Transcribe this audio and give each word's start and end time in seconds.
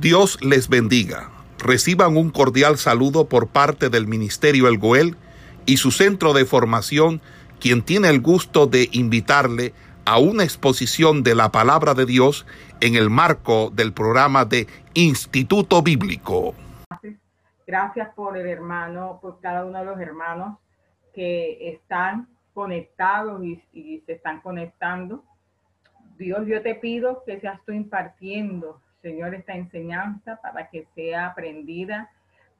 Dios 0.00 0.38
les 0.44 0.68
bendiga. 0.68 1.30
Reciban 1.58 2.18
un 2.18 2.28
cordial 2.28 2.76
saludo 2.76 3.30
por 3.30 3.48
parte 3.48 3.88
del 3.88 4.06
Ministerio 4.06 4.68
El 4.68 4.76
Goel 4.76 5.16
y 5.64 5.78
su 5.78 5.90
centro 5.90 6.34
de 6.34 6.44
formación, 6.44 7.22
quien 7.60 7.80
tiene 7.80 8.10
el 8.10 8.20
gusto 8.20 8.66
de 8.66 8.90
invitarle 8.92 9.72
a 10.04 10.18
una 10.18 10.44
exposición 10.44 11.22
de 11.22 11.34
la 11.34 11.50
palabra 11.50 11.94
de 11.94 12.04
Dios 12.04 12.44
en 12.82 12.94
el 12.94 13.08
marco 13.08 13.70
del 13.70 13.94
programa 13.94 14.44
de 14.44 14.66
Instituto 14.92 15.80
Bíblico. 15.80 16.54
Gracias 17.66 18.10
por 18.14 18.36
el 18.36 18.46
hermano, 18.48 19.18
por 19.22 19.40
cada 19.40 19.64
uno 19.64 19.78
de 19.78 19.84
los 19.86 19.98
hermanos 19.98 20.58
que 21.14 21.70
están 21.70 22.28
conectados 22.52 23.42
y, 23.42 23.62
y 23.72 24.02
se 24.04 24.12
están 24.12 24.42
conectando. 24.42 25.24
Dios, 26.18 26.46
yo 26.46 26.60
te 26.60 26.74
pido 26.74 27.22
que 27.24 27.40
seas 27.40 27.60
tú 27.64 27.72
impartiendo 27.72 28.82
Señor, 29.06 29.36
esta 29.36 29.54
enseñanza 29.54 30.40
para 30.42 30.68
que 30.68 30.84
sea 30.96 31.26
aprendida, 31.26 32.10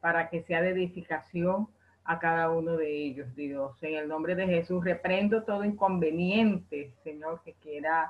para 0.01 0.29
que 0.31 0.45
sea 0.45 0.63
de 0.63 0.71
edificación 0.71 1.67
a 2.05 2.21
cada 2.21 2.53
uno 2.53 2.77
de 2.77 2.89
ellos, 2.89 3.35
Dios. 3.35 3.77
En 3.83 3.97
el 3.97 4.07
nombre 4.07 4.37
de 4.37 4.47
Jesús, 4.47 4.85
reprendo 4.85 5.43
todo 5.43 5.65
inconveniente, 5.65 6.93
Señor, 7.03 7.43
que 7.45 7.55
quiera 7.55 8.09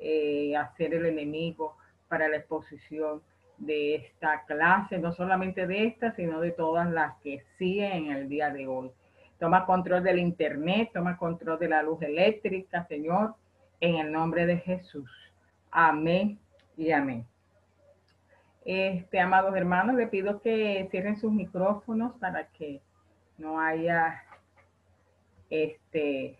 eh, 0.00 0.54
hacer 0.54 0.92
el 0.92 1.06
enemigo 1.06 1.78
para 2.08 2.28
la 2.28 2.36
exposición 2.36 3.22
de 3.56 3.94
esta 3.94 4.44
clase, 4.44 4.98
no 4.98 5.14
solamente 5.14 5.66
de 5.66 5.86
esta, 5.86 6.14
sino 6.14 6.42
de 6.42 6.50
todas 6.50 6.90
las 6.90 7.16
que 7.22 7.42
siguen 7.56 8.04
en 8.04 8.10
el 8.12 8.28
día 8.28 8.50
de 8.50 8.66
hoy. 8.66 8.90
Toma 9.38 9.64
control 9.64 10.02
del 10.02 10.18
Internet, 10.18 10.90
toma 10.92 11.16
control 11.16 11.58
de 11.58 11.70
la 11.70 11.82
luz 11.82 12.02
eléctrica, 12.02 12.84
Señor, 12.86 13.34
en 13.80 13.94
el 13.94 14.12
nombre 14.12 14.44
de 14.44 14.58
Jesús. 14.58 15.10
Amén 15.70 16.38
y 16.76 16.92
amén. 16.92 17.31
Este, 18.64 19.18
amados 19.18 19.56
hermanos, 19.56 19.96
le 19.96 20.06
pido 20.06 20.40
que 20.40 20.86
cierren 20.90 21.18
sus 21.18 21.32
micrófonos 21.32 22.12
para 22.20 22.46
que 22.48 22.80
no 23.38 23.60
haya 23.60 24.22
este, 25.50 26.38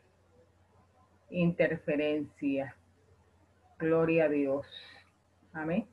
interferencia. 1.30 2.76
Gloria 3.78 4.26
a 4.26 4.28
Dios. 4.28 4.66
Amén. 5.52 5.86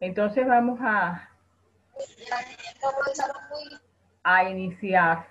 Entonces 0.00 0.46
vamos 0.46 0.78
a, 0.82 1.30
a 4.22 4.44
iniciar 4.50 5.26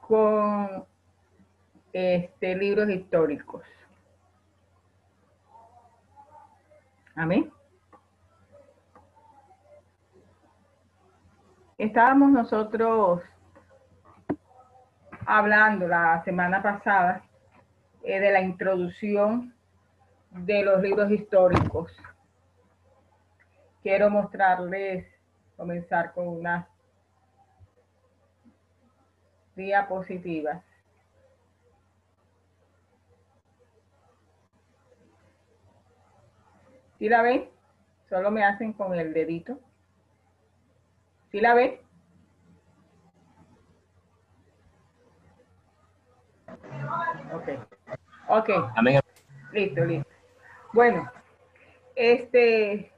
con 0.00 0.84
este 1.92 2.56
libros 2.56 2.88
históricos. 2.90 3.62
Amén. 7.14 7.52
Estábamos 11.76 12.30
nosotros 12.30 13.22
hablando 15.26 15.88
la 15.88 16.22
semana 16.24 16.62
pasada 16.62 17.22
eh, 18.02 18.18
de 18.18 18.32
la 18.32 18.40
introducción 18.40 19.54
de 20.30 20.64
los 20.64 20.80
libros 20.80 21.10
históricos. 21.10 21.92
Quiero 23.82 24.08
mostrarles, 24.08 25.06
comenzar 25.56 26.12
con 26.12 26.28
unas 26.28 26.66
diapositivas. 29.54 30.62
¿Sí 37.02 37.08
la 37.08 37.20
ven? 37.20 37.48
Solo 38.08 38.30
me 38.30 38.44
hacen 38.44 38.72
con 38.74 38.94
el 38.94 39.12
dedito. 39.12 39.58
¿Sí 41.32 41.40
la 41.40 41.52
ven? 41.52 41.80
Ok. 47.34 47.48
Ok. 48.28 48.50
Amén. 48.76 49.00
Listo, 49.52 49.84
listo. 49.84 50.08
Bueno, 50.72 51.10
este, 51.96 52.92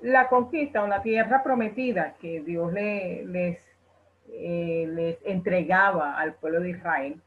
la 0.00 0.30
conquista 0.30 0.82
o 0.82 0.86
la 0.86 1.02
tierra 1.02 1.42
prometida 1.42 2.14
que 2.14 2.40
Dios 2.40 2.72
le, 2.72 3.26
les, 3.26 3.58
eh, 4.30 4.86
les 4.88 5.18
entregaba 5.26 6.18
al 6.18 6.36
pueblo 6.36 6.60
de 6.60 6.70
Israel, 6.70 7.20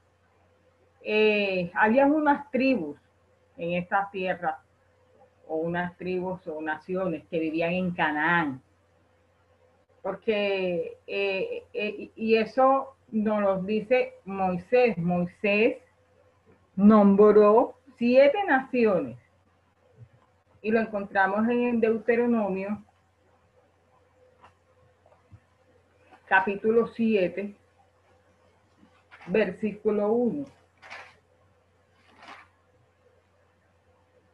eh, 1.04 1.72
había 1.76 2.08
unas 2.08 2.50
tribus 2.50 3.01
en 3.62 3.74
estas 3.74 4.10
tierras, 4.12 4.56
o 5.48 5.58
unas 5.58 5.96
tribus 5.98 6.48
o 6.48 6.62
naciones 6.62 7.24
que 7.30 7.40
vivían 7.40 7.74
en 7.74 7.92
Canaán. 7.92 8.62
Porque, 10.02 10.98
eh, 11.06 11.64
eh, 11.74 12.12
y 12.16 12.36
eso 12.36 12.96
nos 13.12 13.42
lo 13.42 13.62
dice 13.62 14.16
Moisés. 14.26 14.98
Moisés 14.98 15.78
nombró 16.76 17.76
siete 17.98 18.44
naciones. 18.48 19.18
Y 20.64 20.72
lo 20.72 20.80
encontramos 20.80 21.48
en 21.50 21.80
Deuteronomio, 21.80 22.84
capítulo 26.26 26.88
7, 26.88 27.56
versículo 29.28 30.12
1. 30.14 30.61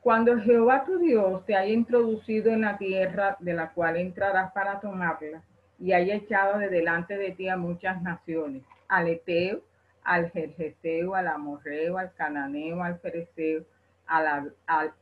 Cuando 0.07 0.39
Jehová 0.39 0.85
tu 0.85 0.99
Dios 0.99 1.45
te 1.45 1.53
haya 1.53 1.73
introducido 1.73 2.49
en 2.49 2.61
la 2.61 2.77
tierra 2.77 3.35
de 3.41 3.53
la 3.53 3.73
cual 3.73 3.97
entrarás 3.97 4.53
para 4.53 4.79
tomarla, 4.79 5.43
y 5.77 5.91
haya 5.91 6.15
echado 6.15 6.59
de 6.59 6.69
delante 6.69 7.17
de 7.17 7.31
ti 7.33 7.49
a 7.49 7.57
muchas 7.57 8.01
naciones, 8.01 8.63
al 8.87 9.09
Eteo, 9.09 9.59
al 10.05 10.31
Jerjeseo, 10.31 11.13
al 11.13 11.27
Amorreo, 11.27 11.97
al 11.97 12.13
Cananeo, 12.13 12.81
al 12.81 12.97
Fereceo, 12.99 13.65
al, 14.05 14.55
al 14.65 14.93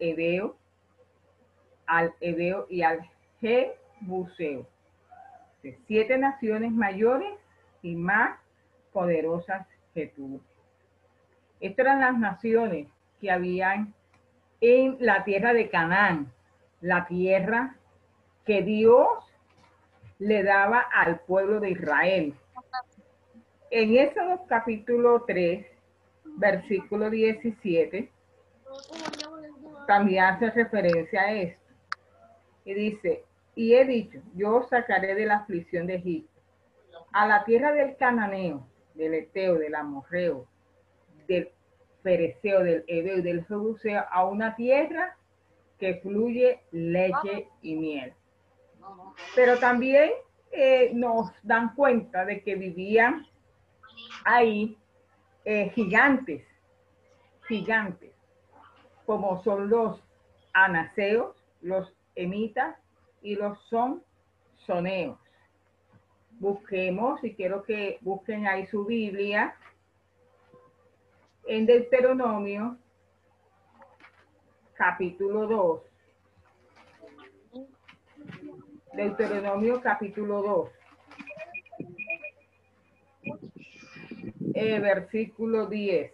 al 1.86 2.14
Edeo 2.20 2.66
y 2.68 2.82
al 2.82 3.08
Jebuseo. 3.42 4.66
Siete 5.86 6.18
naciones 6.18 6.72
mayores 6.72 7.32
y 7.84 7.96
más 7.96 8.40
poderosas 8.92 9.68
que 9.94 10.08
tú. 10.08 10.42
Estas 11.60 11.86
eran 11.86 12.00
las 12.00 12.18
naciones 12.18 12.88
que 13.22 13.30
habían 13.30 13.94
en 14.62 14.98
la 15.00 15.24
tierra 15.24 15.54
de 15.54 15.70
Canaán, 15.70 16.32
la 16.82 17.06
tierra 17.08 17.76
que 18.46 18.62
Dios 18.62 19.08
le 20.20 20.44
daba 20.44 20.80
al 20.80 21.20
pueblo 21.22 21.60
de 21.60 21.72
Israel. 21.72 22.34
En 23.72 23.98
Éxodo 23.98 24.46
capítulo 24.48 25.24
3, 25.26 25.66
versículo 26.38 27.10
17, 27.10 28.12
también 29.88 30.24
hace 30.24 30.52
referencia 30.52 31.22
a 31.22 31.34
esto. 31.34 31.74
Y 32.64 32.74
dice, 32.74 33.24
y 33.56 33.74
he 33.74 33.86
dicho, 33.86 34.20
yo 34.36 34.58
os 34.58 34.70
sacaré 34.70 35.16
de 35.16 35.26
la 35.26 35.38
aflicción 35.38 35.88
de 35.88 35.96
Egipto, 35.96 36.42
a 37.12 37.28
la 37.28 37.44
tierra 37.46 37.72
del 37.72 37.96
cananeo, 37.98 38.68
del 38.94 39.14
eteo, 39.14 39.56
del 39.56 39.76
amorreo, 39.76 40.48
del 41.28 41.52
pereceo 42.06 42.64
del 42.64 42.84
Ebeo 42.88 43.18
y 43.18 43.22
del 43.24 43.44
Jebuseo 43.48 44.04
a 44.12 44.26
una 44.26 44.56
tierra 44.56 45.18
que 45.80 45.96
fluye 45.96 46.62
leche 46.72 47.50
y 47.64 47.76
miel. 47.76 48.14
Pero 49.34 49.58
también 49.58 50.12
eh, 50.52 50.92
nos 50.94 51.32
dan 51.42 51.74
cuenta 51.74 52.24
de 52.24 52.44
que 52.44 52.56
vivían 52.56 53.26
ahí 54.24 54.78
eh, 55.46 55.72
gigantes, 55.74 56.46
gigantes, 57.48 58.14
como 59.08 59.42
son 59.44 59.68
los 59.68 60.00
anaseos, 60.54 61.36
los 61.62 61.92
emitas 62.13 62.78
y 63.24 63.36
los 63.36 63.60
son 63.68 64.04
soneos. 64.68 65.18
Busquemos, 66.34 67.24
y 67.24 67.34
quiero 67.34 67.63
que 67.63 67.98
busquen 68.01 68.46
ahí 68.46 68.68
su 68.68 68.86
Biblia, 68.86 69.56
en 71.47 71.65
Deuteronomio, 71.65 72.77
capítulo 74.74 75.47
2. 75.47 75.81
Deuteronomio 78.94 79.81
capítulo 79.81 80.42
2. 80.42 80.69
Eh, 84.56 84.80
versículo 84.80 85.68
10. 85.68 86.12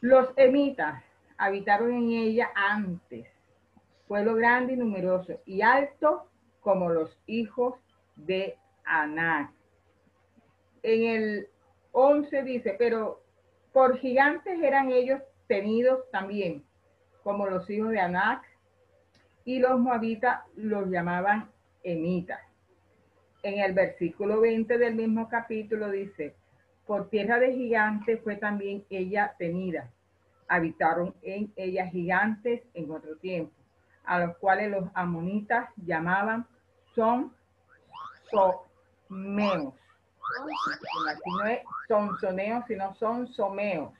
Los 0.00 0.28
emitas 0.36 1.02
habitaron 1.36 1.92
en 1.92 2.10
ella 2.10 2.50
antes, 2.54 3.26
pueblo 4.08 4.34
grande 4.34 4.72
y 4.74 4.76
numeroso, 4.76 5.40
y 5.44 5.60
alto 5.62 6.28
como 6.60 6.88
los 6.88 7.18
hijos 7.26 7.74
de 8.16 8.56
Aná. 8.84 9.52
En 10.82 11.02
el 11.04 11.48
11 11.92 12.42
dice, 12.42 12.76
pero 12.78 13.22
Por 13.72 13.98
gigantes 13.98 14.60
eran 14.60 14.90
ellos 14.90 15.20
tenidos 15.46 16.00
también, 16.10 16.64
como 17.22 17.46
los 17.46 17.68
hijos 17.70 17.90
de 17.90 18.00
Anac, 18.00 18.42
y 19.44 19.58
los 19.58 19.78
moabitas 19.78 20.40
los 20.56 20.88
llamaban 20.88 21.50
emitas. 21.82 22.40
En 23.42 23.60
el 23.60 23.72
versículo 23.72 24.40
20 24.40 24.76
del 24.76 24.94
mismo 24.94 25.28
capítulo 25.28 25.90
dice, 25.90 26.34
por 26.86 27.08
tierra 27.08 27.38
de 27.38 27.52
gigantes 27.52 28.20
fue 28.22 28.36
también 28.36 28.84
ella 28.90 29.34
tenida. 29.38 29.90
Habitaron 30.48 31.14
en 31.22 31.52
ella 31.56 31.86
gigantes 31.86 32.62
en 32.74 32.90
otro 32.90 33.16
tiempo, 33.16 33.52
a 34.04 34.18
los 34.18 34.36
cuales 34.38 34.70
los 34.70 34.90
amonitas 34.94 35.70
llamaban 35.76 36.46
son 36.94 37.32
someos. 38.30 39.74
Aquí 41.08 41.30
no 41.38 41.46
es 41.46 41.60
son 41.88 42.18
soneos, 42.18 42.64
sino 42.68 42.94
son 42.94 43.26
someos. 43.28 43.92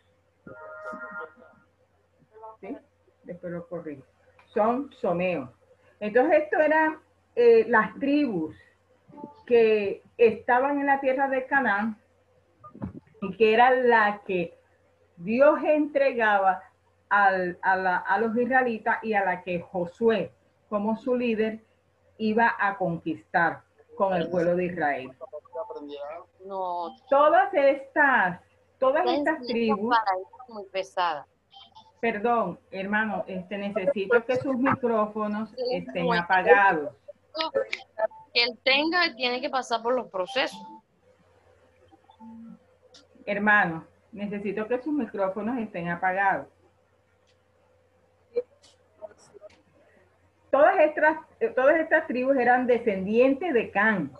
¿Sí? 2.60 2.76
Después 3.24 3.52
lo 3.52 3.66
corrijo. 3.66 4.04
Son 4.46 4.92
someos. 5.00 5.50
Entonces, 5.98 6.42
esto 6.44 6.58
eran 6.58 6.98
eh, 7.34 7.64
las 7.68 7.94
tribus 7.98 8.56
que 9.46 10.02
estaban 10.16 10.78
en 10.78 10.86
la 10.86 11.00
tierra 11.00 11.28
de 11.28 11.46
Canaán 11.46 11.98
y 13.22 13.36
que 13.36 13.52
era 13.54 13.70
la 13.70 14.22
que 14.24 14.56
Dios 15.16 15.58
entregaba 15.64 16.62
a, 17.10 18.18
los 18.18 18.36
israelitas 18.36 19.02
y 19.02 19.14
a 19.14 19.24
la 19.24 19.42
que 19.42 19.60
Josué, 19.60 20.32
como 20.68 20.96
su 20.96 21.16
líder, 21.16 21.60
iba 22.18 22.54
a 22.58 22.76
conquistar 22.76 23.62
con 23.96 24.14
el 24.14 24.30
pueblo 24.30 24.54
de 24.54 24.66
Israel. 24.66 25.10
Todas 27.08 27.54
estas, 27.54 28.40
todas 28.78 29.06
estas 29.06 29.46
tribus. 29.46 29.96
Muy 30.48 30.64
pesada. 30.66 31.26
Perdón, 32.00 32.58
hermano, 32.70 33.24
este 33.26 33.58
necesito 33.58 34.24
que 34.24 34.36
sus 34.36 34.56
micrófonos 34.56 35.50
estén 35.70 36.12
apagados. 36.14 36.94
Que 38.32 38.42
él 38.42 38.58
tenga, 38.62 39.14
tiene 39.14 39.40
que 39.40 39.50
pasar 39.50 39.82
por 39.82 39.94
los 39.94 40.08
procesos. 40.08 40.60
Hermano, 43.26 43.84
necesito 44.12 44.66
que 44.66 44.80
sus 44.80 44.92
micrófonos 44.92 45.58
estén 45.58 45.88
apagados. 45.88 46.48
Todas 50.50 50.80
estas, 50.80 51.18
todas 51.54 51.78
estas 51.78 52.06
tribus 52.06 52.36
eran 52.36 52.66
descendientes 52.66 53.54
de 53.54 53.70
Can, 53.70 54.10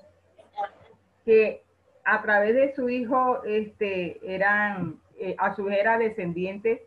que 1.25 1.63
a 2.05 2.23
través 2.23 2.55
de 2.55 2.75
su 2.75 2.89
hijo 2.89 3.43
este, 3.45 4.21
eran, 4.23 5.01
eh, 5.19 5.35
a 5.39 5.55
su 5.55 5.65
vez 5.65 5.79
era 5.79 5.99
descendientes 5.99 6.81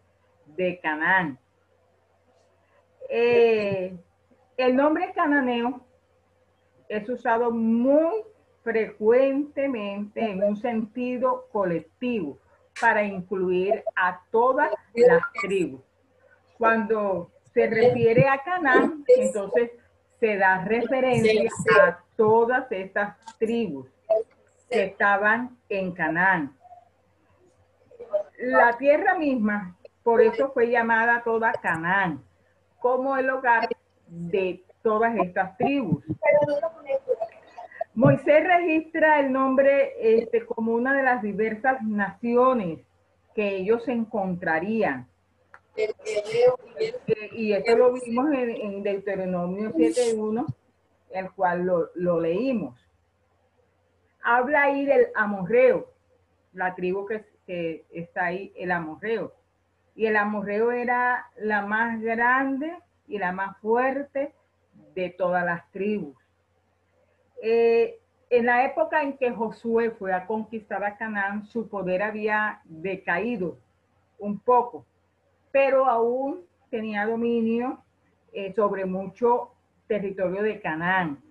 de 0.47 0.79
Canaán. 0.81 1.39
Eh, 3.09 3.95
el 4.57 4.75
nombre 4.75 5.11
cananeo 5.13 5.81
es 6.89 7.07
usado 7.09 7.51
muy 7.51 8.23
frecuentemente 8.63 10.21
en 10.21 10.43
un 10.43 10.55
sentido 10.57 11.47
colectivo 11.51 12.37
para 12.79 13.03
incluir 13.03 13.83
a 13.95 14.21
todas 14.31 14.71
las 14.95 15.21
tribus. 15.41 15.81
Cuando 16.57 17.31
se 17.53 17.67
refiere 17.67 18.27
a 18.27 18.41
Canaán, 18.41 19.03
entonces 19.07 19.71
se 20.19 20.37
da 20.37 20.63
referencia 20.63 21.51
a 21.81 21.99
todas 22.15 22.71
estas 22.71 23.17
tribus 23.37 23.92
que 24.69 24.83
estaban 24.83 25.57
en 25.69 25.91
Canaán. 25.91 26.55
La 28.37 28.77
tierra 28.77 29.15
misma, 29.15 29.77
por 30.03 30.21
eso 30.21 30.51
fue 30.51 30.69
llamada 30.69 31.23
toda 31.23 31.53
Canaán, 31.53 32.23
como 32.79 33.17
el 33.17 33.29
hogar 33.29 33.69
de 34.07 34.63
todas 34.81 35.15
estas 35.17 35.57
tribus. 35.57 36.03
Moisés 37.95 38.43
registra 38.43 39.19
el 39.19 39.31
nombre 39.31 39.93
este, 39.99 40.45
como 40.45 40.73
una 40.73 40.95
de 40.95 41.03
las 41.03 41.21
diversas 41.21 41.81
naciones 41.83 42.79
que 43.35 43.57
ellos 43.57 43.87
encontrarían. 43.87 45.07
Y 47.31 47.53
esto 47.53 47.77
lo 47.77 47.93
vimos 47.93 48.31
en, 48.33 48.83
Deuteronomio 48.83 49.71
7.1, 49.73 50.45
el 51.11 51.31
cual 51.31 51.65
lo, 51.95 52.19
leímos. 52.19 52.79
Habla 54.23 54.63
ahí 54.63 54.85
del 54.85 55.07
amorreo, 55.15 55.91
la 56.53 56.73
tribu 56.75 57.05
que, 57.05 57.85
está 57.91 58.25
ahí, 58.25 58.53
el 58.55 58.71
amorreo. 58.71 59.33
Y 59.95 60.05
el 60.05 60.15
amorreo 60.15 60.71
era 60.71 61.27
la 61.35 61.65
más 61.65 62.01
grande 62.01 62.73
y 63.07 63.17
la 63.17 63.33
más 63.33 63.57
fuerte 63.57 64.33
de 64.95 65.09
todas 65.09 65.43
las 65.45 65.69
tribus. 65.71 66.15
Eh, 67.41 67.99
en 68.29 68.45
la 68.45 68.63
época 68.65 69.03
en 69.03 69.17
que 69.17 69.31
Josué 69.31 69.91
fue 69.91 70.13
a 70.13 70.25
conquistar 70.25 70.83
a 70.83 70.97
Canaán, 70.97 71.45
su 71.45 71.67
poder 71.67 72.01
había 72.01 72.61
decaído 72.63 73.57
un 74.17 74.39
poco, 74.39 74.85
pero 75.51 75.85
aún 75.85 76.45
tenía 76.71 77.05
dominio 77.05 77.83
eh, 78.31 78.53
sobre 78.55 78.85
mucho 78.85 79.51
territorio 79.85 80.41
de 80.41 80.61
Canaán. 80.61 81.21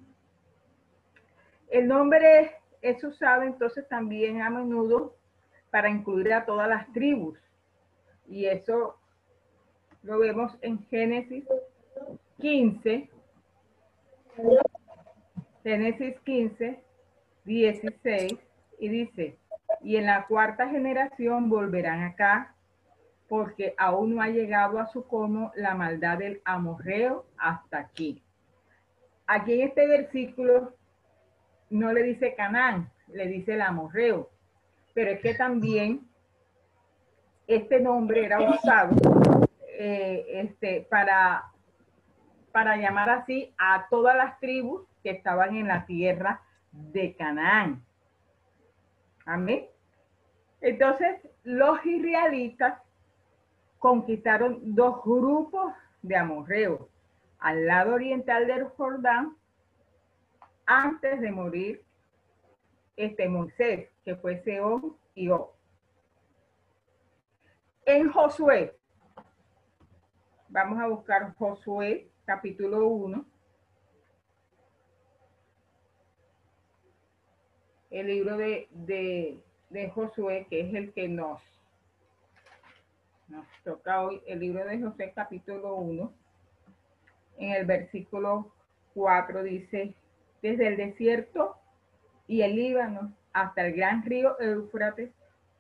El 1.71 1.89
nombre 1.89 2.62
es 2.83 3.03
usado 3.05 3.43
entonces 3.43 3.89
también 3.89 4.43
a 4.43 4.51
menudo 4.51 5.15
para 5.71 5.89
incluir 5.89 6.33
a 6.35 6.45
todas 6.45 6.69
las 6.69 6.93
tribus. 6.93 7.39
Y 8.29 8.47
eso 8.47 8.99
lo 10.03 10.19
vemos 10.19 10.53
en 10.61 10.85
Génesis 10.87 11.45
15, 12.41 13.09
Génesis 15.63 16.21
15, 16.21 16.83
16, 17.45 18.39
y 18.81 18.89
dice, 18.89 19.39
y 19.81 19.97
en 19.97 20.07
la 20.07 20.27
cuarta 20.27 20.69
generación 20.69 21.49
volverán 21.49 22.03
acá, 22.03 22.57
porque 23.29 23.75
aún 23.79 24.17
no 24.17 24.23
ha 24.23 24.29
llegado 24.29 24.79
a 24.79 24.87
su 24.87 25.07
como 25.07 25.53
la 25.55 25.75
maldad 25.75 26.19
del 26.19 26.43
amorreo 26.45 27.27
hasta 27.39 27.79
aquí. 27.79 28.23
Aquí 29.27 29.55
en 29.55 29.69
este 29.69 29.87
versículo 29.87 30.75
no 31.73 31.93
le 31.93 32.03
dice 32.03 32.35
Canaán, 32.35 32.91
le 33.09 33.27
dice 33.27 33.55
el 33.55 33.63
amorreo, 33.63 34.31
pero 34.95 35.11
es 35.11 35.21
que 35.21 35.35
también 35.35 36.07
este 37.47 37.81
nombre 37.81 38.27
era 38.27 38.41
usado 38.41 38.95
eh, 39.79 40.25
este, 40.35 40.87
para, 40.89 41.45
para 42.53 42.77
llamar 42.77 43.09
así 43.09 43.55
a 43.59 43.87
todas 43.89 44.15
las 44.15 44.39
tribus 44.39 44.83
que 45.03 45.11
estaban 45.11 45.57
en 45.57 45.67
la 45.67 45.87
tierra 45.87 46.43
de 46.73 47.17
Canaán. 47.17 47.83
Amén. 49.25 49.67
Entonces, 50.61 51.17
los 51.43 51.85
israelitas 51.87 52.81
conquistaron 53.79 54.61
dos 54.75 55.03
grupos 55.03 55.73
de 56.03 56.17
amorreos 56.17 56.81
al 57.39 57.67
lado 57.67 57.95
oriental 57.95 58.47
del 58.47 58.65
Jordán 58.65 59.37
antes 60.73 61.21
de 61.21 61.31
morir 61.31 61.85
este 62.97 63.29
Moisés, 63.29 63.91
que 64.07 64.17
fue 64.17 64.43
Seón 64.43 64.97
y 65.15 65.29
O. 65.29 65.55
En 67.85 68.11
Josué, 68.11 68.75
vamos 70.49 70.81
a 70.81 70.87
buscar 70.87 71.35
Josué 71.35 72.09
capítulo 72.25 72.87
1. 72.87 73.27
el 77.91 78.07
libro 78.07 78.39
de, 78.39 78.69
de, 79.69 79.91
Josué, 79.91 80.47
que 80.49 80.61
es 80.63 80.75
el 80.75 80.95
que 80.95 81.09
nos, 81.09 81.43
nos 83.29 83.47
toca 83.65 84.01
hoy, 84.01 84.23
el 84.27 84.41
libro 84.41 84.65
de 84.65 84.81
Josué 84.81 85.13
capítulo 85.15 85.75
1, 85.75 86.11
en 87.37 87.51
el 87.51 87.67
versículo 87.67 88.51
4 88.95 89.43
dice, 89.43 89.95
desde 90.43 90.67
el 90.67 90.77
desierto 90.77 91.57
y 92.27 92.43
el 92.43 92.57
Líbano 92.57 93.15
hasta 93.33 93.67
el 93.67 93.75
gran 93.75 94.05
río 94.05 94.39
Éufrates, 94.41 95.11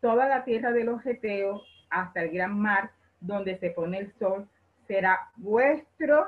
toda 0.00 0.28
la 0.28 0.44
tierra 0.44 0.72
de 0.72 0.84
los 0.84 1.00
Geteos 1.02 1.62
hasta 1.88 2.22
el 2.22 2.30
gran 2.30 2.58
mar 2.58 2.90
donde 3.20 3.56
se 3.58 3.70
pone 3.70 3.98
el 3.98 4.12
sol, 4.18 4.48
será 4.88 5.30
vuestro 5.36 6.26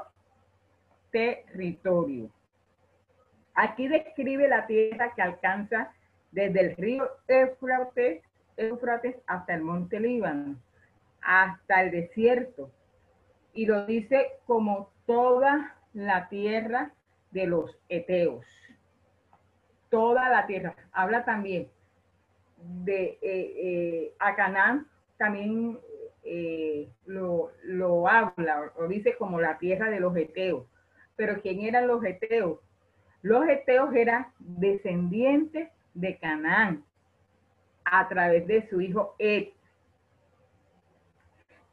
territorio. 1.11 2.31
Aquí 3.55 3.89
describe 3.89 4.49
la 4.49 4.67
tierra 4.67 5.13
que 5.15 5.23
alcanza 5.23 5.93
desde 6.33 6.61
el 6.61 6.77
río 6.77 7.09
Éufrates, 7.29 8.23
hasta 9.27 9.55
el 9.55 9.63
monte 9.63 9.99
Líbano, 9.99 10.57
hasta 11.23 11.83
el 11.83 11.91
desierto. 11.91 12.71
Y 13.53 13.67
lo 13.67 13.87
dice 13.87 14.33
como 14.47 14.91
toda 15.07 15.77
la 15.93 16.29
tierra 16.29 16.93
de 17.35 17.47
los 17.47 17.76
Eteos. 17.88 18.47
Toda 19.91 20.31
la 20.31 20.47
tierra. 20.47 20.75
Habla 20.93 21.25
también 21.25 21.69
de 22.57 23.19
eh, 23.21 23.53
eh, 23.57 24.14
a 24.19 24.35
Canaán 24.35 24.87
también 25.19 25.79
eh, 26.23 26.88
lo, 27.07 27.53
lo, 27.62 28.09
habla 28.09 28.73
o 28.76 28.88
dice 28.88 29.17
como 29.17 29.41
la 29.41 29.59
tierra 29.59 29.91
de 29.91 30.00
los 30.00 30.17
eteos. 30.17 30.67
Pero 31.17 31.41
¿quién 31.43 31.61
eran 31.61 31.87
los 31.87 32.03
eteos? 32.03 32.59
Los 33.23 33.47
eteos 33.47 33.95
eran 33.95 34.26
descendientes 34.38 35.71
de 35.93 36.19
Canaán 36.19 36.85
a 37.85 38.09
través 38.09 38.47
de 38.47 38.69
su 38.69 38.81
hijo 38.81 39.14
Ed. 39.19 39.49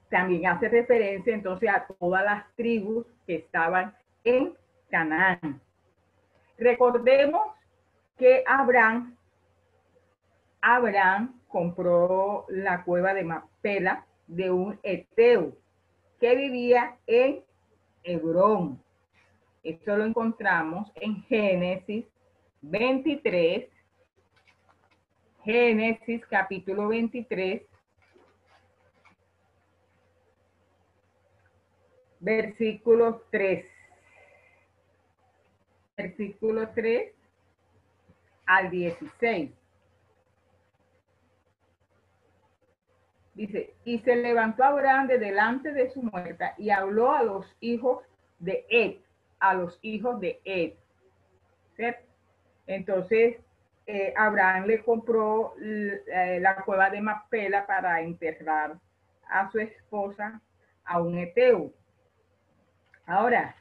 También 0.09 0.45
hace 0.47 0.67
referencia 0.69 1.33
entonces 1.33 1.69
a 1.69 1.87
todas 1.87 2.23
las 2.23 2.55
tribus 2.55 3.05
que 3.25 3.35
estaban 3.35 3.95
en 4.23 4.53
Canaán. 4.91 5.59
Recordemos 6.57 7.41
que 8.17 8.43
Abraham, 8.45 9.15
Abraham 10.61 11.41
compró 11.47 12.45
la 12.49 12.83
cueva 12.83 13.15
de 13.15 13.23
Mapela 13.23 14.05
de 14.27 14.51
un 14.51 14.79
eteo 14.83 15.57
que 16.19 16.35
vivía 16.35 16.97
en 17.07 17.43
Hebrón. 18.03 18.79
Esto 19.63 19.97
lo 19.97 20.05
encontramos 20.05 20.91
en 20.95 21.23
Génesis 21.23 22.05
23, 22.61 23.67
Génesis 25.43 26.25
capítulo 26.27 26.89
23, 26.89 27.63
versículo 32.19 33.23
3. 33.31 33.80
Versículo 36.21 36.69
3 36.69 37.11
al 38.45 38.69
16. 38.69 39.51
Dice, 43.33 43.73
y 43.85 43.97
se 43.99 44.15
levantó 44.17 44.63
Abraham 44.63 45.07
de 45.07 45.17
delante 45.17 45.71
de 45.71 45.89
su 45.89 46.03
muerta 46.03 46.53
y 46.59 46.69
habló 46.69 47.11
a 47.11 47.23
los 47.23 47.57
hijos 47.59 48.03
de 48.37 48.67
Ed, 48.69 48.97
a 49.39 49.55
los 49.55 49.79
hijos 49.81 50.19
de 50.19 50.39
Ed. 50.45 50.73
Entonces, 52.67 53.37
eh, 53.87 54.13
Abraham 54.15 54.65
le 54.67 54.83
compró 54.83 55.55
eh, 55.59 56.37
la 56.39 56.57
cueva 56.63 56.91
de 56.91 57.01
Mapela 57.01 57.65
para 57.65 57.99
enterrar 58.01 58.77
a 59.27 59.49
su 59.49 59.57
esposa, 59.57 60.39
a 60.85 61.01
un 61.01 61.17
eteo. 61.17 61.73
Ahora, 63.07 63.55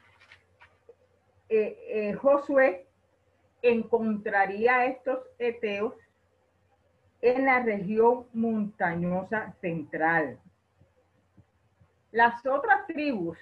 eh, 1.51 2.13
Josué 2.13 2.87
encontraría 3.61 4.77
a 4.77 4.85
estos 4.85 5.19
eteos 5.37 5.93
en 7.21 7.45
la 7.45 7.61
región 7.61 8.25
montañosa 8.33 9.53
central. 9.61 10.39
Las 12.11 12.45
otras 12.45 12.87
tribus 12.87 13.37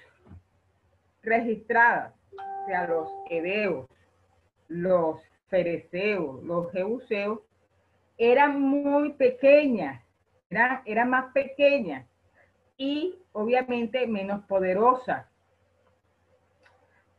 registradas, 1.22 2.14
o 2.32 2.66
sea, 2.66 2.86
los 2.86 3.08
hebeos, 3.30 3.88
los 4.68 5.20
fereceos, 5.48 6.42
los 6.44 6.70
jebuseos, 6.72 7.40
eran 8.16 8.60
muy 8.60 9.12
pequeñas, 9.14 10.02
eran, 10.50 11.10
más 11.10 11.32
pequeñas 11.32 12.06
y 12.76 13.18
obviamente 13.32 14.06
menos 14.06 14.44
poderosas. 14.44 15.26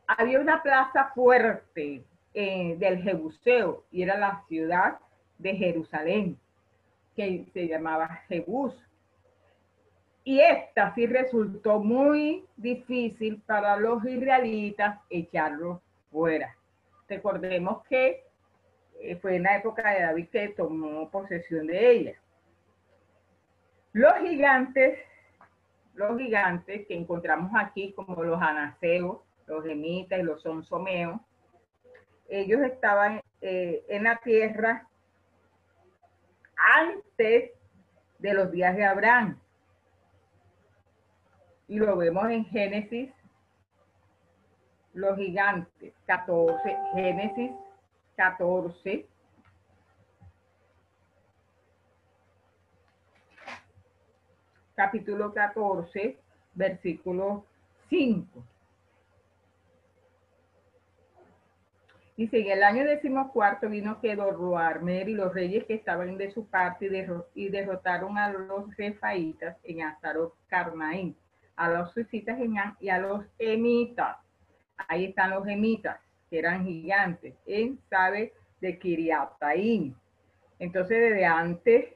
Había 0.06 0.40
una 0.40 0.62
plaza 0.62 1.10
fuerte 1.14 2.02
eh, 2.34 2.76
del 2.78 3.02
Jebuseo 3.02 3.84
y 3.90 4.02
era 4.02 4.16
la 4.18 4.42
ciudad 4.48 4.98
de 5.38 5.54
Jerusalén, 5.56 6.38
que 7.14 7.46
se 7.52 7.68
llamaba 7.68 8.08
Jebus. 8.28 8.74
Y 10.24 10.40
esta 10.40 10.94
sí 10.94 11.06
resultó 11.06 11.80
muy 11.80 12.44
difícil 12.56 13.42
para 13.44 13.76
los 13.76 14.04
israelitas 14.04 15.00
echarlo 15.10 15.82
fuera. 16.10 16.56
Recordemos 17.08 17.84
que 17.88 18.24
eh, 19.00 19.16
fue 19.16 19.36
en 19.36 19.42
la 19.42 19.56
época 19.56 19.90
de 19.90 20.02
David 20.02 20.28
que 20.28 20.48
tomó 20.50 21.10
posesión 21.10 21.66
de 21.66 21.90
ella. 21.90 22.14
Los 23.92 24.14
gigantes, 24.20 24.98
los 25.94 26.16
gigantes 26.18 26.86
que 26.86 26.94
encontramos 26.94 27.50
aquí, 27.54 27.92
como 27.92 28.22
los 28.22 28.40
anaseos, 28.40 29.18
los 29.52 29.64
gemitas 29.64 30.18
y 30.18 30.22
los 30.22 30.42
sonsomeos, 30.42 31.20
ellos 32.28 32.60
estaban 32.62 33.20
eh, 33.42 33.84
en 33.88 34.04
la 34.04 34.16
tierra 34.16 34.88
antes 36.56 37.50
de 38.18 38.34
los 38.34 38.50
días 38.50 38.74
de 38.74 38.84
Abraham. 38.84 39.38
Y 41.68 41.78
lo 41.78 41.96
vemos 41.96 42.30
en 42.30 42.44
Génesis 42.46 43.10
los 44.94 45.16
gigantes, 45.16 45.94
14, 46.06 46.76
Génesis 46.94 47.50
14. 48.16 49.06
Capítulo 54.74 55.32
14, 55.32 56.18
versículo 56.54 57.44
5. 57.90 58.51
Dice, 62.22 62.38
en 62.38 62.52
el 62.52 62.62
año 62.62 62.84
decimocuarto 62.84 63.68
vino 63.68 64.00
Kedorroarmer 64.00 65.08
y 65.08 65.14
los 65.14 65.34
reyes 65.34 65.64
que 65.64 65.74
estaban 65.74 66.16
de 66.16 66.30
su 66.30 66.46
parte 66.46 66.88
y, 67.34 67.48
derrotaron 67.48 68.16
a 68.16 68.30
los 68.30 68.76
refaitas 68.76 69.56
en 69.64 69.82
Astarot 69.82 70.32
Carnaín, 70.46 71.16
a 71.56 71.68
los 71.68 71.92
suicitas 71.92 72.38
y 72.78 72.88
a 72.88 72.98
los 73.00 73.24
emitas 73.40 74.18
ahí 74.86 75.06
están 75.06 75.30
los 75.30 75.44
gemitas, 75.44 75.98
que 76.30 76.38
eran 76.38 76.64
gigantes, 76.64 77.34
en 77.44 77.80
Sabe 77.90 78.32
de 78.60 78.78
Kiriataín. 78.78 79.96
Entonces, 80.60 81.00
desde 81.00 81.26
antes, 81.26 81.86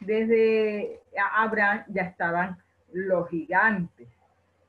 desde 0.00 1.00
Abraham, 1.38 1.84
ya 1.88 2.02
estaban 2.02 2.58
los 2.92 3.30
gigantes. 3.30 4.08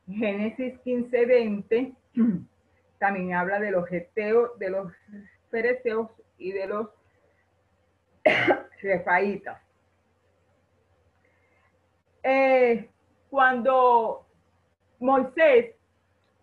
Génesis 0.08 0.80
15, 0.86 1.26
20 1.26 1.94
también 3.02 3.34
habla 3.34 3.60
de 3.60 3.72
los 3.72 3.90
geteos, 3.90 4.60
de 4.60 4.70
los 4.70 4.94
fereceos 5.50 6.08
y 6.38 6.52
de 6.52 6.68
los 6.68 6.88
refaitas. 8.84 9.60
Eh, 12.22 12.92
cuando 13.28 14.28
Moisés 15.00 15.74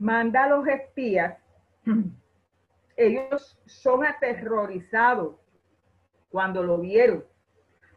manda 0.00 0.46
a 0.46 0.48
los 0.48 0.66
espías, 0.66 1.38
ellos 2.96 3.56
son 3.66 4.04
aterrorizados 4.04 5.36
cuando 6.28 6.64
lo 6.64 6.78
vieron. 6.78 7.24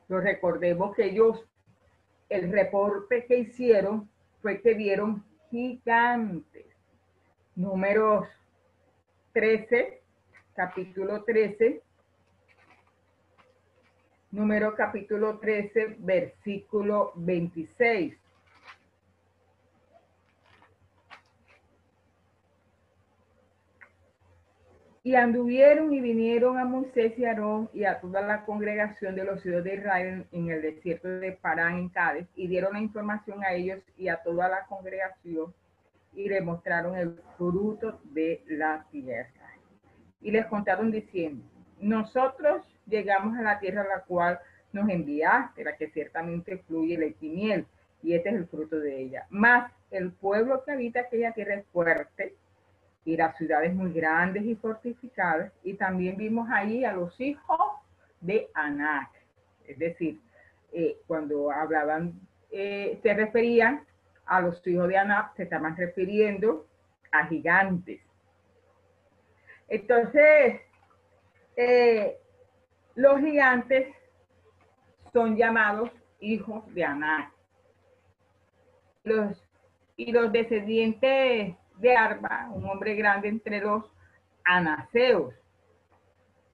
Lo 0.07 0.21
recordemos 0.21 0.95
que 0.95 1.05
ellos, 1.05 1.43
el 2.29 2.51
reporte 2.51 3.25
que 3.25 3.39
hicieron 3.39 4.07
fue 4.43 4.61
que 4.61 4.75
vieron 4.75 5.25
gigantes. 5.49 6.67
Números 7.55 8.27
13, 9.33 10.01
capítulo 10.53 11.23
13. 11.23 11.81
Número 14.31 14.75
capítulo 14.75 15.39
13, 15.39 15.97
versículo 15.99 17.11
26. 17.15 18.17
Y 25.03 25.15
anduvieron 25.15 25.91
y 25.93 25.99
vinieron 25.99 26.59
a 26.59 26.65
Moisés 26.65 27.17
y 27.17 27.25
Aarón 27.25 27.69
y 27.73 27.85
a 27.85 27.99
toda 27.99 28.21
la 28.21 28.45
congregación 28.45 29.15
de 29.15 29.23
los 29.23 29.43
hijos 29.45 29.63
de 29.63 29.75
Israel 29.75 30.27
en 30.31 30.49
el 30.51 30.61
desierto 30.61 31.07
de 31.07 31.31
Parán 31.31 31.77
en 31.77 31.89
Cádiz 31.89 32.27
y 32.35 32.47
dieron 32.47 32.73
la 32.73 32.81
información 32.81 33.43
a 33.43 33.53
ellos 33.53 33.79
y 33.97 34.09
a 34.09 34.21
toda 34.21 34.47
la 34.47 34.65
congregación 34.67 35.53
y 36.13 36.29
le 36.29 36.41
mostraron 36.41 36.95
el 36.95 37.19
fruto 37.37 37.99
de 38.03 38.43
la 38.47 38.85
tierra. 38.91 39.29
Y 40.21 40.31
les 40.31 40.45
contaron 40.45 40.91
diciendo, 40.91 41.43
nosotros 41.79 42.65
llegamos 42.85 43.37
a 43.37 43.41
la 43.41 43.59
tierra 43.59 43.81
a 43.81 43.97
la 43.97 44.03
cual 44.03 44.39
nos 44.71 44.89
enviaste, 44.89 45.63
la 45.63 45.75
que 45.75 45.89
ciertamente 45.89 46.57
fluye 46.59 46.97
leche 46.97 47.25
y 47.25 47.65
y 48.03 48.15
este 48.15 48.29
es 48.29 48.35
el 48.35 48.47
fruto 48.47 48.79
de 48.79 48.99
ella. 48.99 49.27
Más 49.29 49.71
el 49.91 50.11
pueblo 50.11 50.63
que 50.63 50.71
habita 50.71 51.01
aquella 51.01 51.33
tierra 51.33 51.55
es 51.55 51.65
fuerte 51.67 52.33
y 53.05 53.17
las 53.17 53.37
ciudades 53.37 53.73
muy 53.73 53.93
grandes 53.93 54.43
y 54.43 54.55
fortificadas. 54.55 55.51
Y 55.63 55.75
también 55.75 56.17
vimos 56.17 56.49
ahí 56.51 56.83
a 56.83 56.93
los 56.93 57.19
hijos 57.19 57.59
de 58.19 58.49
Anac. 58.53 59.09
Es 59.67 59.77
decir, 59.77 60.19
eh, 60.73 60.97
cuando 61.07 61.51
hablaban, 61.51 62.13
eh, 62.51 62.99
se 63.03 63.13
referían 63.13 63.85
a 64.31 64.39
los 64.39 64.65
hijos 64.65 64.87
de 64.87 64.97
Anac, 64.97 65.35
se 65.35 65.43
estaban 65.43 65.75
refiriendo 65.75 66.65
a 67.11 67.27
gigantes. 67.27 67.99
Entonces, 69.67 70.61
eh, 71.57 72.17
los 72.95 73.19
gigantes 73.19 73.93
son 75.11 75.35
llamados 75.35 75.91
hijos 76.21 76.63
de 76.73 76.85
Anac. 76.85 77.33
los, 79.03 79.37
y 79.97 80.13
los 80.13 80.31
descendientes 80.31 81.57
de 81.77 81.97
Arba, 81.97 82.47
un 82.53 82.69
hombre 82.69 82.95
grande 82.95 83.27
entre 83.27 83.59
los 83.59 83.83
anaseos. 84.45 85.33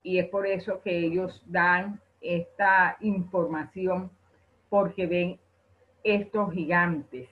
Y 0.01 0.17
es 0.17 0.27
por 0.29 0.47
eso 0.47 0.81
que 0.81 0.97
ellos 0.97 1.43
dan 1.45 2.01
esta 2.21 2.97
información, 3.01 4.09
porque 4.67 5.05
ven 5.05 5.39
estos 6.03 6.51
gigantes. 6.53 7.29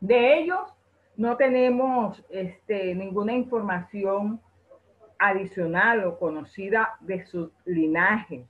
De 0.00 0.38
ellos 0.38 0.60
no 1.16 1.36
tenemos 1.36 2.24
este, 2.30 2.94
ninguna 2.94 3.32
información 3.32 4.40
adicional 5.18 6.04
o 6.04 6.18
conocida 6.18 6.96
de 7.00 7.26
su 7.26 7.50
linaje. 7.64 8.46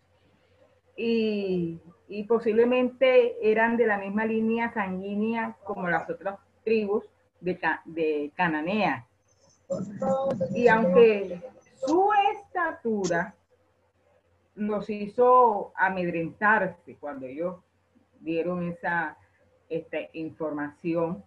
Y, 0.97 1.81
posiblemente 2.27 3.37
eran 3.43 3.77
de 3.77 3.87
la 3.87 3.99
misma 3.99 4.25
línea 4.25 4.73
sanguínea 4.73 5.57
como 5.65 5.89
las 5.89 6.09
otras 6.11 6.39
tribus 6.65 7.05
de, 7.41 8.33
Cananea. 8.35 9.07
Y 10.55 10.69
aunque 10.69 11.41
su 11.87 12.11
estatura 12.35 13.35
los 14.55 14.91
hizo 14.91 15.73
amedrentarse 15.77 16.97
cuando 16.97 17.27
ellos 17.27 17.57
dieron 18.21 18.75
esa 18.75 19.17
información, 20.13 21.23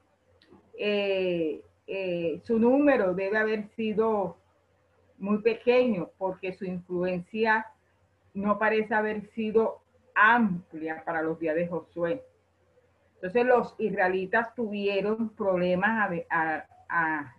eh, 0.84 1.62
eh, 1.86 2.42
su 2.44 2.58
número 2.58 3.14
debe 3.14 3.38
haber 3.38 3.70
sido 3.76 4.36
muy 5.20 5.38
pequeño 5.44 6.10
porque 6.18 6.54
su 6.54 6.66
influencia 6.66 7.68
no 8.34 8.58
parece 8.58 8.96
haber 8.96 9.30
sido 9.36 9.84
amplia 10.16 11.04
para 11.06 11.22
los 11.22 11.38
días 11.38 11.54
de 11.54 11.68
Josué. 11.68 12.24
Entonces 13.14 13.46
los 13.46 13.76
israelitas 13.78 14.56
tuvieron 14.56 15.30
problemas 15.30 16.12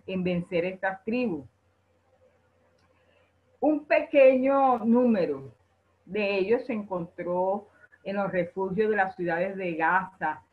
en 0.07 0.23
vencer 0.23 0.65
estas 0.65 1.03
tribus. 1.03 1.45
Un 3.59 3.87
pequeño 3.87 4.79
número 4.85 5.53
de 6.07 6.39
ellos 6.39 6.65
se 6.65 6.75
encontró 6.75 7.67
en 8.05 8.15
los 8.15 8.31
refugios 8.31 8.89
de 8.89 8.97
las 8.97 9.17
ciudades 9.17 9.57
de 9.57 9.75
Gaza, 9.75 10.45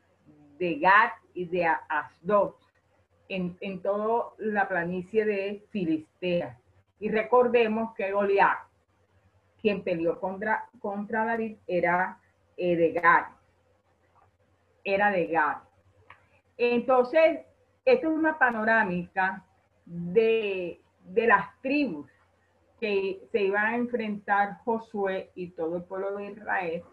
de 0.57 0.79
Gad 0.79 1.11
y 1.35 1.45
de 1.45 1.67
Asdod, 1.87 2.55
en, 3.29 3.55
en 3.61 3.81
toda 3.81 4.31
la 4.39 4.67
planicie 4.67 5.23
de 5.23 5.63
Filistea. 5.69 6.57
Y 6.99 7.09
recordemos 7.09 7.93
que 7.95 8.11
Goliat, 8.11 8.57
quien 9.61 9.83
peleó 9.83 10.19
contra, 10.19 10.67
contra 10.79 11.25
David, 11.25 11.57
era 11.67 12.19
eh, 12.57 12.75
de. 12.75 13.01
Era 14.83 15.11
de. 15.11 15.39
Entonces, 16.57 17.39
esto 17.85 18.07
es 18.07 18.13
una 18.13 18.37
panorámica 18.37 19.45
de, 19.85 20.81
de 21.05 21.27
las 21.27 21.59
tribus 21.61 22.09
que 22.79 23.27
se 23.31 23.43
iban 23.43 23.65
a 23.65 23.75
enfrentar 23.75 24.57
Josué 24.63 25.31
y 25.35 25.49
todo 25.49 25.77
el 25.77 25.83
pueblo 25.83 26.15
de 26.17 26.31
Israel 26.31 26.83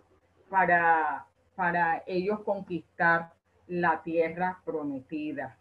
para, 0.49 1.27
para 1.55 2.03
ellos 2.07 2.41
conquistar 2.41 3.33
la 3.69 4.03
tierra 4.03 4.61
prometida, 4.65 5.57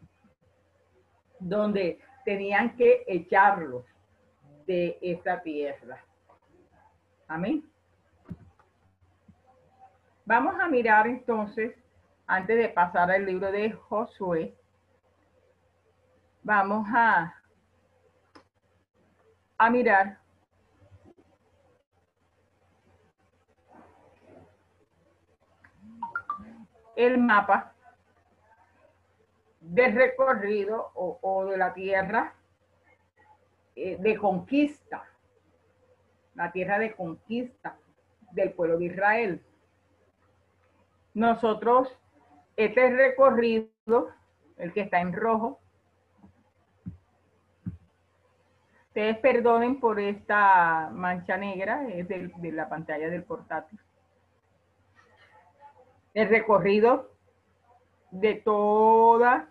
donde 1.39 2.00
tenían 2.24 2.75
que 2.75 3.04
echarlos 3.08 3.86
de 4.65 4.98
esa 5.01 5.42
tierra. 5.42 6.04
Amén. 7.27 7.63
Vamos 10.25 10.56
a 10.60 10.68
mirar 10.68 11.06
entonces, 11.06 11.75
antes 12.25 12.58
de 12.58 12.70
pasar 12.70 13.12
al 13.12 13.25
libro 13.25 13.51
de 13.51 13.72
Josué, 13.72 14.56
vamos 16.41 16.88
a, 16.91 17.36
a 19.58 19.69
mirar 19.69 20.17
el 26.95 27.17
mapa 27.19 27.74
de 29.71 29.88
recorrido 29.88 30.91
o, 30.93 31.45
de 31.45 31.58
la 31.58 31.73
tierra 31.73 32.34
eh, 33.75 33.97
de 33.99 34.17
conquista, 34.17 35.04
la 36.36 36.51
tierra 36.51 36.78
de 36.78 36.93
conquista 36.93 37.78
del 38.32 38.54
pueblo 38.54 38.78
de 38.78 38.86
Israel. 38.86 39.43
Nosotros, 41.13 41.97
este 42.56 42.91
recorrido, 42.91 44.10
el 44.58 44.71
que 44.73 44.82
está 44.82 44.99
en 44.99 45.13
rojo, 45.13 45.60
ustedes 48.88 49.17
perdonen 49.17 49.80
por 49.80 49.99
esta 49.99 50.89
mancha 50.91 51.38
negra, 51.38 51.88
es 51.88 52.08
de, 52.08 52.32
de 52.36 52.51
la 52.51 52.69
pantalla 52.69 53.10
del 53.10 53.23
portátil. 53.23 53.80
El 56.13 56.30
recorrido 56.30 57.12
de 58.12 58.36
toda 58.36 59.49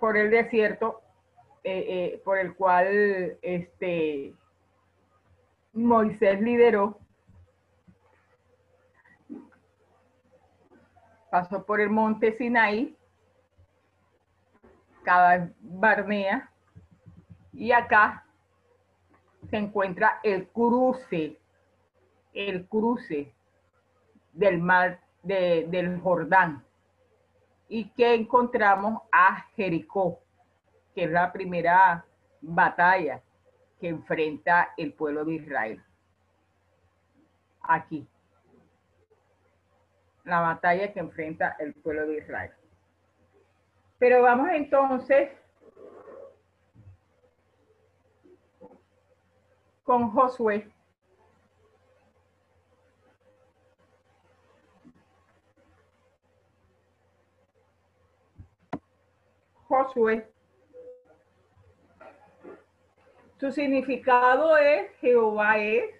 por 0.00 0.16
el 0.16 0.30
desierto 0.30 1.02
eh, 1.62 2.14
eh, 2.14 2.22
por 2.24 2.38
el 2.38 2.54
cual 2.54 3.36
este, 3.42 4.34
Moisés 5.74 6.40
lideró. 6.40 6.98
Pasó 11.30 11.64
por 11.64 11.80
el 11.80 11.90
monte 11.90 12.36
Sinaí, 12.38 12.96
cada 15.04 15.52
Barnea, 15.60 16.50
y 17.52 17.70
acá 17.70 18.24
se 19.48 19.58
encuentra 19.58 20.18
el 20.24 20.48
cruce, 20.48 21.38
el 22.32 22.66
cruce 22.66 23.32
del 24.32 24.58
mar 24.60 25.00
del 25.22 26.00
Jordán 26.00 26.64
y 27.70 27.88
que 27.90 28.14
encontramos 28.14 29.00
a 29.12 29.46
Jericó, 29.54 30.18
que 30.92 31.04
es 31.04 31.10
la 31.10 31.32
primera 31.32 32.04
batalla 32.40 33.22
que 33.78 33.88
enfrenta 33.88 34.74
el 34.76 34.92
pueblo 34.92 35.24
de 35.24 35.34
Israel. 35.34 35.82
Aquí. 37.62 38.06
La 40.24 40.40
batalla 40.40 40.92
que 40.92 40.98
enfrenta 40.98 41.54
el 41.60 41.72
pueblo 41.74 42.08
de 42.08 42.18
Israel. 42.18 42.50
Pero 44.00 44.22
vamos 44.22 44.48
entonces 44.50 45.30
con 49.84 50.10
Josué 50.10 50.68
Josué. 59.70 60.28
Su 63.38 63.52
significado 63.52 64.56
es 64.56 64.90
Jehová 64.96 65.58
es 65.58 65.94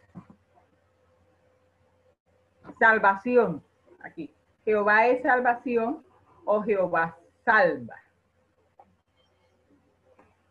salvación. 2.81 3.63
Aquí. 4.01 4.35
Jehová 4.65 5.07
es 5.07 5.23
salvación 5.23 6.05
o 6.45 6.63
Jehová 6.63 7.17
salva. 7.45 7.95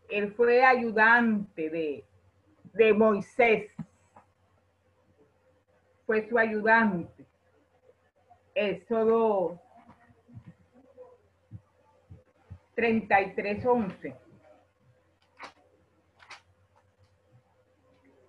Él 0.07 0.33
fue 0.33 0.63
ayudante 0.63 1.69
de, 1.69 2.05
de 2.71 2.93
Moisés. 2.93 3.69
Fue 6.05 6.27
su 6.29 6.37
ayudante. 6.37 7.25
Éxodo 8.55 9.61
33.11. 12.79 14.15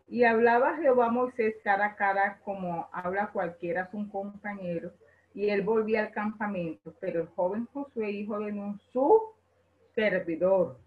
Y 0.08 0.24
hablaba 0.24 0.76
Jehová 0.78 1.08
Moisés 1.08 1.54
cara 1.62 1.86
a 1.86 1.94
cara 1.94 2.40
como 2.44 2.88
habla 2.92 3.28
cualquiera 3.28 3.88
su 3.92 4.10
compañero, 4.10 4.90
y 5.34 5.50
él 5.50 5.62
volvía 5.62 6.00
al 6.00 6.10
campamento, 6.10 6.92
pero 6.98 7.20
el 7.20 7.28
joven 7.28 7.68
Josué, 7.72 8.10
hijo 8.10 8.40
de 8.40 8.50
Nun, 8.50 8.80
su 8.92 9.22
servidor, 9.94 10.78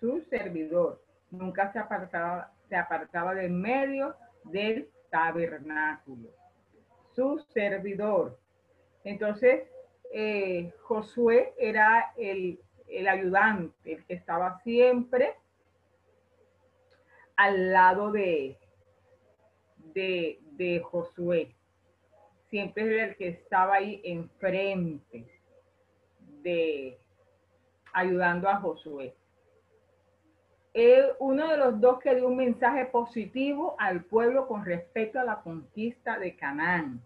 su 0.00 0.20
servidor, 0.22 1.00
nunca 1.30 1.72
se 1.72 1.78
apartaba, 1.78 2.52
se 2.68 2.74
apartaba 2.74 3.36
del 3.36 3.52
medio 3.52 4.16
del 4.42 4.88
tabernáculo. 5.10 6.30
Su 7.12 7.38
servidor. 7.54 8.36
Entonces, 9.04 9.68
eh, 10.12 10.72
Josué 10.82 11.54
era 11.56 12.12
el 12.16 12.58
el 12.96 13.08
ayudante, 13.08 13.92
el 13.92 14.04
que 14.04 14.14
estaba 14.14 14.60
siempre 14.60 15.34
al 17.36 17.72
lado 17.72 18.10
de, 18.10 18.58
Josué. 20.82 21.54
Siempre 22.48 22.84
era 22.84 23.04
el 23.06 23.16
que 23.16 23.28
estaba 23.28 23.74
ahí 23.74 24.00
enfrente. 24.04 25.26
de 26.42 26.98
ayudando 27.92 28.48
a 28.48 28.56
Josué. 28.56 29.14
uno 31.18 31.48
de 31.48 31.56
los 31.56 31.80
dos 31.80 31.98
que 31.98 32.14
dio 32.14 32.28
un 32.28 32.36
mensaje 32.36 32.84
positivo 32.86 33.74
al 33.78 34.04
pueblo 34.04 34.46
con 34.46 34.64
respecto 34.64 35.18
a 35.18 35.24
la 35.24 35.40
conquista 35.40 36.18
de 36.18 36.36
Canaán. 36.36 37.00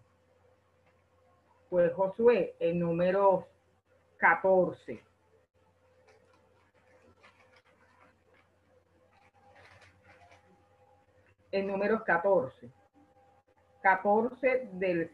Fue 1.69 1.89
Josué, 1.91 2.55
el 2.59 2.77
número 2.77 3.47
14. 4.17 5.10
El 11.51 11.67
número 11.67 12.03
14. 12.03 12.69
14 13.81 14.69
del 14.73 15.11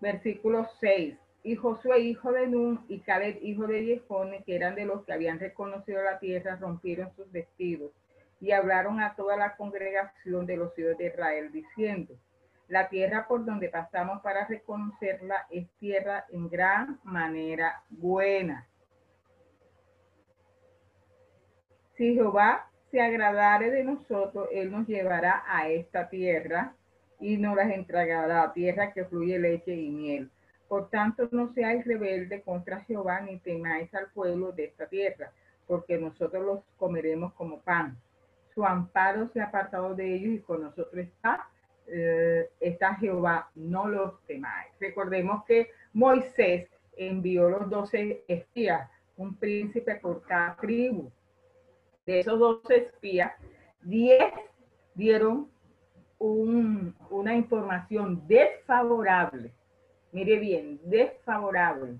versículo 0.00 0.68
6. 0.80 1.16
Y 1.42 1.56
Josué, 1.56 2.00
hijo 2.00 2.32
de 2.32 2.46
Nun, 2.46 2.84
y 2.88 3.00
Caleb, 3.00 3.38
hijo 3.42 3.66
de 3.66 3.84
Jefone, 3.84 4.42
que 4.44 4.56
eran 4.56 4.74
de 4.74 4.86
los 4.86 5.04
que 5.04 5.12
habían 5.12 5.38
reconocido 5.38 6.02
la 6.02 6.18
tierra, 6.18 6.56
rompieron 6.56 7.14
sus 7.16 7.30
vestidos 7.30 7.92
y 8.40 8.52
hablaron 8.52 9.00
a 9.00 9.14
toda 9.14 9.36
la 9.36 9.56
congregación 9.56 10.46
de 10.46 10.56
los 10.56 10.78
hijos 10.78 10.98
de 10.98 11.06
Israel, 11.06 11.52
diciendo, 11.52 12.14
la 12.68 12.88
tierra 12.88 13.26
por 13.28 13.44
donde 13.44 13.68
pasamos 13.68 14.22
para 14.22 14.46
reconocerla 14.46 15.46
es 15.50 15.68
tierra 15.78 16.26
en 16.30 16.48
gran 16.48 16.98
manera 17.04 17.82
buena. 17.90 18.66
Si 21.96 22.14
Jehová 22.14 22.70
se 22.94 23.00
agradare 23.00 23.72
de 23.72 23.82
nosotros, 23.82 24.46
Él 24.52 24.70
nos 24.70 24.86
llevará 24.86 25.42
a 25.48 25.68
esta 25.68 26.08
tierra 26.08 26.76
y 27.18 27.36
nos 27.38 27.56
las 27.56 27.72
entregará, 27.72 28.52
tierra 28.52 28.92
que 28.92 29.04
fluye 29.04 29.36
leche 29.36 29.74
y 29.74 29.90
miel. 29.90 30.30
Por 30.68 30.90
tanto, 30.90 31.28
no 31.32 31.52
seáis 31.54 31.84
rebelde 31.84 32.42
contra 32.42 32.82
Jehová, 32.82 33.20
ni 33.20 33.40
temáis 33.40 33.92
al 33.96 34.12
pueblo 34.12 34.52
de 34.52 34.66
esta 34.66 34.86
tierra, 34.86 35.32
porque 35.66 35.98
nosotros 35.98 36.46
los 36.46 36.60
comeremos 36.76 37.32
como 37.32 37.58
pan. 37.62 37.98
Su 38.54 38.64
amparo 38.64 39.28
se 39.32 39.40
ha 39.40 39.46
apartado 39.46 39.96
de 39.96 40.14
ellos 40.14 40.34
y 40.34 40.38
con 40.38 40.62
nosotros 40.62 40.94
está, 40.94 41.48
eh, 41.88 42.48
está 42.60 42.94
Jehová, 42.94 43.50
no 43.56 43.88
los 43.88 44.24
temáis. 44.28 44.70
Recordemos 44.78 45.44
que 45.46 45.68
Moisés 45.94 46.68
envió 46.96 47.50
los 47.50 47.68
doce 47.68 48.22
espías, 48.28 48.88
un 49.16 49.34
príncipe 49.34 49.96
por 49.96 50.22
cada 50.22 50.54
tribu. 50.54 51.10
De 52.06 52.20
esos 52.20 52.38
doce 52.38 52.76
espías, 52.76 53.32
diez 53.82 54.32
dieron 54.94 55.48
una 56.18 57.34
información 57.34 58.26
desfavorable, 58.26 59.52
mire 60.12 60.38
bien, 60.38 60.80
desfavorable, 60.84 61.98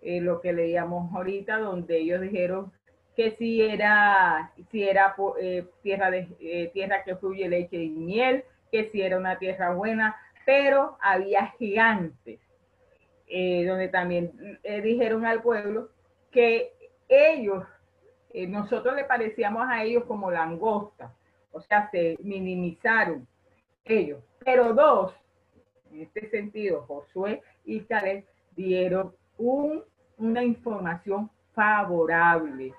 eh, 0.00 0.20
lo 0.20 0.40
que 0.40 0.52
leíamos 0.52 1.12
ahorita, 1.14 1.58
donde 1.58 1.98
ellos 1.98 2.20
dijeron 2.20 2.72
que 3.16 3.32
si 3.32 3.62
era, 3.62 4.52
si 4.70 4.84
era 4.84 5.16
eh, 5.40 5.66
tierra, 5.82 6.10
de, 6.10 6.28
eh, 6.40 6.70
tierra 6.72 7.02
que 7.02 7.16
fluye 7.16 7.48
leche 7.48 7.82
y 7.82 7.90
miel, 7.90 8.44
que 8.70 8.90
si 8.90 9.02
era 9.02 9.18
una 9.18 9.38
tierra 9.38 9.74
buena, 9.74 10.16
pero 10.46 10.96
había 11.00 11.48
gigantes, 11.58 12.38
donde 13.26 13.88
también 13.88 14.58
dijeron 14.82 15.26
al 15.26 15.42
pueblo 15.42 15.90
que 16.30 16.72
ellos, 17.08 17.64
nosotros 18.46 18.94
le 18.94 19.04
parecíamos 19.04 19.66
a 19.68 19.82
ellos 19.82 20.04
como 20.04 20.30
langosta, 20.30 21.14
o 21.52 21.60
sea, 21.60 21.90
se 21.90 22.16
minimizaron 22.20 23.26
ellos. 23.84 24.22
Pero 24.44 24.74
dos, 24.74 25.12
en 25.90 26.02
este 26.02 26.28
sentido, 26.30 26.82
Josué 26.82 27.42
y 27.64 27.80
Caleb 27.80 28.24
dieron 28.54 29.14
una 29.38 30.44
información 30.44 31.30
favorable. 31.54 32.74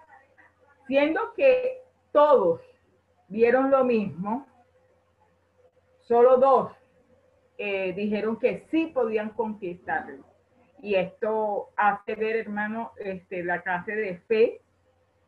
Siendo 0.87 1.33
que 1.33 1.81
todos 2.11 2.61
vieron 3.27 3.69
lo 3.71 3.83
mismo, 3.83 4.47
solo 6.01 6.37
dos 6.37 6.71
eh, 7.57 7.93
dijeron 7.93 8.37
que 8.37 8.65
sí 8.71 8.87
podían 8.87 9.31
conquistarlo. 9.31 10.23
Y 10.81 10.95
esto 10.95 11.69
hace 11.75 12.15
ver, 12.15 12.37
hermano, 12.37 12.93
este, 12.97 13.43
la 13.43 13.61
clase 13.61 13.95
de 13.95 14.17
fe 14.19 14.61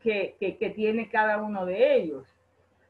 que, 0.01 0.73
tiene 0.75 1.09
cada 1.09 1.37
uno 1.37 1.65
de 1.65 1.95
ellos. 1.95 2.27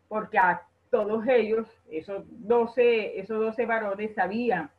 Porque 0.07 0.37
a 0.37 0.61
todos 0.89 1.25
ellos, 1.27 1.67
esos 1.89 2.23
12, 2.27 3.19
esos 3.19 3.39
12 3.39 3.65
varones, 3.65 4.13
sabían 4.13 4.69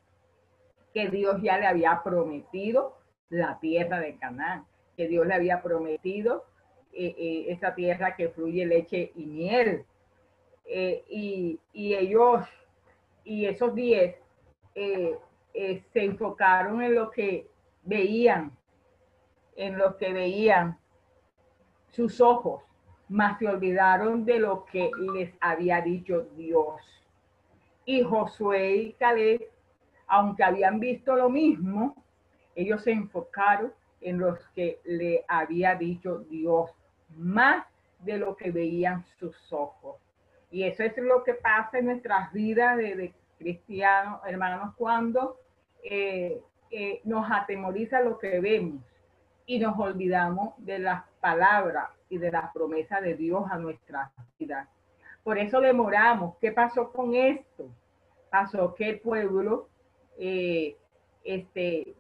que 0.93 1.09
Dios 1.09 1.41
ya 1.43 1.59
le 1.59 1.67
había 1.67 2.03
prometido 2.03 2.99
la 3.31 3.59
tierra 3.61 4.01
de 4.01 4.17
Canaán, 4.17 4.67
que 4.97 5.09
Dios 5.09 5.27
le 5.27 5.35
había 5.35 5.63
prometido 5.63 6.45
eh, 6.93 7.15
eh, 7.17 7.45
esa 7.49 7.75
tierra 7.75 8.15
que 8.15 8.29
fluye 8.29 8.67
leche 8.67 9.13
y 9.15 9.25
miel. 9.25 9.85
Eh, 10.67 11.03
y, 11.09 11.59
y, 11.73 11.95
ellos, 11.95 12.47
y 13.25 13.47
esos 13.47 13.75
10 13.75 14.17
se 14.75 16.05
enfocaron 16.05 16.83
en 16.83 16.95
lo 16.95 17.11
que 17.11 17.47
veían, 17.85 18.53
en 19.57 19.77
lo 19.77 19.97
que 19.97 20.13
veían 20.13 20.79
sus 21.93 22.21
ojos, 22.21 22.63
mas 23.09 23.39
se 23.39 23.47
olvidaron 23.47 24.25
de 24.25 24.39
lo 24.39 24.65
que 24.65 24.91
les 25.15 25.33
había 25.41 25.81
dicho 25.81 26.27
Dios. 26.37 26.81
Y 27.85 28.03
Josué 28.03 28.77
y 28.77 28.93
Caleb, 28.95 29.43
aunque 30.07 30.43
habían 30.43 30.81
visto 30.81 31.15
lo 31.15 31.29
mismo, 31.29 32.03
ellos 32.55 32.83
se 32.83 32.93
enfocaron 32.93 33.73
en 34.01 34.19
los 34.19 34.39
que 34.55 34.81
le 34.85 35.25
había 35.29 35.75
dicho 35.75 36.21
Dios, 36.31 36.71
más 37.17 37.65
de 38.01 38.19
lo 38.19 38.37
que 38.37 38.51
veían 38.51 39.05
sus 39.19 39.53
ojos. 39.53 39.97
Y 40.51 40.65
eso 40.65 40.83
es 40.83 40.97
lo 40.97 41.23
que 41.23 41.35
pasa 41.35 41.79
en 41.79 41.87
nuestras 41.87 42.33
vidas 42.33 42.77
de, 42.77 43.13
cristianos, 43.39 44.21
hermanos, 44.27 44.75
cuando 44.77 45.37
eh, 45.83 46.41
eh, 46.71 47.01
nos 47.05 47.29
atemoriza 47.31 48.01
lo 48.01 48.19
que 48.19 48.39
vemos 48.39 48.81
y 49.47 49.59
nos 49.59 49.79
olvidamos 49.79 50.55
de 50.59 50.79
las 50.79 51.05
palabras 51.21 51.89
y 52.09 52.19
de 52.19 52.31
las 52.31 52.53
promesas 52.53 53.03
de 53.03 53.15
Dios 53.15 53.45
a 53.51 53.59
nuestra 53.59 54.11
vida. 54.39 54.69
Por 55.23 55.39
eso 55.39 55.61
demoramos. 55.61 56.37
¿Qué 56.41 56.53
pasó 56.53 56.93
con 56.93 57.15
esto? 57.15 57.71
Pasó 58.31 58.75
que 58.75 58.91
el 58.91 59.01
pueblo 59.01 59.69
eh, 60.19 60.77
este, 61.25 61.95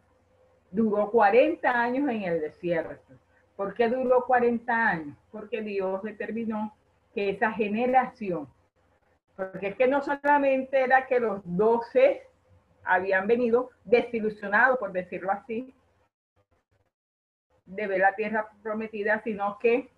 duró 0.70 1.11
40 1.11 1.68
años 1.70 2.09
en 2.11 2.22
el 2.22 2.40
desierto. 2.40 3.14
¿Por 3.57 3.74
qué 3.74 3.88
duró 3.88 4.24
40 4.26 4.88
años? 4.88 5.16
Porque 5.31 5.62
Dios 5.62 6.02
determinó 6.02 6.74
que 7.14 7.31
esa 7.31 7.52
generación, 7.52 8.48
porque 9.37 9.68
es 9.68 9.76
que 9.76 9.87
no 9.87 10.02
solamente 10.02 10.83
era 10.83 11.07
que 11.07 11.20
los 11.20 11.42
12 11.44 12.22
habían 12.85 13.26
venido 13.26 13.70
desilusionados, 13.85 14.78
por 14.78 14.92
decirlo 14.92 15.31
así, 15.31 15.74
de 17.66 17.87
ver 17.87 18.01
la 18.01 18.14
tierra 18.14 18.48
prometida, 18.62 19.22
sino 19.22 19.59
que 19.59 19.90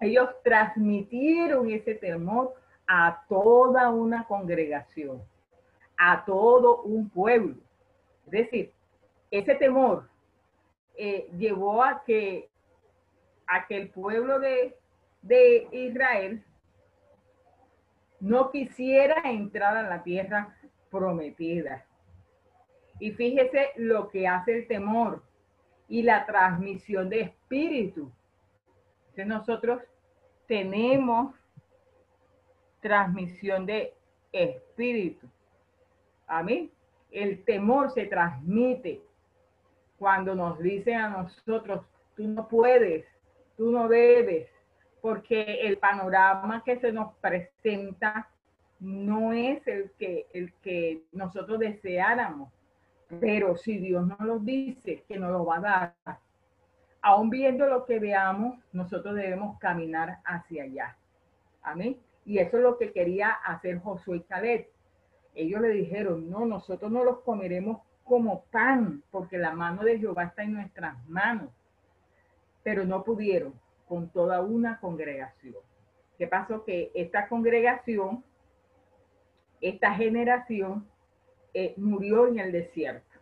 ellos 0.00 0.30
transmitieron 0.42 1.70
ese 1.70 1.94
temor 1.94 2.54
a 2.86 3.24
toda 3.28 3.90
una 3.90 4.24
congregación, 4.24 5.22
a 5.96 6.24
todo 6.24 6.82
un 6.82 7.10
pueblo. 7.10 7.56
Es 8.26 8.32
decir, 8.32 8.72
ese 9.30 9.54
temor 9.56 10.08
eh, 10.96 11.28
llevó 11.36 11.82
a 11.82 12.02
que, 12.04 12.48
a 13.46 13.66
que 13.66 13.76
el 13.76 13.90
pueblo 13.90 14.38
de, 14.38 14.76
de 15.22 15.68
Israel 15.72 16.42
no 18.20 18.50
quisiera 18.50 19.22
entrar 19.24 19.76
a 19.76 19.82
la 19.82 20.02
tierra 20.02 20.56
prometida. 20.90 21.84
Y 22.98 23.12
fíjese 23.12 23.70
lo 23.76 24.08
que 24.08 24.26
hace 24.26 24.58
el 24.58 24.66
temor 24.66 25.22
y 25.88 26.02
la 26.02 26.26
transmisión 26.26 27.08
de 27.08 27.22
espíritu 27.22 28.12
nosotros 29.24 29.82
tenemos 30.46 31.34
transmisión 32.80 33.66
de 33.66 33.94
espíritu. 34.32 35.26
A 36.26 36.42
mí, 36.42 36.70
el 37.10 37.44
temor 37.44 37.90
se 37.90 38.06
transmite 38.06 39.00
cuando 39.98 40.34
nos 40.34 40.58
dicen 40.58 40.96
a 40.96 41.08
nosotros, 41.08 41.84
tú 42.14 42.28
no 42.28 42.46
puedes, 42.48 43.04
tú 43.56 43.72
no 43.72 43.88
debes, 43.88 44.48
porque 45.00 45.60
el 45.62 45.78
panorama 45.78 46.62
que 46.64 46.78
se 46.78 46.92
nos 46.92 47.14
presenta 47.16 48.28
no 48.78 49.32
es 49.32 49.66
el 49.66 49.90
que, 49.98 50.26
el 50.32 50.52
que 50.62 51.02
nosotros 51.12 51.58
deseáramos. 51.58 52.52
Pero 53.20 53.56
si 53.56 53.78
Dios 53.78 54.06
nos 54.06 54.20
lo 54.20 54.38
dice, 54.38 55.04
que 55.08 55.18
nos 55.18 55.30
lo 55.32 55.44
va 55.46 55.56
a 55.56 55.60
dar, 56.04 56.18
aún 57.00 57.30
viendo 57.30 57.66
lo 57.66 57.84
que 57.86 57.98
veamos, 57.98 58.58
nosotros 58.72 59.14
debemos 59.14 59.58
caminar 59.58 60.18
hacia 60.24 60.64
allá. 60.64 60.96
Amén. 61.62 61.98
Y 62.26 62.38
eso 62.38 62.58
es 62.58 62.62
lo 62.62 62.76
que 62.76 62.92
quería 62.92 63.30
hacer 63.30 63.78
Josué 63.80 64.18
y 64.18 64.20
Caleb. 64.20 64.68
Ellos 65.34 65.60
le 65.60 65.70
dijeron, 65.70 66.28
no, 66.30 66.44
nosotros 66.44 66.90
no 66.90 67.04
los 67.04 67.20
comeremos 67.20 67.80
como 68.04 68.44
pan, 68.50 69.02
porque 69.10 69.38
la 69.38 69.52
mano 69.52 69.82
de 69.82 69.98
Jehová 69.98 70.24
está 70.24 70.42
en 70.42 70.54
nuestras 70.54 70.96
manos. 71.08 71.50
Pero 72.62 72.84
no 72.84 73.04
pudieron 73.04 73.54
con 73.86 74.10
toda 74.10 74.42
una 74.42 74.78
congregación. 74.80 75.54
¿Qué 76.18 76.26
pasó? 76.26 76.64
Que 76.64 76.90
esta 76.94 77.28
congregación, 77.28 78.24
esta 79.60 79.94
generación, 79.94 80.86
eh, 81.60 81.74
murió 81.76 82.28
en 82.28 82.38
el 82.38 82.52
desierto. 82.52 83.18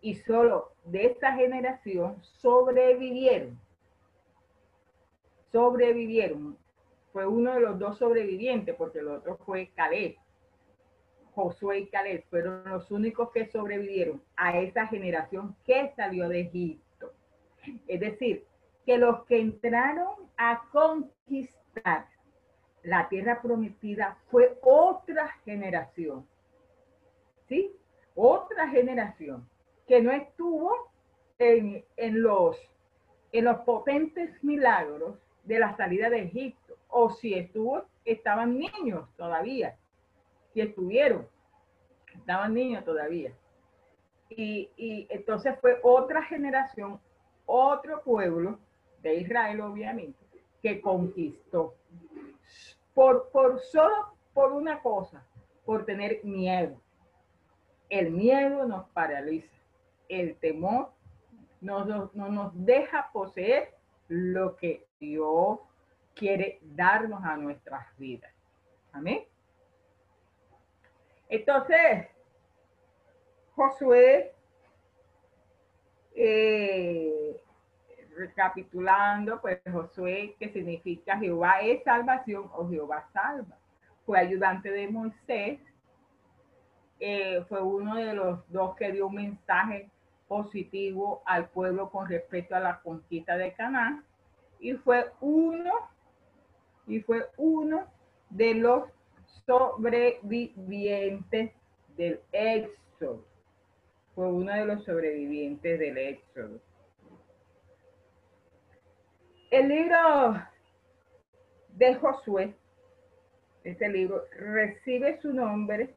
Y 0.00 0.14
solo 0.14 0.72
de 0.84 1.06
esta 1.06 1.32
generación 1.32 2.22
sobrevivieron. 2.22 3.58
Sobrevivieron. 5.50 6.56
Fue 7.12 7.26
uno 7.26 7.54
de 7.54 7.60
los 7.60 7.76
dos 7.76 7.98
sobrevivientes, 7.98 8.76
porque 8.76 9.00
el 9.00 9.08
otro 9.08 9.36
fue 9.38 9.72
Caleb. 9.74 10.14
Josué 11.34 11.78
y 11.80 11.86
Caleb 11.88 12.22
fueron 12.30 12.62
los 12.70 12.88
únicos 12.92 13.32
que 13.32 13.46
sobrevivieron 13.46 14.22
a 14.36 14.56
esa 14.60 14.86
generación 14.86 15.56
que 15.64 15.92
salió 15.96 16.28
de 16.28 16.42
Egipto. 16.42 17.12
Es 17.88 17.98
decir, 17.98 18.46
que 18.86 18.96
los 18.96 19.24
que 19.24 19.40
entraron 19.40 20.30
a 20.36 20.68
conquistar 20.70 22.06
la 22.84 23.08
tierra 23.08 23.42
prometida 23.42 24.18
fue 24.30 24.56
otra 24.62 25.30
generación. 25.44 26.28
¿Sí? 27.48 27.74
Otra 28.14 28.68
generación 28.68 29.48
que 29.86 30.00
no 30.00 30.12
estuvo 30.12 30.90
en, 31.38 31.84
los, 32.22 32.56
en 33.32 33.44
los 33.44 33.58
potentes 33.60 34.42
milagros 34.42 35.18
de 35.44 35.58
la 35.58 35.76
salida 35.76 36.08
de 36.10 36.22
Egipto. 36.22 36.76
O 36.88 37.10
si 37.10 37.34
estuvo, 37.34 37.84
estaban 38.04 38.58
niños 38.58 39.08
todavía. 39.16 39.76
Si 40.52 40.60
estuvieron, 40.60 41.26
estaban 42.14 42.54
niños 42.54 42.84
todavía. 42.84 43.32
Y, 44.30 44.70
y 44.76 45.06
entonces 45.10 45.58
fue 45.60 45.78
otra 45.82 46.22
generación, 46.22 47.00
otro 47.46 48.02
pueblo 48.02 48.58
de 49.02 49.16
Israel, 49.16 49.60
obviamente, 49.60 50.18
que 50.62 50.80
conquistó. 50.80 51.74
Por, 52.94 53.28
por 53.30 53.60
solo 53.60 54.14
por 54.32 54.52
una 54.52 54.80
cosa, 54.80 55.24
por 55.64 55.84
tener 55.84 56.24
miedo. 56.24 56.80
El 57.94 58.10
miedo 58.10 58.66
nos 58.66 58.88
paraliza. 58.88 59.54
El 60.08 60.34
temor 60.38 60.90
no 61.60 61.84
nos 61.84 62.50
deja 62.66 63.08
poseer 63.12 63.72
lo 64.08 64.56
que 64.56 64.84
Dios 64.98 65.60
quiere 66.12 66.58
darnos 66.62 67.22
a 67.22 67.36
nuestras 67.36 67.86
vidas. 67.96 68.32
Amén. 68.92 69.22
Entonces, 71.28 72.08
Josué 73.54 74.34
eh, 76.16 77.40
recapitulando, 78.16 79.40
pues 79.40 79.60
Josué, 79.70 80.34
que 80.40 80.48
significa 80.48 81.16
Jehová 81.16 81.60
es 81.60 81.84
salvación 81.84 82.50
o 82.54 82.68
Jehová 82.68 83.08
salva. 83.12 83.56
Fue 84.04 84.18
ayudante 84.18 84.72
de 84.72 84.88
Moisés, 84.88 85.60
eh, 87.00 87.44
fue 87.48 87.60
uno 87.60 87.96
de 87.96 88.14
los 88.14 88.48
dos 88.50 88.76
que 88.76 88.92
dio 88.92 89.08
un 89.08 89.16
mensaje 89.16 89.90
positivo 90.28 91.22
al 91.26 91.48
pueblo 91.48 91.90
con 91.90 92.08
respecto 92.08 92.54
a 92.54 92.60
la 92.60 92.80
conquista 92.80 93.36
de 93.36 93.52
Canaán 93.52 94.04
y 94.58 94.72
fue 94.74 95.12
uno 95.20 95.72
y 96.86 97.00
fue 97.00 97.28
uno 97.36 97.86
de 98.30 98.54
los 98.54 98.88
sobrevivientes 99.46 101.52
del 101.96 102.20
éxodo. 102.32 103.24
Fue 104.14 104.26
uno 104.26 104.52
de 104.52 104.64
los 104.64 104.84
sobrevivientes 104.84 105.78
del 105.78 105.98
éxodo. 105.98 106.60
El 109.50 109.68
libro 109.68 110.42
de 111.68 111.94
Josué, 111.96 112.54
este 113.64 113.88
libro, 113.88 114.24
recibe 114.32 115.20
su 115.20 115.32
nombre 115.32 115.94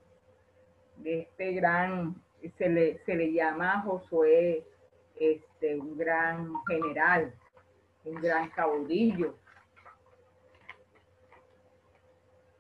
de 0.98 1.22
este 1.22 1.54
gran, 1.54 2.16
se 2.58 2.70
le, 2.70 3.00
se 3.06 3.16
le 3.16 3.34
llama 3.34 3.82
Josué 3.82 4.66
este, 5.20 5.76
un 5.76 5.98
gran 5.98 6.54
general, 6.68 7.34
un 8.06 8.16
gran 8.16 8.50
caudillo. 8.50 9.36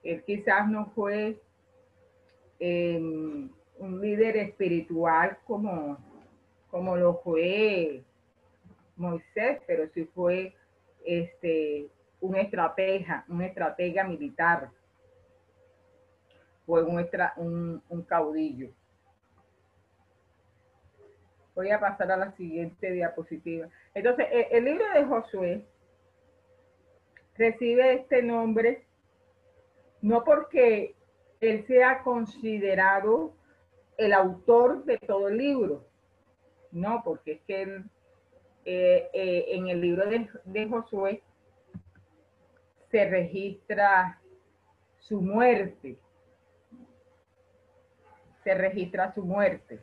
Él 0.04 0.24
quizás 0.24 0.70
no 0.70 0.92
fue 0.96 1.42
em, 2.60 3.50
un 3.78 4.02
líder 4.02 4.38
espiritual 4.38 5.38
como, 5.46 5.98
como 6.70 6.96
lo 6.96 7.22
fue 7.22 8.04
Moisés, 8.96 9.62
pero 9.68 9.88
sí 9.94 10.06
fue 10.16 10.56
este, 11.06 11.88
un 12.20 12.36
estratega, 12.36 13.26
un 13.28 13.42
estratega 13.42 14.04
militar, 14.04 14.72
fue 16.68 16.84
un, 16.84 17.82
un, 17.90 18.02
caudillo. 18.04 18.70
Voy 21.56 21.72
a 21.72 21.80
pasar 21.80 22.12
a 22.12 22.18
la 22.18 22.32
siguiente 22.34 22.92
diapositiva. 22.92 23.68
Entonces, 23.96 24.28
el, 24.32 24.46
el 24.52 24.66
libro 24.66 24.86
de 24.94 25.06
Josué 25.06 25.66
recibe 27.36 27.94
este 27.94 28.22
nombre 28.22 28.86
no 30.02 30.24
porque 30.24 30.96
él 31.40 31.66
sea 31.66 32.04
considerado 32.04 33.34
el 33.98 34.14
autor 34.14 34.86
de 34.86 34.98
todo 35.00 35.28
el 35.28 35.38
libro, 35.38 35.86
no, 36.72 37.02
porque 37.04 37.34
es 37.34 37.42
que 37.42 37.62
eh, 38.66 39.10
eh, 39.14 39.46
en 39.50 39.70
el 39.70 39.82
libro 39.82 40.04
de, 40.08 40.68
Josué 40.68 41.24
se 42.92 43.10
registra 43.10 44.20
su 45.00 45.22
muerte. 45.22 45.98
Se 48.48 48.54
registra 48.54 49.14
su 49.14 49.26
muerte. 49.26 49.78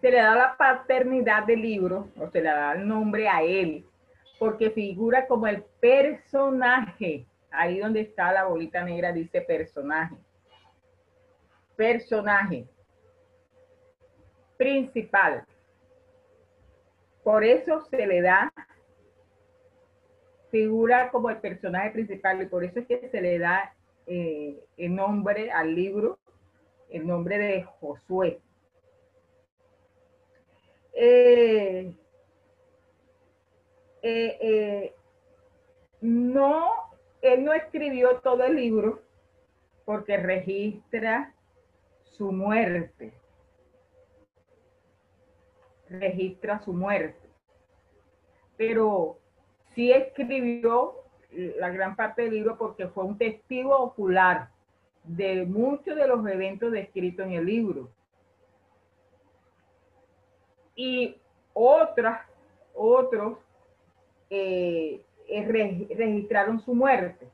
Se 0.00 0.10
le 0.10 0.16
da 0.16 0.34
la 0.34 0.56
paternidad 0.56 1.44
del 1.44 1.60
libro, 1.60 2.08
o 2.18 2.26
se 2.30 2.40
le 2.40 2.48
da 2.48 2.72
el 2.72 2.88
nombre 2.88 3.28
a 3.28 3.42
él, 3.42 3.84
porque 4.38 4.70
figura 4.70 5.26
como 5.26 5.46
el 5.46 5.62
personaje. 5.78 7.26
Ahí 7.50 7.80
donde 7.80 8.00
está 8.00 8.32
la 8.32 8.44
bolita 8.44 8.82
negra 8.82 9.12
dice 9.12 9.42
personaje. 9.42 10.16
Personaje 11.76 12.66
principal. 14.56 15.44
Por 17.22 17.44
eso 17.44 17.84
se 17.90 18.06
le 18.06 18.22
da 18.22 18.50
figura 20.50 21.10
como 21.10 21.28
el 21.28 21.36
personaje 21.36 21.90
principal 21.90 22.40
y 22.40 22.46
por 22.46 22.64
eso 22.64 22.78
es 22.78 22.86
que 22.86 23.06
se 23.10 23.20
le 23.20 23.38
da 23.38 23.74
eh, 24.10 24.64
el 24.76 24.94
nombre 24.94 25.50
al 25.50 25.74
libro, 25.74 26.18
el 26.90 27.06
nombre 27.06 27.38
de 27.38 27.62
Josué. 27.62 28.40
Eh, 30.92 31.94
eh, 34.02 34.94
no, 36.00 36.68
él 37.22 37.44
no 37.44 37.52
escribió 37.52 38.18
todo 38.20 38.44
el 38.44 38.56
libro 38.56 39.00
porque 39.84 40.16
registra 40.16 41.34
su 42.02 42.32
muerte 42.32 43.12
registra 45.90 46.60
su 46.60 46.72
muerte. 46.72 47.28
Pero 48.56 49.18
sí 49.74 49.92
escribió 49.92 50.99
la 51.32 51.70
gran 51.70 51.96
parte 51.96 52.22
del 52.22 52.34
libro 52.34 52.56
porque 52.58 52.88
fue 52.88 53.04
un 53.04 53.16
testigo 53.16 53.76
ocular 53.76 54.50
de 55.04 55.44
muchos 55.46 55.96
de 55.96 56.06
los 56.06 56.26
eventos 56.26 56.72
descritos 56.72 57.26
en 57.26 57.32
el 57.32 57.46
libro. 57.46 57.90
Y 60.74 61.16
otras, 61.52 62.22
otros 62.74 63.38
eh, 64.30 65.02
registraron 65.96 66.60
su 66.60 66.74
muerte. 66.74 67.28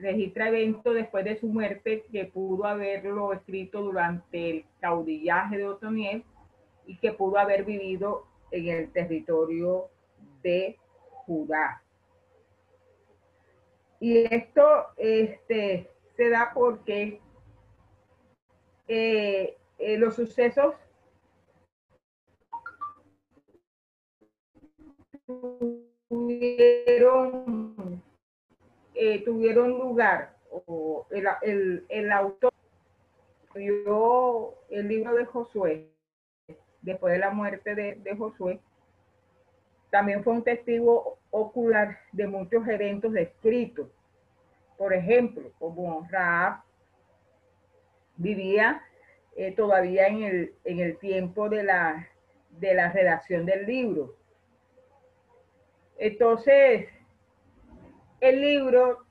registra 0.00 0.48
eventos 0.48 0.94
después 0.94 1.24
de 1.24 1.38
su 1.38 1.46
muerte 1.46 2.04
que 2.10 2.24
pudo 2.24 2.64
haberlo 2.64 3.32
escrito 3.32 3.82
durante 3.82 4.50
el 4.50 4.64
caudillaje 4.80 5.58
de 5.58 5.66
Otoniel 5.66 6.24
y 6.86 6.96
que 6.96 7.12
pudo 7.12 7.38
haber 7.38 7.64
vivido 7.64 8.26
en 8.50 8.68
el 8.68 8.92
territorio 8.92 9.88
de 10.42 10.78
Judá. 11.26 11.81
Y 14.02 14.18
esto 14.34 14.88
este, 14.96 15.88
se 16.16 16.28
da 16.28 16.50
porque 16.52 17.20
eh, 18.88 19.56
eh, 19.78 19.96
los 19.96 20.16
sucesos 20.16 20.74
tuvieron, 26.08 28.02
eh, 28.96 29.22
tuvieron 29.24 29.70
lugar 29.70 30.36
o 30.50 31.06
el, 31.12 31.86
el, 31.88 32.10
autor 32.10 32.52
el 33.54 34.88
libro 34.88 35.14
de 35.14 35.26
Josué, 35.26 35.92
después 36.80 37.12
de 37.12 37.20
la 37.20 37.30
muerte 37.30 37.76
de, 37.76 37.94
de 37.94 38.16
Josué, 38.16 38.58
también 39.92 40.24
fue 40.24 40.32
un 40.32 40.42
testigo 40.42 41.18
ocular 41.30 41.98
de 42.12 42.26
muchos 42.26 42.66
eventos 42.66 43.12
descritos. 43.12 43.88
Por 44.78 44.94
ejemplo, 44.94 45.52
como 45.58 46.08
Raab 46.10 46.62
vivía 48.16 48.82
eh, 49.36 49.52
todavía 49.52 50.06
en 50.06 50.22
el, 50.22 50.54
en 50.64 50.80
el 50.80 50.96
tiempo 50.96 51.50
de 51.50 51.64
la, 51.64 52.08
de 52.58 52.72
la 52.72 52.90
redacción 52.90 53.44
del 53.44 53.66
libro. 53.66 54.16
Entonces, 55.98 56.88
el 58.20 58.40
libro 58.40 59.04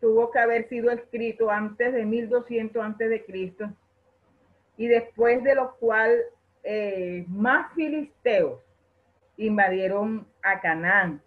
tuvo 0.00 0.30
que 0.30 0.38
haber 0.38 0.66
sido 0.70 0.90
escrito 0.90 1.50
antes 1.50 1.92
de 1.92 2.06
1200 2.06 2.82
antes 2.82 3.10
de 3.10 3.22
Cristo 3.22 3.70
y 4.78 4.88
después 4.88 5.44
de 5.44 5.54
lo 5.54 5.74
cual 5.76 6.22
eh, 6.62 7.26
más 7.28 7.74
filisteos 7.74 8.60
invadieron 9.40 10.26
a 10.42 10.60
Canaán. 10.60 11.22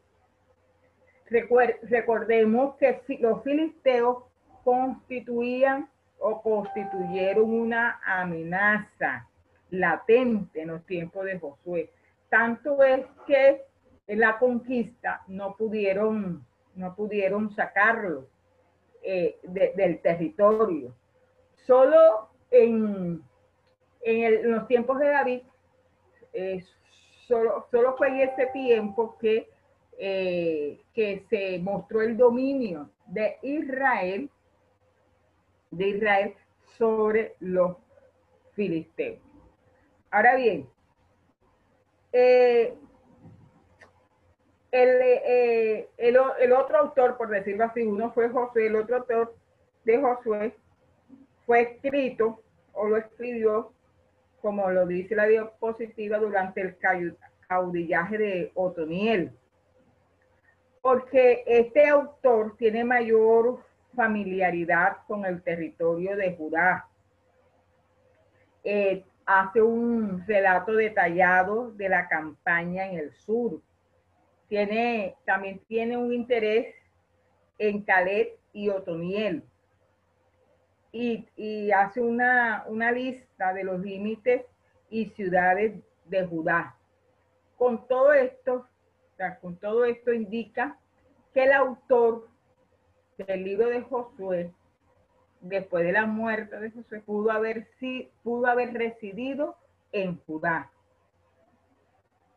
recordemos 1.29 2.75
que 2.75 3.01
los 3.19 3.43
filisteos 3.43 4.23
constituían 4.63 5.89
o 6.19 6.41
constituyeron 6.41 7.49
una 7.49 7.99
amenaza 8.05 9.27
latente 9.71 10.61
en 10.61 10.67
los 10.69 10.85
tiempos 10.85 11.25
de 11.25 11.39
Josué. 11.39 11.89
Tanto 12.29 12.83
es 12.83 13.05
que 13.25 13.63
en 14.07 14.19
la 14.19 14.37
conquista 14.37 15.23
no 15.27 15.55
pudieron, 15.57 16.45
no 16.75 16.95
pudieron 16.95 17.53
sacarlo 17.55 18.27
eh, 19.01 19.39
del 19.43 19.99
territorio. 20.01 20.93
Solo 21.65 22.29
en, 22.51 23.21
en, 24.01 24.51
los 24.51 24.67
tiempos 24.67 24.99
de 24.99 25.07
David, 25.07 25.41
eh, 26.33 26.63
solo, 27.27 27.67
solo, 27.71 27.95
fue 27.97 28.09
en 28.09 28.29
ese 28.29 28.47
tiempo 28.47 29.17
que, 29.19 29.49
eh, 29.97 30.81
que 30.93 31.25
se 31.29 31.59
mostró 31.59 32.01
el 32.01 32.17
dominio 32.17 32.89
de 33.07 33.37
Israel, 33.41 34.29
de 35.71 35.87
Israel 35.87 36.35
sobre 36.77 37.35
los 37.39 37.77
filisteos. 38.55 39.19
Ahora 40.11 40.35
bien, 40.35 40.67
eh, 42.11 42.73
eh, 44.71 45.89
el, 45.97 46.17
el, 46.39 46.51
otro 46.51 46.77
autor, 46.77 47.17
por 47.17 47.29
decirlo 47.29 47.65
así, 47.65 47.81
uno 47.81 48.11
fue 48.11 48.29
Josué, 48.29 48.67
el 48.67 48.75
otro 48.75 48.97
autor 48.97 49.35
de 49.83 50.01
Josué 50.01 50.55
fue 51.45 51.61
escrito 51.61 52.41
o 52.73 52.87
lo 52.87 52.97
escribió, 52.97 53.71
como 54.43 54.69
lo 54.69 54.85
dice 54.85 55.15
la 55.15 55.25
diapositiva, 55.25 56.17
durante 56.17 56.59
el 56.59 56.75
caudillaje 57.47 58.17
de 58.17 58.51
Otoniel. 58.55 59.31
Porque 60.81 61.45
este 61.47 61.87
autor 61.87 62.57
tiene 62.57 62.83
mayor 62.83 63.63
familiaridad 63.95 64.97
con 65.07 65.25
el 65.25 65.41
territorio 65.41 66.17
de 66.17 66.35
Judá. 66.35 66.89
Eh, 68.65 69.05
hace 69.25 69.61
un 69.61 70.27
relato 70.27 70.73
detallado 70.73 71.71
de 71.71 71.87
la 71.87 72.09
campaña 72.09 72.85
en 72.89 72.99
el 72.99 73.13
sur 73.13 73.61
tiene, 74.49 75.15
también 75.25 75.61
tiene 75.69 75.95
un 75.95 76.13
interés 76.13 76.75
en 77.59 77.81
Calet 77.81 78.37
y 78.51 78.67
Otoniel. 78.67 79.41
Y, 80.95 81.71
hace 81.71 82.01
una, 82.01 82.65
una 82.67 82.91
lista 82.91 83.51
de 83.51 83.63
los 83.63 83.81
límites 83.81 84.45
y 84.91 85.07
ciudades 85.07 85.73
de 86.05 86.25
Judá. 86.25 86.77
Con 87.57 87.87
todo 87.87 88.13
esto, 88.13 88.67
con 89.41 89.55
todo 89.57 89.85
esto 89.85 90.13
indica 90.13 90.77
que 91.33 91.45
el 91.45 91.53
autor 91.53 92.27
del 93.17 93.43
libro 93.43 93.69
de 93.69 93.81
Josué, 93.81 94.51
después 95.41 95.83
de 95.83 95.93
la 95.93 96.05
muerte 96.05 96.59
de 96.59 96.69
Josué, 96.69 96.99
pudo 97.01 97.31
haber, 97.31 97.67
sí, 97.79 98.11
pudo 98.21 98.45
haber 98.45 98.73
residido 98.73 99.55
en 99.91 100.19
Judá. 100.25 100.71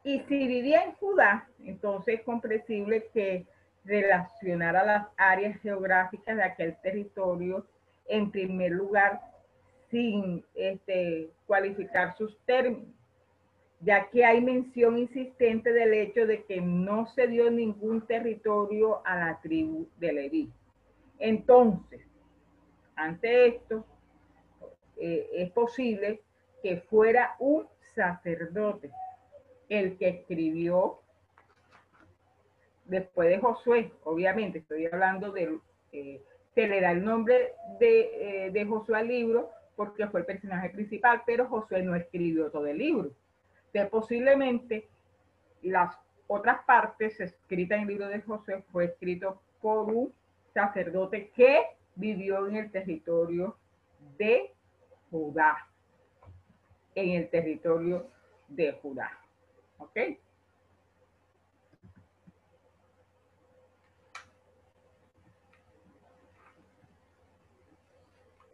Y 0.02 0.20
si 0.20 0.46
vivía 0.46 0.84
en 0.84 0.92
Judá, 0.92 1.48
entonces 1.62 2.20
es 2.20 2.22
comprensible 2.22 3.08
que 3.12 3.44
relacionara 3.84 4.84
las 4.84 5.08
áreas 5.16 5.60
geográficas 5.60 6.36
de 6.36 6.42
aquel 6.42 6.76
territorio 6.80 7.66
en 8.08 8.30
primer 8.30 8.72
lugar 8.72 9.20
sin 9.90 10.44
este, 10.54 11.30
cualificar 11.46 12.16
sus 12.16 12.38
términos, 12.44 12.88
ya 13.80 14.08
que 14.10 14.24
hay 14.24 14.40
mención 14.40 14.98
insistente 14.98 15.72
del 15.72 15.92
hecho 15.94 16.26
de 16.26 16.44
que 16.44 16.60
no 16.60 17.06
se 17.06 17.26
dio 17.28 17.50
ningún 17.50 18.06
territorio 18.06 19.06
a 19.06 19.16
la 19.16 19.40
tribu 19.40 19.86
de 19.98 20.12
Leví. 20.12 20.52
Entonces, 21.18 22.00
ante 22.96 23.46
esto, 23.48 23.84
eh, 24.98 25.28
es 25.34 25.50
posible 25.52 26.20
que 26.62 26.78
fuera 26.82 27.36
un 27.38 27.66
sacerdote 27.94 28.90
el 29.68 29.96
que 29.98 30.08
escribió 30.08 31.00
después 32.86 33.28
de 33.28 33.38
Josué, 33.38 33.92
obviamente, 34.04 34.58
estoy 34.58 34.86
hablando 34.86 35.32
de, 35.32 35.58
eh, 35.92 36.22
se 36.56 36.66
le 36.66 36.80
da 36.80 36.90
el 36.90 37.04
nombre 37.04 37.52
de, 37.78 38.46
eh, 38.46 38.50
de, 38.50 38.64
Josué 38.64 38.96
al 38.96 39.08
libro 39.08 39.50
porque 39.76 40.06
fue 40.06 40.20
el 40.20 40.26
personaje 40.26 40.70
principal, 40.70 41.22
pero 41.26 41.46
Josué 41.48 41.82
no 41.82 41.94
escribió 41.94 42.50
todo 42.50 42.66
el 42.66 42.78
libro. 42.78 43.10
De 43.74 43.84
posiblemente 43.84 44.88
las 45.60 45.94
otras 46.26 46.64
partes 46.64 47.20
escritas 47.20 47.76
en 47.76 47.82
el 47.82 47.88
libro 47.88 48.08
de 48.08 48.22
Josué 48.22 48.64
fue 48.72 48.86
escrito 48.86 49.42
por 49.60 49.92
un 49.92 50.14
sacerdote 50.54 51.28
que 51.36 51.62
vivió 51.94 52.48
en 52.48 52.56
el 52.56 52.70
territorio 52.70 53.58
de 54.16 54.54
Judá, 55.10 55.68
en 56.94 57.20
el 57.20 57.28
territorio 57.28 58.06
de 58.48 58.72
Judá. 58.80 59.10
¿Ok? 59.76 59.98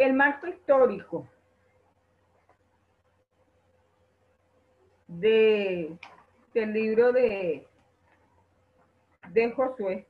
El 0.02 0.14
marco 0.14 0.48
histórico 0.48 1.28
de, 5.06 5.96
del 6.52 6.72
libro 6.72 7.12
de, 7.12 7.68
de 9.28 9.52
Josué, 9.52 10.08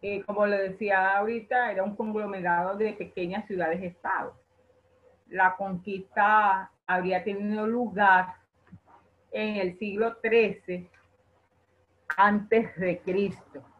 eh, 0.00 0.22
como 0.24 0.46
le 0.46 0.58
decía 0.58 1.16
ahorita, 1.16 1.72
era 1.72 1.82
un 1.82 1.96
conglomerado 1.96 2.76
de 2.76 2.92
pequeñas 2.92 3.44
ciudades-estados. 3.48 4.36
La 5.28 5.56
conquista 5.56 6.70
habría 6.86 7.24
tenido 7.24 7.66
lugar 7.66 8.36
en 9.32 9.56
el 9.56 9.76
siglo 9.80 10.18
XIII 10.22 10.88
antes 12.16 12.76
de 12.76 13.00
Cristo. 13.00 13.73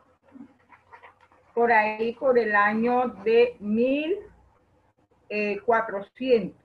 Por 1.54 1.72
ahí, 1.72 2.12
por 2.14 2.38
el 2.38 2.56
año 2.56 3.08
de 3.24 3.56
1400, 3.60 6.56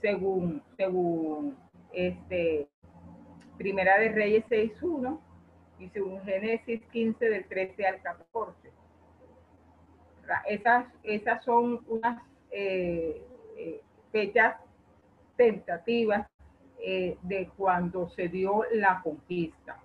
según, 0.00 0.62
según 0.76 1.56
este, 1.92 2.68
Primera 3.56 3.98
de 3.98 4.10
Reyes 4.10 4.44
6.1 4.46 5.18
y 5.78 5.88
según 5.90 6.20
Génesis 6.22 6.82
15 6.92 7.28
del 7.28 7.46
13 7.46 7.86
al 7.86 8.02
14. 8.02 8.72
Esas, 10.46 10.86
esas 11.02 11.44
son 11.44 11.84
unas 11.86 12.22
eh, 12.50 13.22
eh, 13.56 13.80
fechas 14.10 14.56
tentativas 15.36 16.26
eh, 16.78 17.16
de 17.22 17.48
cuando 17.56 18.08
se 18.10 18.28
dio 18.28 18.64
la 18.72 19.00
conquista. 19.02 19.80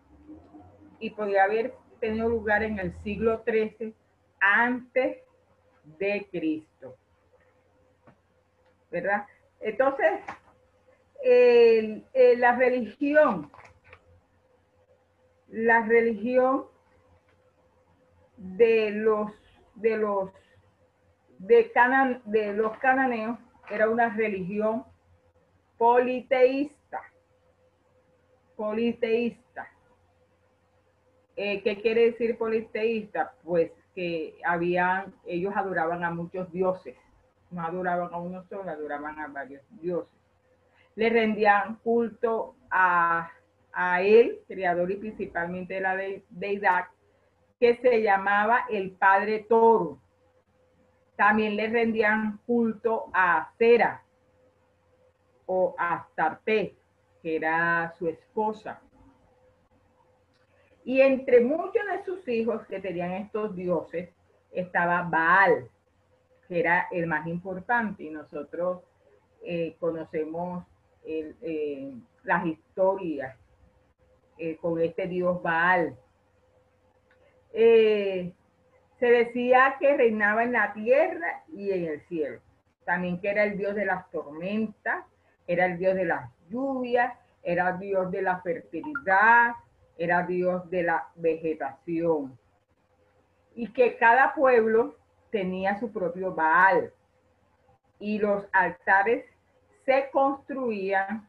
Y 0.99 1.11
podría 1.11 1.45
haber 1.45 1.73
tenido 1.99 2.29
lugar 2.29 2.63
en 2.63 2.79
el 2.79 2.93
siglo 3.03 3.43
XIII 3.45 3.93
antes 4.39 5.17
de 5.97 6.27
Cristo. 6.31 6.95
¿Verdad? 8.91 9.25
Entonces, 9.59 10.19
la 12.37 12.55
religión, 12.55 13.51
la 15.49 15.85
religión 15.85 16.65
de 18.37 18.91
los 18.91 19.31
de 19.75 19.97
los 19.97 20.31
de, 21.39 21.71
de 22.25 22.53
los 22.53 22.77
cananeos 22.79 23.37
era 23.69 23.89
una 23.89 24.09
religión 24.09 24.85
politeísta. 25.77 27.01
Politeísta. 28.55 29.48
Eh, 31.41 31.61
¿Qué 31.63 31.81
quiere 31.81 32.11
decir 32.11 32.37
politeísta? 32.37 33.31
Pues 33.45 33.71
que 33.95 34.37
habían, 34.43 35.13
ellos 35.25 35.53
adoraban 35.55 36.03
a 36.03 36.11
muchos 36.11 36.51
dioses, 36.51 36.97
no 37.49 37.61
adoraban 37.61 38.13
a 38.13 38.17
uno 38.17 38.43
solo, 38.49 38.69
adoraban 38.69 39.17
a 39.17 39.27
varios 39.27 39.63
dioses. 39.79 40.13
Le 40.95 41.09
rendían 41.09 41.75
culto 41.75 42.55
a, 42.69 43.31
a 43.71 44.01
él, 44.01 44.41
creador 44.49 44.91
y 44.91 44.97
principalmente 44.97 45.75
de 45.75 45.79
la 45.79 45.95
deidad, 46.29 46.87
que 47.57 47.77
se 47.77 48.01
llamaba 48.01 48.65
el 48.69 48.91
Padre 48.91 49.45
Toro. 49.47 49.97
También 51.15 51.55
le 51.55 51.69
rendían 51.69 52.41
culto 52.45 53.05
a 53.13 53.49
Cera 53.57 54.03
o 55.45 55.73
a 55.77 55.93
Astarte, 55.93 56.75
que 57.23 57.37
era 57.37 57.93
su 57.97 58.09
esposa. 58.09 58.81
Y 60.89 61.01
entre 61.01 61.41
muchos 61.41 61.85
de 61.85 62.03
sus 62.03 62.27
hijos 62.27 62.65
que 62.65 62.79
tenían 62.79 63.11
estos 63.11 63.55
dioses 63.55 64.09
estaba 64.51 65.03
Baal, 65.03 65.69
que 66.47 66.59
era 66.59 66.87
el 66.89 67.05
más 67.05 67.27
importante. 67.27 68.05
Y 68.05 68.09
nosotros 68.09 68.81
eh, 69.43 69.75
conocemos 69.79 70.65
eh, 71.05 71.93
las 72.23 72.43
historias 72.43 73.37
eh, 74.39 74.57
con 74.59 74.81
este 74.81 75.05
dios 75.05 75.39
Baal. 75.43 75.95
se 77.53 78.33
decía 78.99 79.75
que 79.79 79.95
reinaba 79.95 80.43
en 80.43 80.53
la 80.53 80.73
tierra 80.73 81.43
y 81.53 81.69
en 81.69 81.85
el 81.85 82.01
cielo. 82.07 82.41
También 82.83 83.21
que 83.21 83.29
era 83.29 83.43
el 83.43 83.59
dios 83.59 83.75
de 83.75 83.85
las 83.85 84.09
tormentas, 84.09 85.05
era 85.45 85.67
el 85.67 85.77
dios 85.77 85.93
de 85.93 86.05
las 86.05 86.31
lluvias, 86.49 87.13
era 87.43 87.73
dios 87.73 88.09
de 88.09 88.23
la 88.23 88.41
fertilidad, 88.41 89.53
era 89.99 90.25
Dios 90.25 90.67
de 90.69 90.83
la 90.83 91.09
vegetación. 91.15 92.39
Y 93.53 93.71
que 93.73 93.97
cada 93.97 94.33
pueblo 94.33 94.95
tenía 95.29 95.77
su 95.77 95.91
propio 95.91 96.33
Baal. 96.33 96.91
Y 97.99 98.17
los 98.17 98.47
altares 98.53 99.25
se 99.85 100.09
construían 100.11 101.27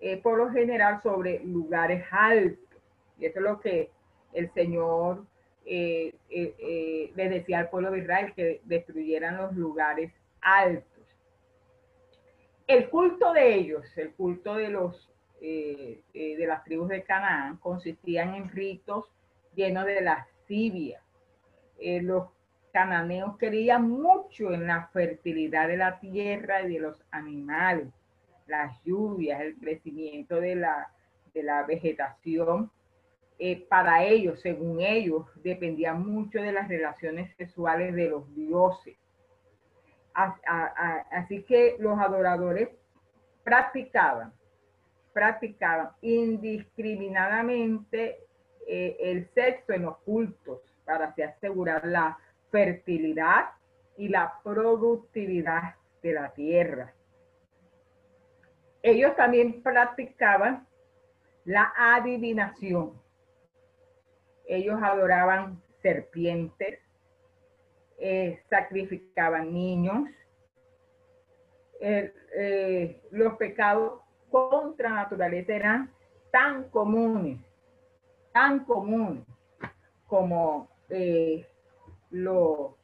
eh, 0.00 0.18
por 0.18 0.36
lo 0.36 0.50
general 0.50 1.00
sobre 1.02 1.42
lugares 1.44 2.04
altos. 2.10 2.78
Y 3.18 3.24
eso 3.24 3.38
es 3.38 3.44
lo 3.44 3.60
que 3.60 3.90
el 4.34 4.52
Señor 4.52 5.24
eh, 5.64 6.14
eh, 6.28 7.12
le 7.14 7.28
decía 7.28 7.60
al 7.60 7.70
pueblo 7.70 7.90
de 7.90 8.00
Israel, 8.00 8.34
que 8.34 8.60
destruyeran 8.64 9.38
los 9.38 9.54
lugares 9.54 10.12
altos. 10.42 10.84
El 12.66 12.90
culto 12.90 13.32
de 13.32 13.54
ellos, 13.54 13.96
el 13.96 14.12
culto 14.12 14.54
de 14.54 14.68
los 14.68 15.10
eh, 15.42 16.02
eh, 16.12 16.36
de 16.36 16.46
las 16.46 16.62
tribus 16.64 16.90
de 16.90 17.02
Canaán 17.02 17.56
consistían 17.56 18.34
en 18.34 18.50
ritos 18.50 19.06
llenos 19.54 19.86
de 19.86 20.02
lascivia. 20.02 21.00
Eh, 21.78 22.02
los 22.02 22.28
cananeos 22.74 23.38
creían 23.38 23.88
mucho 23.88 24.52
en 24.52 24.66
la 24.66 24.88
fertilidad 24.88 25.68
de 25.68 25.78
la 25.78 25.98
tierra 25.98 26.60
y 26.62 26.74
de 26.74 26.80
los 26.80 27.02
animales, 27.10 27.86
las 28.46 28.84
lluvias, 28.84 29.40
el 29.40 29.56
crecimiento 29.56 30.36
de 30.40 30.56
la, 30.56 30.92
de 31.32 31.42
la 31.42 31.62
vegetación. 31.62 32.70
para 33.70 34.04
ellos, 34.04 34.40
según 34.42 34.82
ellos, 34.82 35.24
dependía 35.36 35.94
mucho 35.94 36.42
de 36.42 36.52
las 36.52 36.68
relaciones 36.68 37.34
sexuales 37.38 37.94
de 37.94 38.10
los 38.10 38.34
dioses. 38.34 38.98
así 41.10 41.42
que 41.44 41.76
los 41.78 41.98
adoradores 41.98 42.68
practicaban 43.42 44.34
practicaban 45.12 45.90
indiscriminadamente 46.02 48.18
eh, 48.66 48.96
el 49.00 49.28
sexo 49.34 49.72
en 49.72 49.82
los 49.82 49.98
cultos 49.98 50.60
para 50.84 51.06
así 51.06 51.22
asegurar 51.22 51.86
la 51.86 52.18
fertilidad 52.50 53.50
y 53.96 54.08
la 54.08 54.34
productividad 54.42 55.74
de 56.02 56.12
la 56.12 56.32
tierra. 56.32 56.92
Ellos 58.82 59.14
también 59.16 59.62
practicaban 59.62 60.66
la 61.44 61.72
adivinación. 61.76 63.00
Ellos 64.46 64.80
adoraban 64.82 65.62
serpientes, 65.82 66.80
eh, 67.98 68.42
sacrificaban 68.48 69.52
niños. 69.52 70.08
Eh, 71.80 73.00
los 73.10 73.34
pecados 73.34 74.00
contra 74.30 74.90
naturaleza 74.90 75.52
eran 75.52 75.90
tan 76.30 76.64
comunes, 76.70 77.38
tan 78.32 78.64
comunes 78.64 79.24
como 80.06 80.68
eh, 80.88 81.46
lo, 82.10 82.76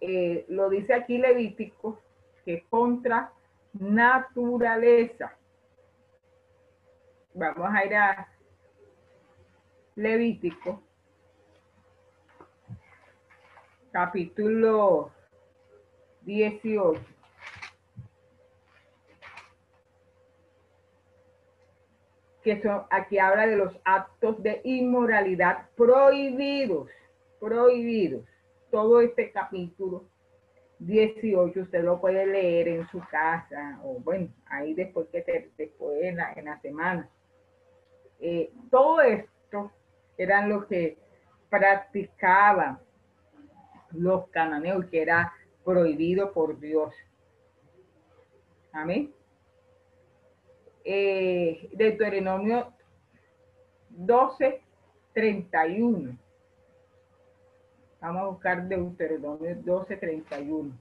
eh, 0.00 0.44
lo 0.48 0.68
dice 0.68 0.94
aquí 0.94 1.18
Levítico, 1.18 1.98
que 2.44 2.64
contra 2.68 3.32
naturaleza. 3.72 5.36
Vamos 7.34 7.70
a 7.72 7.84
ir 7.84 7.94
a 7.94 8.28
Levítico, 9.94 10.82
capítulo 13.92 15.10
18. 16.22 17.19
Que 22.58 22.70
aquí 22.90 23.18
habla 23.18 23.46
de 23.46 23.56
los 23.56 23.78
actos 23.84 24.42
de 24.42 24.60
inmoralidad 24.64 25.68
prohibidos, 25.76 26.88
prohibidos. 27.38 28.24
Todo 28.70 29.00
este 29.00 29.30
capítulo 29.30 30.04
18 30.78 31.60
usted 31.60 31.84
lo 31.84 32.00
puede 32.00 32.26
leer 32.26 32.68
en 32.68 32.88
su 32.88 33.00
casa 33.10 33.78
o 33.84 34.00
bueno, 34.00 34.28
ahí 34.46 34.74
después 34.74 35.08
que 35.08 35.20
te, 35.22 35.50
después 35.56 36.02
en 36.02 36.16
la, 36.16 36.32
en 36.32 36.46
la 36.46 36.60
semana. 36.60 37.08
Eh, 38.18 38.50
todo 38.70 39.00
esto 39.00 39.70
eran 40.16 40.48
lo 40.48 40.66
que 40.66 40.98
practicaban 41.48 42.78
los 43.92 44.28
cananeos, 44.28 44.86
que 44.86 45.02
era 45.02 45.32
prohibido 45.64 46.32
por 46.32 46.58
Dios. 46.58 46.94
Amén 48.72 49.12
eh, 50.84 51.68
Deuteronomio 51.72 52.72
12, 53.90 54.62
31. 55.12 56.16
Vamos 58.00 58.22
a 58.22 58.26
buscar 58.26 58.66
Deuteronomio 58.66 59.56
12, 59.56 59.96
31. 59.96 60.72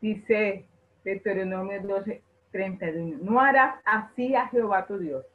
Dice 0.00 0.66
Deuteronomio 1.04 1.82
12, 1.82 2.22
31. 2.52 3.18
No 3.22 3.40
harás 3.40 3.80
así 3.84 4.34
a 4.34 4.46
Jehová 4.48 4.86
tu 4.86 4.98
Dios, 4.98 5.26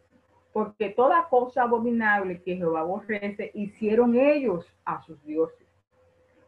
porque 0.54 0.90
toda 0.90 1.28
cosa 1.30 1.64
abominable 1.64 2.42
que 2.42 2.56
Jehová 2.56 2.82
aborrece 2.82 3.52
hicieron 3.54 4.16
ellos 4.16 4.66
a 4.86 5.02
sus 5.04 5.22
dioses 5.24 5.65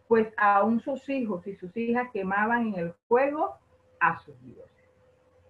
pues 0.08 0.28
aún 0.38 0.80
sus 0.80 1.08
hijos 1.10 1.46
y 1.48 1.56
sus 1.56 1.76
hijas 1.76 2.10
quemaban 2.12 2.68
en 2.68 2.76
el 2.76 2.94
fuego 3.08 3.58
a 4.00 4.18
sus 4.20 4.42
dioses. 4.44 4.72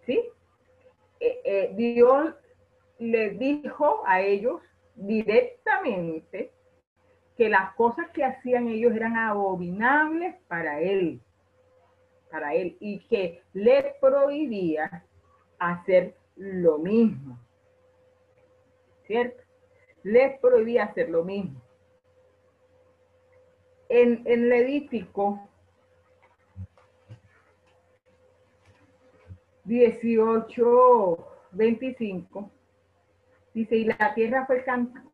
¿Sí? 0.05 0.23
Eh, 1.19 1.41
eh, 1.43 1.73
Dios 1.75 2.33
le 2.99 3.31
dijo 3.31 4.03
a 4.05 4.21
ellos 4.21 4.61
directamente 4.95 6.51
que 7.35 7.49
las 7.49 7.73
cosas 7.75 8.09
que 8.11 8.23
hacían 8.23 8.67
ellos 8.67 8.95
eran 8.95 9.15
abominables 9.15 10.35
para 10.47 10.81
él, 10.81 11.21
para 12.31 12.55
él, 12.55 12.77
y 12.79 12.99
que 13.07 13.43
le 13.53 13.95
prohibía 14.01 15.05
hacer 15.59 16.15
lo 16.35 16.79
mismo. 16.79 17.39
¿Cierto? 19.05 19.43
Les 20.03 20.39
prohibía 20.39 20.85
hacer 20.85 21.09
lo 21.09 21.23
mismo 21.23 21.61
en, 23.89 24.21
en 24.25 24.49
Levítico 24.49 25.47
18, 29.67 31.17
25, 31.51 32.51
dice, 33.53 33.75
y 33.75 33.83
la 33.83 34.13
tierra 34.13 34.45
fue 34.45 34.63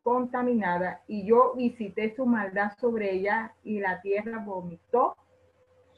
contaminada 0.04 1.02
y 1.08 1.26
yo 1.26 1.54
visité 1.54 2.14
su 2.14 2.24
maldad 2.24 2.70
sobre 2.78 3.12
ella 3.14 3.52
y 3.64 3.80
la 3.80 4.00
tierra 4.00 4.38
vomitó 4.38 5.16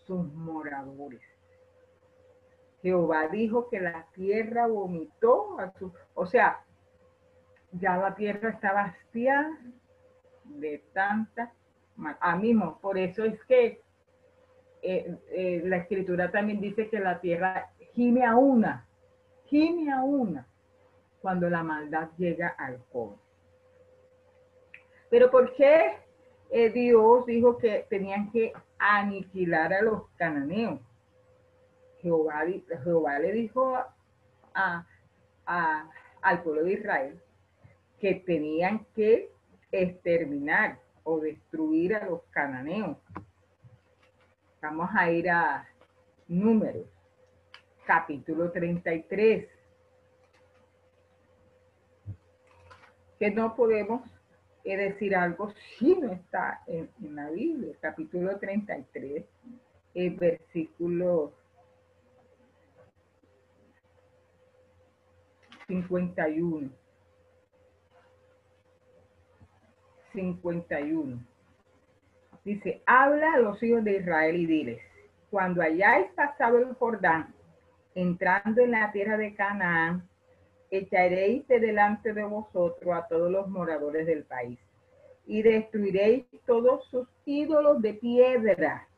sus 0.07 0.33
moradores. 0.33 1.21
Jehová 2.81 3.29
dijo 3.29 3.69
que 3.69 3.81
la 3.81 4.07
tierra 4.15 4.67
vomitó 4.69 5.61
a 5.61 5.71
su, 5.73 5.93
o 6.15 6.25
sea, 6.25 6.65
ya 7.73 7.99
la 7.99 8.15
tierra 8.15 8.51
estaba 8.51 8.85
hastiada 8.85 9.59
de 10.45 10.83
tanta 10.95 11.53
a 12.21 12.37
mismo. 12.37 12.79
Por 12.81 12.99
eso 12.99 13.25
es 13.25 13.43
que 13.45 13.81
eh, 14.83 15.17
eh, 15.31 15.63
la 15.65 15.79
escritura 15.79 16.31
también 16.31 16.61
dice 16.61 16.89
que 16.89 17.01
la 17.01 17.21
tierra 17.21 17.71
gime 17.93 18.25
a 18.25 18.37
una 18.37 18.87
gime 19.47 19.93
a 19.93 20.03
una 20.03 20.47
cuando 21.21 21.49
la 21.49 21.63
maldad 21.63 22.11
llega 22.17 22.49
al 22.49 22.79
joven. 22.93 23.19
Pero 25.11 25.31
¿por 25.31 25.55
qué 25.55 25.97
eh, 26.51 26.71
Dios 26.71 27.27
dijo 27.27 27.59
que 27.59 27.87
tenían 27.89 28.31
que 28.31 28.53
aniquilar 28.79 29.73
a 29.73 29.83
los 29.83 30.09
cananeos? 30.17 30.81
Jehová, 32.01 32.45
Jehová 32.85 33.19
le 33.19 33.33
dijo 33.33 33.77
a, 34.55 34.87
al 36.23 36.43
pueblo 36.43 36.65
de 36.65 36.73
Israel 36.75 37.21
que 37.99 38.15
tenían 38.15 38.87
que 38.95 39.31
exterminar 39.73 40.79
o 41.07 41.21
destruir 41.21 41.95
a 41.95 42.05
los 42.05 42.23
cananeos. 42.31 42.99
Vamos 44.61 44.91
a 44.93 45.11
ir 45.11 45.31
a 45.31 45.67
Números, 46.27 46.89
capítulo 47.87 48.51
33. 48.51 49.49
Que 53.21 53.31
no 53.31 53.55
podemos 53.55 54.03
decir 54.65 55.15
algo 55.15 55.53
si 55.79 55.95
no 55.95 56.11
está 56.11 56.65
en, 56.67 56.91
la 57.15 57.31
Biblia. 57.31 57.77
Capítulo 57.81 58.37
33, 58.41 59.25
el 59.95 60.11
versículo 60.17 61.33
51. 65.69 66.86
51. 70.17 71.19
Dice, 72.45 72.83
habla 72.87 73.35
a 73.35 73.39
los 73.39 73.63
hijos 73.63 73.85
de 73.85 73.99
Israel 73.99 74.37
y 74.37 74.47
diles, 74.47 74.81
cuando 75.31 75.63
hayáis 75.63 76.11
pasado 76.13 76.59
el 76.59 76.75
Jordán, 76.75 77.35
entrando 77.95 78.63
en 78.63 78.71
la 78.71 78.91
tierra 78.93 79.17
de 79.19 79.35
Canaán, 79.35 80.09
echaréis 80.71 81.47
de 81.49 81.61
delante 81.61 82.13
de 82.13 82.25
vosotros 82.25 82.95
a 82.95 83.07
todos 83.09 83.31
los 83.31 83.47
moradores 83.49 84.07
del 84.07 84.25
país 84.25 84.59
y 85.27 85.43
destruiréis 85.43 86.25
todos 86.47 86.85
sus 86.87 87.07
ídolos 87.25 87.83
de 87.83 87.95
piedra 87.95 88.89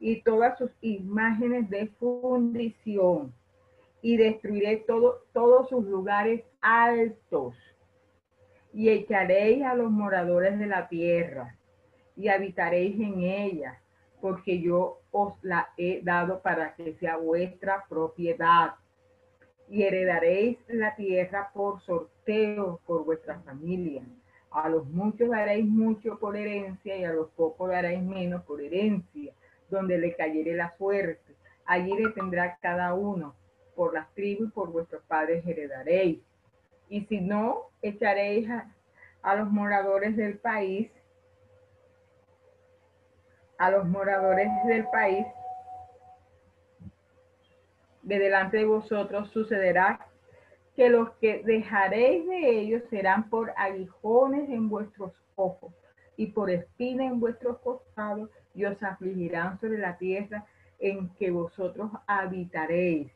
y 0.00 0.22
todas 0.22 0.58
sus 0.58 0.70
imágenes 0.80 1.68
de 1.70 1.86
fundición 1.98 3.32
y 4.02 4.16
destruiré 4.16 4.84
todos 4.86 5.68
sus 5.68 5.84
lugares 5.84 6.42
altos 6.60 7.54
y 8.74 8.88
echaréis 8.88 9.64
a 9.64 9.74
los 9.74 9.90
moradores 9.90 10.58
de 10.58 10.66
la 10.66 10.88
tierra 10.88 11.56
y 12.16 12.28
habitaréis 12.28 13.00
en 13.00 13.20
ella, 13.20 13.80
porque 14.20 14.60
yo 14.60 15.00
os 15.12 15.34
la 15.42 15.68
he 15.76 16.02
dado 16.02 16.42
para 16.42 16.74
que 16.74 16.94
sea 16.94 17.16
vuestra 17.16 17.84
propiedad. 17.88 18.74
Y 19.68 19.84
heredaréis 19.84 20.58
la 20.66 20.94
tierra 20.96 21.50
por 21.54 21.80
sorteo 21.82 22.80
por 22.84 23.04
vuestra 23.04 23.38
familia. 23.40 24.02
A 24.50 24.68
los 24.68 24.86
muchos 24.86 25.30
daréis 25.30 25.66
mucho 25.66 26.18
por 26.18 26.36
herencia 26.36 26.96
y 26.96 27.04
a 27.04 27.12
los 27.12 27.30
pocos 27.30 27.70
daréis 27.70 28.02
menos 28.02 28.42
por 28.42 28.60
herencia, 28.60 29.32
donde 29.70 29.98
le 29.98 30.16
cayere 30.16 30.54
la 30.54 30.76
suerte. 30.76 31.36
Allí 31.64 31.92
le 31.96 32.10
tendrá 32.10 32.58
cada 32.60 32.94
uno 32.94 33.36
por 33.76 33.94
las 33.94 34.12
tribus, 34.14 34.52
por 34.52 34.70
vuestros 34.70 35.02
padres 35.04 35.46
heredaréis. 35.46 36.20
Y 36.88 37.06
si 37.06 37.20
no, 37.20 37.70
echaréis 37.82 38.48
a, 39.22 39.34
los 39.36 39.50
moradores 39.50 40.16
del 40.16 40.38
país, 40.38 40.90
a 43.58 43.70
los 43.70 43.86
moradores 43.86 44.48
del 44.66 44.86
país, 44.88 45.26
de 48.02 48.18
delante 48.18 48.58
de 48.58 48.66
vosotros 48.66 49.30
sucederá 49.30 50.06
que 50.76 50.90
los 50.90 51.10
que 51.12 51.42
dejaréis 51.42 52.26
de 52.26 52.60
ellos 52.60 52.82
serán 52.90 53.30
por 53.30 53.52
aguijones 53.56 54.50
en 54.50 54.68
vuestros 54.68 55.12
ojos 55.36 55.72
y 56.16 56.26
por 56.26 56.50
espina 56.50 57.04
en 57.04 57.20
vuestros 57.20 57.58
costados 57.60 58.28
y 58.54 58.64
os 58.64 58.82
afligirán 58.82 59.58
sobre 59.60 59.78
la 59.78 59.96
tierra 59.96 60.44
en 60.78 61.08
que 61.14 61.30
vosotros 61.30 61.90
habitaréis. 62.06 63.10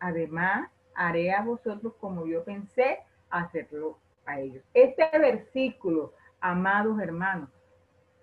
Además, 0.00 0.68
haré 0.94 1.32
a 1.32 1.42
vosotros 1.42 1.94
como 2.00 2.26
yo 2.26 2.44
pensé 2.44 2.98
hacerlo 3.30 3.98
a 4.26 4.40
ellos. 4.40 4.64
Este 4.74 5.06
versículo, 5.18 6.12
amados 6.40 7.00
hermanos, 7.00 7.50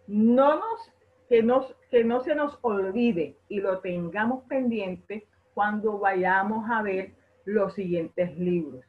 no 0.07 0.55
nos, 0.55 0.93
que, 1.30 1.43
nos, 1.43 1.76
que 1.89 2.03
no 2.03 2.22
se 2.22 2.36
nos 2.36 2.57
olvide 2.61 3.38
y 3.49 3.59
lo 3.59 3.80
tengamos 3.80 4.43
pendiente 4.45 5.28
cuando 5.53 5.99
vayamos 5.99 6.69
a 6.69 6.82
ver 6.82 7.13
los 7.45 7.74
siguientes 7.74 8.38
libros. 8.38 8.84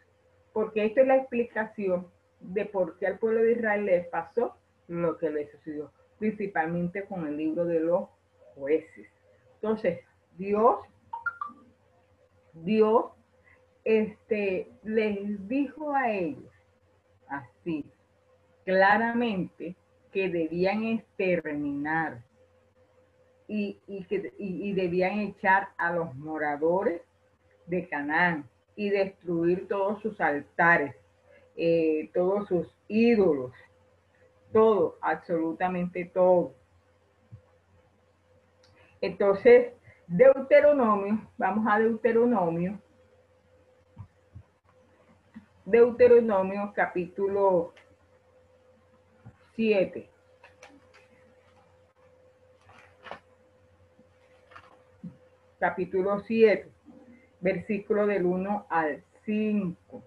Porque 0.52 0.84
esta 0.84 1.00
es 1.00 1.06
la 1.06 1.16
explicación 1.16 2.08
de 2.40 2.66
por 2.66 2.98
qué 2.98 3.06
al 3.06 3.18
pueblo 3.18 3.42
de 3.42 3.52
Israel 3.52 3.84
le 3.84 4.00
pasó 4.04 4.56
lo 4.88 5.16
que 5.16 5.30
le 5.30 5.50
sucedió, 5.50 5.90
principalmente 6.18 7.04
con 7.04 7.26
el 7.26 7.36
libro 7.36 7.64
de 7.64 7.80
los 7.80 8.08
jueces. 8.54 9.08
Entonces, 9.54 10.00
Dios 10.36 10.78
Dios 12.52 13.06
este, 13.84 14.70
les 14.84 15.48
dijo 15.48 15.94
a 15.94 16.10
ellos 16.10 16.52
así, 17.28 17.84
claramente, 18.64 19.76
que 20.12 20.28
debían 20.28 20.84
exterminar 20.84 22.22
y, 23.48 23.78
que, 24.08 24.32
debían 24.74 25.20
echar 25.20 25.68
a 25.76 25.92
los 25.92 26.14
moradores 26.14 27.02
de 27.66 27.88
Canaán 27.88 28.48
y 28.76 28.90
destruir 28.90 29.68
todos 29.68 30.00
sus 30.02 30.20
altares, 30.20 30.94
eh, 31.56 32.10
todos 32.14 32.48
sus 32.48 32.74
ídolos, 32.88 33.52
todo, 34.52 34.98
absolutamente 35.00 36.04
todo. 36.06 36.54
Entonces, 39.00 39.72
Deuteronomio, 40.06 41.20
vamos 41.36 41.66
a 41.68 41.78
Deuteronomio. 41.78 42.78
Deuteronomio 45.72 46.70
capítulo 46.74 47.72
7. 49.56 50.06
Capítulo 55.58 56.20
7, 56.20 56.70
versículo 57.40 58.06
del 58.06 58.26
1 58.26 58.66
al 58.68 59.02
5. 59.24 60.04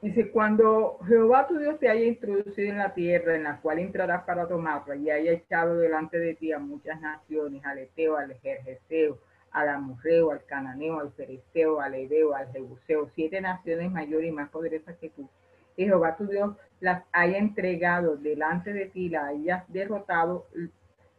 Dice, 0.00 0.30
cuando 0.30 0.98
Jehová 1.06 1.46
tu 1.46 1.58
Dios 1.58 1.78
te 1.78 1.90
haya 1.90 2.06
introducido 2.06 2.70
en 2.70 2.78
la 2.78 2.94
tierra 2.94 3.36
en 3.36 3.42
la 3.42 3.60
cual 3.60 3.80
entrarás 3.80 4.24
para 4.24 4.48
tomarla 4.48 4.96
y 4.96 5.10
haya 5.10 5.32
echado 5.32 5.76
delante 5.76 6.18
de 6.18 6.34
ti 6.34 6.50
a 6.50 6.58
muchas 6.58 6.98
naciones, 6.98 7.62
al 7.66 7.76
Eteo, 7.76 8.16
al 8.16 8.30
Ejergeseo, 8.30 9.18
al 9.52 9.68
Amorreo, 9.68 10.30
al 10.30 10.44
Cananeo, 10.44 11.00
al 11.00 11.12
Feresteo, 11.12 11.80
al 11.80 11.94
Edeo, 11.94 12.34
al 12.34 12.50
Jebuseo, 12.52 13.10
siete 13.14 13.40
naciones 13.40 13.90
mayores 13.90 14.28
y 14.28 14.32
más 14.32 14.50
poderosas 14.50 14.96
que 14.98 15.10
tú. 15.10 15.28
Y 15.76 15.84
Jehová 15.84 16.16
tu 16.16 16.26
Dios 16.26 16.56
las 16.80 17.04
haya 17.12 17.38
entregado 17.38 18.16
delante 18.16 18.72
de 18.72 18.86
ti, 18.86 19.08
las 19.08 19.24
hayas 19.24 19.64
derrotado, 19.72 20.46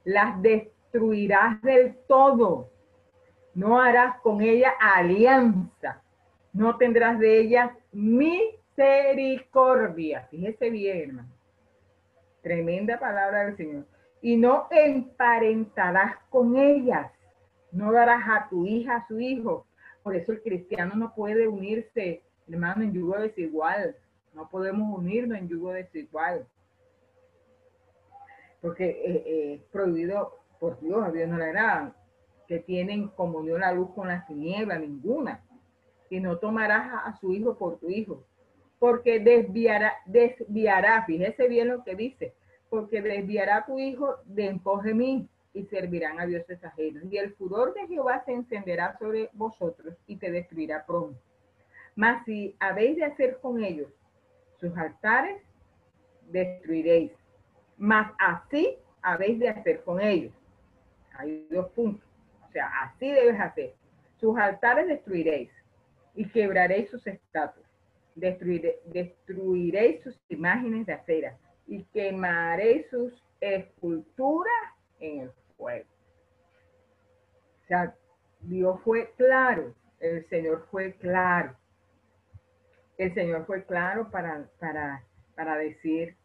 las 0.04 0.42
destruirás 0.42 1.62
del 1.62 1.96
todo. 2.08 2.70
No 3.56 3.80
harás 3.80 4.20
con 4.22 4.42
ella 4.42 4.74
alianza, 4.80 6.02
no 6.54 6.78
tendrás 6.78 7.20
de 7.20 7.40
ellas 7.40 7.72
mi 7.92 8.60
misericordia. 8.76 10.28
Fíjese 10.30 10.70
bien, 10.70 11.10
hermano. 11.10 11.30
Tremenda 12.42 13.00
palabra 13.00 13.46
del 13.46 13.58
Señor. 13.58 13.86
Y 14.22 14.38
no 14.38 14.68
emparentarás 14.72 16.16
con 16.30 16.58
ellas. 16.58 17.12
No 17.74 17.92
darás 17.92 18.24
a 18.30 18.48
tu 18.50 18.66
hija, 18.66 18.96
a 18.96 19.08
su 19.08 19.20
hijo. 19.20 19.66
Por 20.02 20.16
eso 20.16 20.32
el 20.32 20.42
cristiano 20.42 20.96
no 20.96 21.14
puede 21.14 21.48
unirse, 21.48 22.24
hermano, 22.48 22.84
en 22.84 22.94
yugo 22.94 23.18
desigual. 23.20 23.96
No 24.34 24.50
podemos 24.50 24.98
unirnos 24.98 25.38
en 25.38 25.50
yugo 25.50 25.74
desigual. 25.74 26.48
Porque 28.62 28.86
eh, 28.86 29.24
eh, 29.26 29.54
es 29.56 29.62
prohibido 29.72 30.40
por 30.60 30.80
Dios, 30.80 31.04
a 31.04 31.12
Dios 31.12 31.28
no 31.28 31.38
le 31.38 31.46
agrada. 31.46 31.94
Que 32.48 32.60
tienen 32.60 33.10
comunión 33.10 33.60
la 33.60 33.74
luz 33.74 33.90
con 33.94 34.08
la 34.08 34.26
tiniebla, 34.26 34.80
ninguna. 34.80 35.44
Y 36.10 36.22
no 36.22 36.38
tomarás 36.38 36.92
a 37.06 37.18
su 37.20 37.34
hijo 37.34 37.58
por 37.58 37.78
tu 37.80 37.90
hijo 37.90 38.24
porque 38.84 39.18
desviará, 39.22 39.94
desviará, 40.06 41.06
fíjese 41.06 41.48
bien 41.48 41.70
lo 41.70 41.86
que 41.86 41.96
dice, 41.96 42.34
porque 42.70 43.02
desviará 43.02 43.60
a 43.60 43.66
tu 43.66 43.80
hijo 43.80 44.18
de 44.26 44.48
en 44.48 44.62
de 44.84 44.94
mí 44.94 45.30
y 45.54 45.66
servirán 45.66 46.20
a 46.20 46.26
dioses 46.26 46.64
ajenos. 46.64 47.04
Y 47.12 47.18
el 47.18 47.34
furor 47.36 47.74
de 47.74 47.88
Jehová 47.88 48.24
se 48.26 48.34
encenderá 48.34 48.98
sobre 48.98 49.30
vosotros 49.34 49.96
y 50.08 50.18
te 50.18 50.32
destruirá 50.32 50.86
pronto. 50.86 51.20
Mas 51.96 52.26
si 52.26 52.56
habéis 52.60 52.98
de 52.98 53.06
hacer 53.06 53.40
con 53.40 53.64
ellos 53.64 53.90
sus 54.60 54.76
altares, 54.78 55.42
destruiréis. 56.30 57.12
Mas 57.78 58.12
así 58.18 58.78
habéis 59.02 59.40
de 59.40 59.50
hacer 59.50 59.84
con 59.84 60.02
ellos. 60.02 60.34
Hay 61.14 61.46
dos 61.52 61.70
puntos. 61.72 62.08
O 62.48 62.52
sea, 62.52 62.68
así 62.82 63.12
debes 63.12 63.40
hacer. 63.40 63.76
sus 64.20 64.38
altares 64.38 64.88
destruiréis 64.88 65.52
y 66.16 66.28
quebraréis 66.30 66.90
sus 66.90 67.06
estatuas. 67.06 67.66
destruiréis 68.16 70.02
sus 70.02 70.20
imágenes 70.30 70.86
de 70.86 70.94
acera 70.94 71.38
y 71.68 71.84
quemaréis 71.86 72.90
sus 72.90 73.12
esculturas 73.42 74.54
en 75.00 75.22
el 75.22 75.32
O 75.64 77.68
sea, 77.68 77.96
Dios 78.42 78.80
fue 78.84 79.12
claro, 79.18 79.74
el 80.00 80.28
Señor 80.30 80.68
fue 80.70 80.94
claro. 80.94 81.56
El 82.98 83.14
Señor 83.14 83.46
fue 83.46 83.66
claro 83.66 84.10
para, 84.12 84.48
para, 84.60 85.04
para 85.36 85.58
decir 85.58 86.16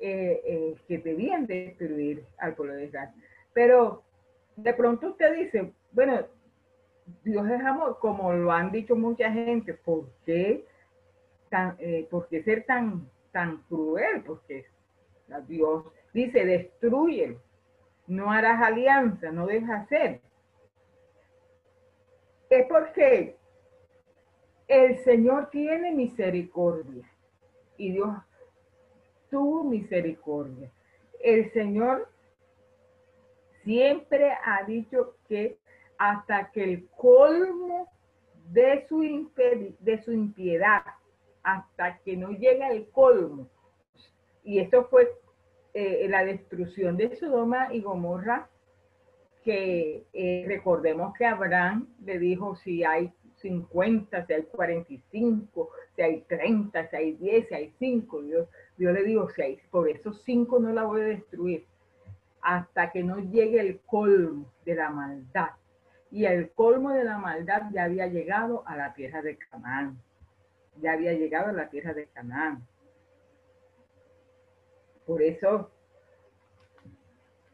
eh, 0.00 0.40
eh, 0.44 0.76
que 0.86 0.98
debían 0.98 1.46
destruir 1.46 2.24
al 2.38 2.54
pueblo 2.54 2.74
de 2.74 2.86
Israel. 2.86 3.10
Pero 3.52 4.02
de 4.56 4.72
pronto 4.74 5.10
usted 5.10 5.34
dice, 5.34 5.72
bueno, 5.92 6.26
Dios 7.22 7.48
es 7.48 7.60
amor, 7.62 7.98
como 8.00 8.32
lo 8.32 8.52
han 8.52 8.72
dicho 8.72 8.96
mucha 8.96 9.30
gente, 9.30 9.74
¿por 9.74 10.08
qué, 10.24 10.66
tan, 11.50 11.76
eh, 11.78 12.06
¿por 12.10 12.28
qué 12.28 12.42
ser 12.42 12.64
tan, 12.64 13.08
tan 13.32 13.62
cruel? 13.68 14.22
Porque 14.26 14.66
Dios 15.46 15.84
dice, 16.12 16.44
destruye, 16.44 17.38
no 18.06 18.30
harás 18.30 18.62
alianza, 18.62 19.30
no 19.30 19.46
dejas 19.46 19.84
hacer. 19.84 20.20
Es 22.48 22.66
porque 22.68 23.36
el 24.68 24.96
Señor 24.98 25.50
tiene 25.50 25.92
misericordia 25.92 27.10
y 27.76 27.92
Dios 27.92 28.14
tuvo 29.30 29.64
misericordia. 29.64 30.70
El 31.20 31.50
Señor 31.52 32.08
siempre 33.64 34.32
ha 34.44 34.62
dicho 34.64 35.16
que 35.28 35.58
hasta 35.98 36.50
que 36.52 36.62
el 36.62 36.88
colmo 36.96 37.88
de 38.50 38.86
su, 38.86 39.00
de 39.80 40.02
su 40.02 40.12
impiedad, 40.12 40.82
hasta 41.42 41.98
que 41.98 42.16
no 42.16 42.30
llega 42.30 42.70
el 42.70 42.88
colmo, 42.90 43.48
y 44.44 44.60
esto 44.60 44.84
fue 44.84 45.10
eh, 45.78 46.08
la 46.08 46.24
destrucción 46.24 46.96
de 46.96 47.14
Sodoma 47.16 47.68
y 47.70 47.82
Gomorra, 47.82 48.48
que 49.44 50.06
eh, 50.14 50.44
recordemos 50.48 51.12
que 51.18 51.26
Abraham 51.26 51.86
le 52.02 52.18
dijo 52.18 52.56
si 52.56 52.82
hay 52.82 53.12
50, 53.42 54.24
si 54.24 54.32
hay 54.32 54.44
45, 54.44 55.70
si 55.94 56.00
hay 56.00 56.22
30, 56.22 56.88
si 56.88 56.96
hay 56.96 57.12
10, 57.12 57.48
si 57.48 57.54
hay 57.54 57.74
5. 57.78 58.22
Dios, 58.22 58.48
Dios 58.78 58.94
le 58.94 59.02
dijo, 59.02 59.28
si 59.28 59.42
hay, 59.42 59.58
por 59.70 59.86
esos 59.90 60.22
5 60.22 60.58
no 60.60 60.72
la 60.72 60.84
voy 60.84 61.02
a 61.02 61.04
destruir 61.04 61.66
hasta 62.40 62.90
que 62.90 63.02
no 63.02 63.18
llegue 63.18 63.60
el 63.60 63.80
colmo 63.80 64.50
de 64.64 64.76
la 64.76 64.88
maldad. 64.88 65.50
Y 66.10 66.24
el 66.24 66.52
colmo 66.52 66.92
de 66.92 67.04
la 67.04 67.18
maldad 67.18 67.64
ya 67.70 67.84
había 67.84 68.06
llegado 68.06 68.66
a 68.66 68.76
la 68.76 68.94
tierra 68.94 69.20
de 69.20 69.36
Canaán. 69.36 70.00
Ya 70.80 70.92
había 70.92 71.12
llegado 71.12 71.50
a 71.50 71.52
la 71.52 71.68
tierra 71.68 71.92
de 71.92 72.06
Canaán. 72.06 72.66
Por 75.06 75.22
eso 75.22 75.70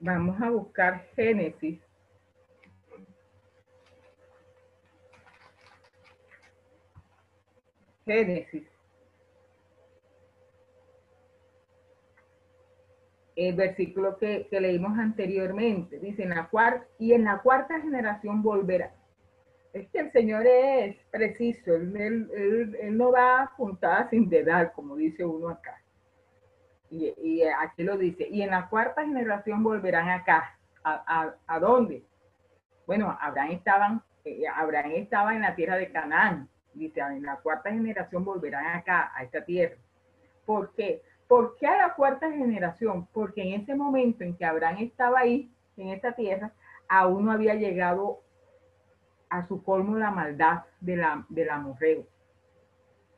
vamos 0.00 0.40
a 0.40 0.50
buscar 0.50 1.06
Génesis. 1.14 1.80
Génesis 8.04 8.72
el 13.36 13.54
versículo 13.54 14.16
que, 14.18 14.46
leímos 14.50 14.98
anteriormente. 14.98 15.98
Dice, 15.98 16.22
en 16.22 16.30
la 16.30 16.48
cuarta, 16.48 16.86
y 16.98 17.12
en 17.12 17.24
la 17.24 17.38
cuarta 17.38 17.80
generación 17.80 18.42
volverá. 18.42 18.94
Es 19.72 19.88
que 19.88 20.00
el 20.00 20.12
Señor 20.12 20.46
es 20.46 20.96
preciso, 21.10 21.74
él, 21.74 22.76
no 22.92 23.12
va 23.12 23.46
juntada 23.56 24.08
sin 24.10 24.28
dedal, 24.28 24.72
como 24.72 24.96
dice 24.96 25.24
uno 25.24 25.48
acá. 25.48 25.81
Y, 26.92 27.42
aquí 27.42 27.84
lo 27.84 27.96
dice, 27.96 28.28
y 28.28 28.42
en 28.42 28.50
la 28.50 28.68
cuarta 28.68 29.02
generación 29.02 29.62
volverán 29.62 30.10
acá. 30.10 30.58
¿A, 30.84 31.34
a, 31.46 31.60
dónde? 31.60 32.04
Bueno, 32.86 33.16
Abraham, 33.20 33.52
estaban, 33.52 34.02
eh, 34.24 34.42
Abraham 34.52 34.92
estaba 34.96 35.34
en 35.34 35.42
la 35.42 35.54
tierra 35.54 35.76
de 35.76 35.90
Canaán. 35.90 36.48
Dice, 36.74 37.00
en 37.00 37.22
la 37.22 37.36
cuarta 37.36 37.70
generación 37.70 38.24
volverán 38.24 38.66
acá, 38.66 39.10
a 39.14 39.22
esta 39.22 39.42
tierra. 39.44 39.76
¿Por 40.44 40.74
qué? 40.74 41.02
¿Por 41.28 41.56
qué 41.56 41.66
a 41.66 41.76
la 41.76 41.94
cuarta 41.94 42.30
generación? 42.30 43.06
Porque 43.12 43.42
en 43.42 43.60
ese 43.62 43.74
momento 43.74 44.22
en 44.24 44.36
que 44.36 44.44
Abraham 44.44 44.78
estaba 44.80 45.20
ahí, 45.20 45.50
en 45.76 45.88
esta 45.88 46.12
tierra, 46.12 46.52
aún 46.88 47.24
no 47.24 47.32
había 47.32 47.54
llegado 47.54 48.20
a 49.30 49.46
su 49.48 49.62
colmo 49.62 49.96
la 49.96 50.10
maldad 50.10 50.64
de 50.80 50.96
la, 50.96 51.24
del 51.30 51.48
amorreo. 51.48 52.04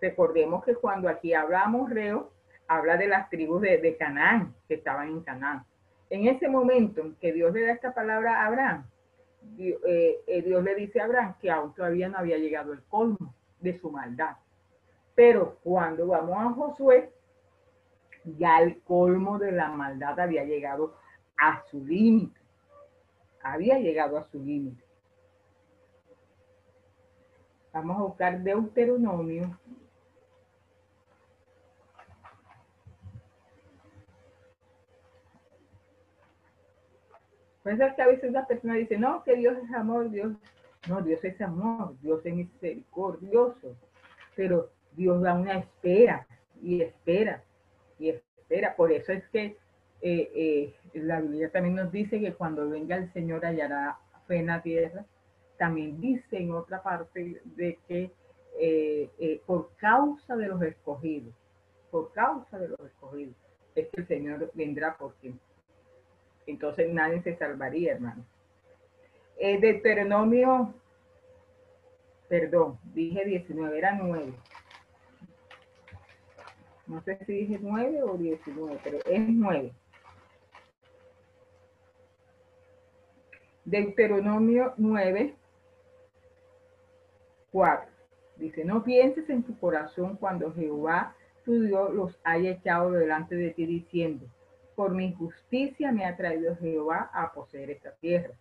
Recordemos 0.01 0.63
que 0.65 0.77
cuando 0.77 1.09
aquí 1.09 1.35
habla 1.35 1.63
amorreo, 1.63 2.34
habla 2.69 2.97
de 2.97 3.09
las 3.09 3.29
tribus 3.31 3.61
de, 3.63 3.97
Canaán, 3.99 4.55
que 4.69 4.75
estaban 4.75 5.09
en 5.09 5.21
Canaán. 5.23 5.65
En 6.11 6.27
ese 6.27 6.49
momento 6.49 7.01
en 7.01 7.15
que 7.17 7.33
Dios 7.33 7.53
le 7.53 7.67
da 7.67 7.73
esta 7.73 7.95
palabra 7.95 8.43
a 8.43 8.47
Abraham, 8.47 8.87
Dios, 9.57 9.81
eh, 9.87 10.21
eh, 10.27 10.43
Dios 10.43 10.63
le 10.63 10.75
dice 10.75 11.01
a 11.01 11.05
Abraham 11.05 11.35
que 11.41 11.51
aún 11.51 11.75
todavía 11.75 12.09
no 12.09 12.19
había 12.19 12.39
llegado 12.39 12.73
el 12.73 12.83
colmo 12.85 13.35
de 13.61 13.79
su 13.79 13.91
maldad. 13.91 14.37
Pero 15.15 15.59
cuando 15.63 16.07
vamos 16.07 16.37
a 16.39 16.51
Josué, 16.55 17.13
ya 18.25 18.59
el 18.59 18.81
colmo 18.83 19.39
de 19.39 19.53
la 19.53 19.69
maldad 19.69 20.19
había 20.19 20.45
llegado 20.45 20.95
a 21.37 21.63
su 21.71 21.85
límite. 21.85 22.41
Había 23.43 23.79
llegado 23.79 24.17
a 24.17 24.25
su 24.25 24.43
límite. 24.43 24.83
Vamos 27.73 27.99
a 27.99 28.03
buscar 28.03 28.41
Deuteronomio. 28.41 29.59
Ser 37.65 37.95
que 37.97 38.03
a 38.03 38.07
veces 38.07 38.31
la 38.31 38.47
persona 38.47 38.75
dice, 38.75 38.99
no, 38.99 39.25
que 39.25 39.37
Dios 39.37 39.57
es 39.57 39.73
amor, 39.73 40.11
Dios, 40.11 40.35
no, 40.87 41.01
Dios 41.01 41.25
es 41.25 41.41
amor, 41.41 41.99
Dios 42.03 42.21
es 42.27 42.35
misericordioso, 42.35 43.75
pero 44.37 44.71
Dios 44.93 45.23
da 45.23 45.33
una 45.35 45.59
espera 45.59 46.27
y 46.63 46.83
espera 46.83 47.43
y 47.99 48.11
espera. 48.11 48.77
Por 48.77 48.93
eso 48.93 49.13
es 49.13 49.27
que 49.29 49.57
eh, 50.03 50.31
eh, 50.35 50.75
la 50.93 51.23
Biblia 51.23 51.51
también 51.51 51.77
nos 51.77 51.91
dice 51.91 52.21
que 52.21 52.35
cuando 52.35 52.69
venga 52.69 52.97
el 52.97 53.11
Señor 53.15 53.47
hallará 53.47 53.99
fe 54.29 54.37
en 54.37 54.47
la 54.47 54.61
tierra. 54.63 55.07
También 55.57 55.99
dice 56.01 56.37
en 56.37 56.53
otra 56.53 56.83
parte 56.83 57.41
de 57.45 57.79
que 57.89 58.11
eh, 58.61 59.41
por 59.47 59.75
causa 59.77 60.37
de 60.37 60.49
los 60.49 60.61
escogidos, 60.61 61.33
por 61.91 62.13
causa 62.13 62.59
de 62.59 62.69
los 62.69 62.81
escogidos, 62.81 63.35
es 63.75 63.89
que 63.89 64.01
el 64.03 64.07
Señor 64.07 64.51
vendrá 64.53 64.99
por 64.99 65.15
ti. 65.15 65.35
Entonces 66.47 66.93
nadie 66.93 67.23
se 67.23 67.37
salvaría, 67.37 67.93
hermano. 67.93 68.25
Deuteronomio, 69.39 70.75
perdón, 72.29 72.79
dije 72.95 73.25
19, 73.25 73.77
era 73.77 73.95
9. 73.95 74.33
No 76.87 77.01
sé 77.03 77.19
si 77.25 77.33
dije 77.33 77.59
9 77.61 78.03
o 78.03 78.17
19, 78.17 78.81
pero 78.85 78.99
es 79.07 79.29
9. 79.29 79.73
Deuteronomio 83.65 84.75
9, 84.77 85.35
4. 87.51 87.91
Dice, 88.37 88.65
no 88.65 88.85
pienses 88.85 89.31
en 89.31 89.43
tu 89.43 89.59
corazón 89.59 90.17
cuando 90.17 90.53
Jehová 90.53 91.15
tu 91.45 91.61
Dios 91.63 91.95
los 91.95 92.19
haya 92.25 92.51
echado 92.51 92.91
delante 92.91 93.37
de 93.37 93.51
ti 93.51 93.67
diciendo, 93.67 94.27
por 94.75 94.93
mi 94.93 95.07
injusticia 95.07 95.93
me 95.93 96.05
ha 96.05 96.17
traído 96.17 96.57
Jehová 96.57 97.11
a 97.13 97.33
poseer 97.33 97.71
esta 97.71 97.93
tierra. 97.93 98.35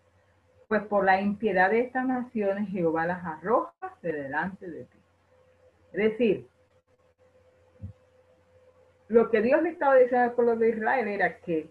Pues 0.68 0.84
por 0.84 1.06
la 1.06 1.22
impiedad 1.22 1.70
de 1.70 1.82
estas 1.82 2.06
naciones 2.06 2.70
Jehová 2.70 3.06
las 3.06 3.24
arroja 3.24 3.74
de 4.02 4.12
delante 4.14 4.70
de 4.70 4.84
ti. 4.86 4.98
Es 5.94 6.12
decir, 6.12 6.48
lo 9.08 9.30
que 9.30 9.42
Dios 9.42 9.62
le 9.62 9.70
estaba 9.70 9.96
diciendo 9.96 10.30
al 10.30 10.34
pueblo 10.34 10.56
de 10.56 10.70
Israel 10.70 11.08
era 11.08 11.38
que 11.38 11.70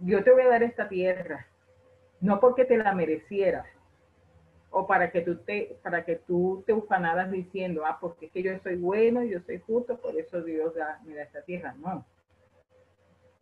yo 0.00 0.24
te 0.24 0.32
voy 0.32 0.42
a 0.42 0.48
dar 0.48 0.62
esta 0.62 0.88
tierra, 0.88 1.46
no 2.20 2.40
porque 2.40 2.64
te 2.64 2.78
la 2.78 2.94
merecieras, 2.94 3.66
o 4.70 4.86
para 4.86 5.10
que 5.10 5.22
tú 5.22 5.36
te, 5.36 5.78
para 5.82 6.04
que 6.04 6.16
tú 6.16 6.62
te 6.66 6.72
ufanaras 6.72 7.30
diciendo, 7.30 7.84
ah, 7.86 7.98
porque 8.00 8.26
es 8.26 8.32
que 8.32 8.42
yo 8.42 8.58
soy 8.62 8.76
bueno, 8.76 9.22
yo 9.22 9.40
soy 9.40 9.58
justo, 9.66 9.98
por 9.98 10.18
eso 10.18 10.42
Dios 10.42 10.74
me 11.04 11.14
da 11.14 11.22
esta 11.22 11.42
tierra. 11.42 11.74
No. 11.78 12.04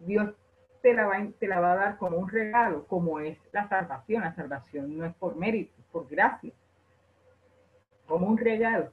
Dios 0.06 0.34
te 0.82 0.92
la, 0.92 1.06
va, 1.06 1.16
te 1.38 1.48
la 1.48 1.60
va 1.60 1.72
a 1.72 1.76
dar 1.76 1.98
como 1.98 2.18
un 2.18 2.28
regalo, 2.28 2.86
como 2.86 3.20
es 3.20 3.38
la 3.52 3.68
salvación. 3.68 4.22
La 4.22 4.34
salvación 4.34 4.96
no 4.96 5.04
es 5.04 5.14
por 5.14 5.36
mérito, 5.36 5.74
por 5.90 6.08
gracia. 6.08 6.52
Como 8.06 8.26
un 8.26 8.36
regalo. 8.36 8.90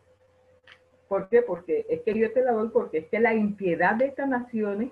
¿Por 1.08 1.28
qué? 1.28 1.42
Porque 1.42 1.86
es 1.90 2.02
que 2.02 2.18
yo 2.18 2.32
te 2.32 2.42
la 2.42 2.54
doy 2.54 2.70
porque 2.70 3.00
es 3.00 3.08
que 3.08 3.20
la 3.20 3.34
impiedad 3.34 3.96
de 3.96 4.06
estas 4.06 4.30
naciones, 4.30 4.92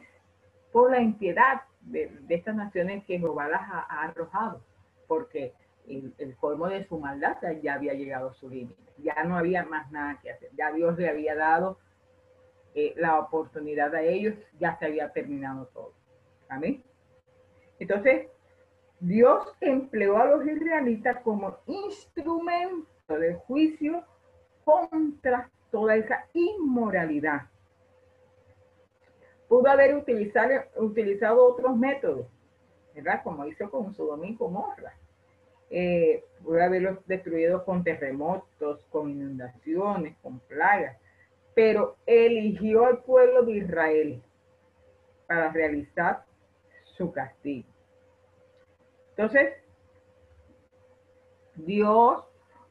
por 0.73 0.91
la 0.91 0.99
impiedad 0.99 1.61
de, 1.81 2.11
estas 2.27 2.55
naciones 2.55 3.05
que 3.05 3.17
Jehová 3.17 3.47
las 3.47 3.61
ha, 3.61 4.03
arrojado, 4.03 4.61
porque 5.07 5.53
el, 5.87 6.13
el 6.17 6.35
colmo 6.35 6.67
de 6.67 6.85
su 6.85 6.99
maldad 6.99 7.37
ya 7.63 7.75
había 7.75 7.93
llegado 7.93 8.29
a 8.29 8.33
su 8.33 8.49
límite. 8.49 8.91
Ya 8.97 9.23
no 9.23 9.37
había 9.37 9.63
más 9.63 9.89
nada 9.91 10.19
que 10.21 10.31
hacer. 10.31 10.49
Ya 10.57 10.73
Dios 10.73 10.97
le 10.97 11.09
había 11.09 11.35
dado 11.35 11.77
eh, 12.75 12.93
la 12.97 13.19
oportunidad 13.19 13.95
a 13.95 14.01
ellos, 14.01 14.35
ya 14.59 14.77
se 14.77 14.85
había 14.85 15.11
terminado 15.11 15.65
todo. 15.73 15.93
Amén. 16.49 16.83
Entonces, 17.79 18.27
Dios 18.99 19.55
empleó 19.61 20.17
a 20.17 20.25
los 20.25 20.45
israelitas 20.45 21.21
como 21.23 21.57
instrumento 21.67 22.87
de 23.07 23.35
juicio 23.35 24.03
contra 24.65 25.49
toda 25.71 25.95
esa 25.95 26.25
inmoralidad. 26.33 27.43
Pudo 29.47 29.69
haber 29.69 29.95
utilizado, 29.95 30.51
utilizado 30.75 31.45
otros 31.45 31.77
métodos, 31.77 32.27
¿verdad? 32.93 33.21
Como 33.23 33.45
hizo 33.45 33.69
con 33.69 33.93
su 33.95 34.23
y 34.23 34.35
Gomorra. 34.35 34.93
Eh, 35.71 36.23
pudo 36.43 36.61
haberlos 36.61 36.97
destruido 37.07 37.63
con 37.63 37.83
terremotos, 37.83 38.85
con 38.89 39.09
inundaciones, 39.09 40.17
con 40.21 40.39
plagas, 40.39 40.97
pero 41.55 41.95
eligió 42.05 42.85
al 42.85 43.03
pueblo 43.03 43.43
de 43.43 43.57
Israel 43.57 44.21
para 45.27 45.51
realizar 45.51 46.25
su 46.99 47.11
castigo. 47.13 47.69
Entonces, 49.11 49.53
Dios 51.55 52.25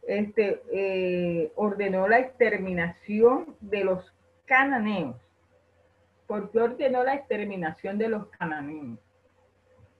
este, 0.07 0.63
eh, 0.71 1.51
ordenó 1.57 2.07
la 2.07 2.19
exterminación 2.19 3.57
de 3.61 3.85
los 3.85 4.15
cananeos. 4.45 5.17
¿Por 6.27 6.51
qué 6.51 6.61
ordenó 6.61 7.05
la 7.05 7.15
exterminación 7.15 7.97
de 7.97 8.09
los 8.09 8.27
cananeos? 8.27 8.99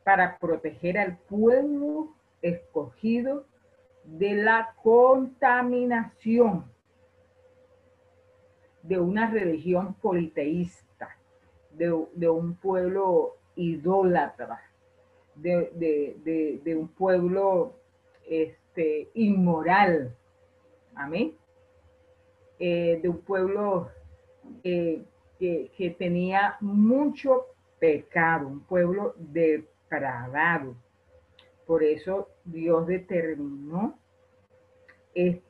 Para 0.05 0.37
proteger 0.39 0.99
al 0.99 1.17
pueblo 1.17 2.15
escogido 2.43 3.47
de 4.05 4.35
la 4.35 4.75
contaminación 4.83 6.71
de 8.83 9.01
una 9.01 9.31
religión 9.31 9.95
politeísta, 9.95 11.17
de, 11.71 12.29
un 12.29 12.57
pueblo 12.57 13.38
idólatra, 13.59 14.63
de, 15.35 16.77
un 16.77 16.89
pueblo 16.89 17.75
este, 18.29 19.09
inmoral, 19.15 20.17
amén, 20.95 21.35
eh, 22.59 22.99
de 23.03 23.09
un 23.09 23.19
pueblo 23.19 23.91
eh, 24.65 25.03
que, 25.39 25.71
que, 25.77 25.91
tenía 25.91 26.57
mucho 26.61 27.47
pecado, 27.79 28.47
un 28.49 28.61
pueblo 28.61 29.15
depravado. 29.19 30.75
Por 31.67 31.83
eso 31.83 32.29
Dios 32.45 32.87
determinó, 32.87 33.99
eh, 35.15 35.41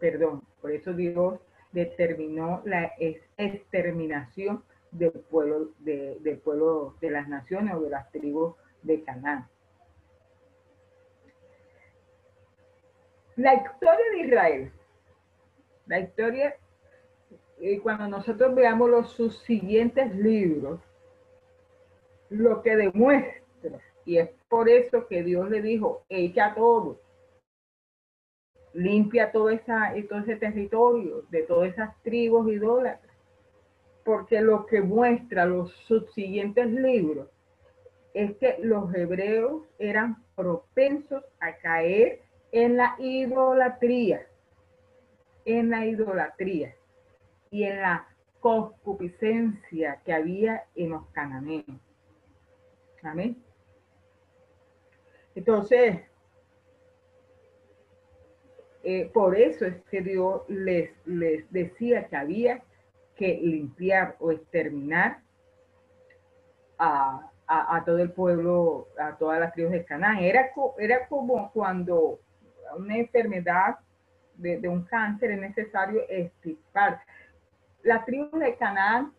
perdón, 0.00 0.42
por 0.60 0.72
eso 0.72 0.92
Dios 0.92 1.38
determinó 1.72 2.62
la 2.64 2.92
exterminación 3.36 4.62
del 4.90 5.12
pueblo, 5.12 5.70
de, 5.78 6.18
del 6.20 6.38
pueblo 6.38 6.96
de 7.00 7.10
las 7.10 7.28
naciones 7.28 7.74
o 7.74 7.80
de 7.80 7.90
las 7.90 8.10
tribus 8.10 8.54
de 8.82 9.02
Canaán. 9.02 9.48
La 13.36 13.54
historia 13.54 14.10
de 14.12 14.18
Israel, 14.26 14.72
la 15.86 16.00
historia, 16.00 16.56
eh, 17.60 17.80
cuando 17.80 18.08
nosotros 18.08 18.54
veamos 18.54 18.90
los 18.90 19.12
sus 19.12 19.38
siguientes 19.40 20.14
libros, 20.16 20.80
lo 22.30 22.62
que 22.62 22.76
demuestra, 22.76 23.80
y 24.04 24.18
es 24.18 24.30
por 24.48 24.68
eso 24.68 25.06
que 25.06 25.22
Dios 25.22 25.48
le 25.50 25.62
dijo, 25.62 26.04
echa 26.08 26.54
todo, 26.54 27.00
limpia 28.72 29.32
todo, 29.32 29.50
esa, 29.50 29.92
todo 30.08 30.20
ese 30.20 30.36
territorio 30.36 31.22
de 31.30 31.42
todas 31.42 31.72
esas 31.72 32.00
tribus 32.02 32.50
idólatras. 32.50 33.07
Porque 34.08 34.40
lo 34.40 34.64
que 34.64 34.80
muestra 34.80 35.44
los 35.44 35.70
subsiguientes 35.86 36.66
libros 36.66 37.28
es 38.14 38.34
que 38.38 38.56
los 38.62 38.94
hebreos 38.94 39.64
eran 39.78 40.24
propensos 40.34 41.22
a 41.40 41.54
caer 41.58 42.22
en 42.50 42.78
la 42.78 42.96
idolatría, 42.98 44.26
en 45.44 45.68
la 45.68 45.84
idolatría 45.84 46.74
y 47.50 47.64
en 47.64 47.82
la 47.82 48.08
concupiscencia 48.40 50.00
que 50.06 50.14
había 50.14 50.64
en 50.74 50.88
los 50.88 51.06
cananeos. 51.08 51.78
Amén. 53.02 53.36
Entonces, 55.34 56.00
eh, 58.84 59.10
por 59.12 59.36
eso 59.36 59.66
es 59.66 59.82
que 59.90 60.00
Dios 60.00 60.48
les, 60.48 60.92
les 61.04 61.52
decía 61.52 62.08
que 62.08 62.16
había 62.16 62.62
que 63.18 63.40
limpiar 63.42 64.16
o 64.20 64.30
exterminar 64.30 65.18
a, 66.78 67.30
todo 67.84 67.98
el 67.98 68.12
pueblo, 68.12 68.88
a 68.98 69.16
todas 69.16 69.40
las 69.40 69.52
tribus 69.52 69.72
de 69.72 69.84
Canaán. 69.84 70.18
Era, 70.18 70.50
era 70.78 71.06
como 71.08 71.50
cuando 71.52 72.20
una 72.76 72.96
enfermedad 72.96 73.78
de, 74.36 74.68
un 74.68 74.84
cáncer 74.84 75.32
es 75.32 75.40
necesario 75.40 76.02
extirpar. 76.08 77.00
Las 77.82 78.04
tribus 78.06 78.38
de 78.38 78.56
Canaán, 78.56 79.12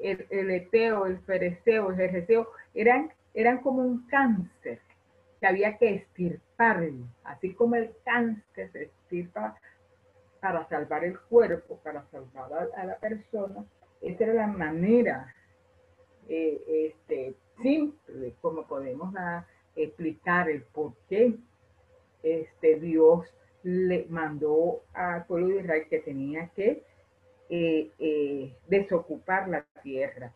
el, 0.00 0.26
el 0.30 0.50
eteo, 0.50 1.06
el 1.06 1.18
fereceo, 1.20 1.90
el 1.90 1.96
jerjeseo, 1.96 2.48
eran, 2.74 3.12
eran 3.34 3.58
como 3.58 3.82
un 3.82 4.06
cáncer 4.06 4.80
que 5.40 5.46
había 5.46 5.76
que 5.76 5.96
estirparlo, 5.96 7.06
así 7.24 7.52
como 7.54 7.74
el 7.74 7.92
cáncer 8.04 8.70
se 8.72 8.82
estirpa 8.84 9.56
para 10.40 10.68
salvar 10.68 11.04
el 11.04 11.18
cuerpo, 11.18 11.78
para 11.82 12.04
salvar 12.10 12.70
a, 12.76 12.84
la 12.84 12.98
persona. 12.98 13.64
Esa 14.00 14.24
era 14.24 14.34
la 14.34 14.46
manera 14.46 15.34
eh, 16.28 16.92
este, 16.96 17.34
simple 17.62 18.34
como 18.40 18.66
podemos 18.66 19.12
explicar 19.76 20.48
el 20.48 20.62
por 20.62 20.94
qué 21.08 21.34
este, 22.22 22.80
Dios 22.80 23.26
le 23.62 24.06
mandó 24.08 24.82
al 24.94 25.26
pueblo 25.26 25.48
de 25.48 25.60
Israel 25.60 25.86
que 25.88 26.00
tenía 26.00 26.48
que 26.48 26.82
eh, 27.50 27.90
eh, 27.98 28.56
desocupar 28.68 29.48
la 29.48 29.64
tierra, 29.82 30.32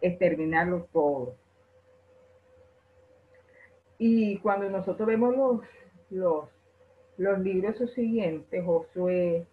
exterminarlo 0.00 0.86
todo. 0.92 1.34
Y 3.98 4.38
cuando 4.38 4.68
nosotros 4.68 5.06
vemos 5.06 5.36
los, 5.36 5.60
los, 6.10 6.44
los 7.20 7.38
libros 7.40 7.76
siguientes, 7.94 8.64
Josué, 8.64 9.46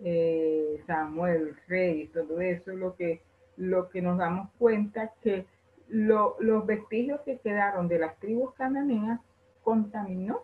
eh, 0.00 0.82
Samuel, 0.86 1.56
Rey, 1.66 2.08
todo 2.08 2.38
eso, 2.40 2.72
lo 2.72 2.94
que, 2.96 3.22
lo 3.56 3.88
que 3.88 4.02
nos 4.02 4.18
damos 4.18 4.50
cuenta 4.58 5.12
que 5.22 5.46
los 5.88 6.66
vestigios 6.66 7.20
que 7.22 7.38
quedaron 7.38 7.88
de 7.88 7.98
las 7.98 8.18
tribus 8.18 8.52
cananeas 8.54 9.20
contaminó 9.62 10.42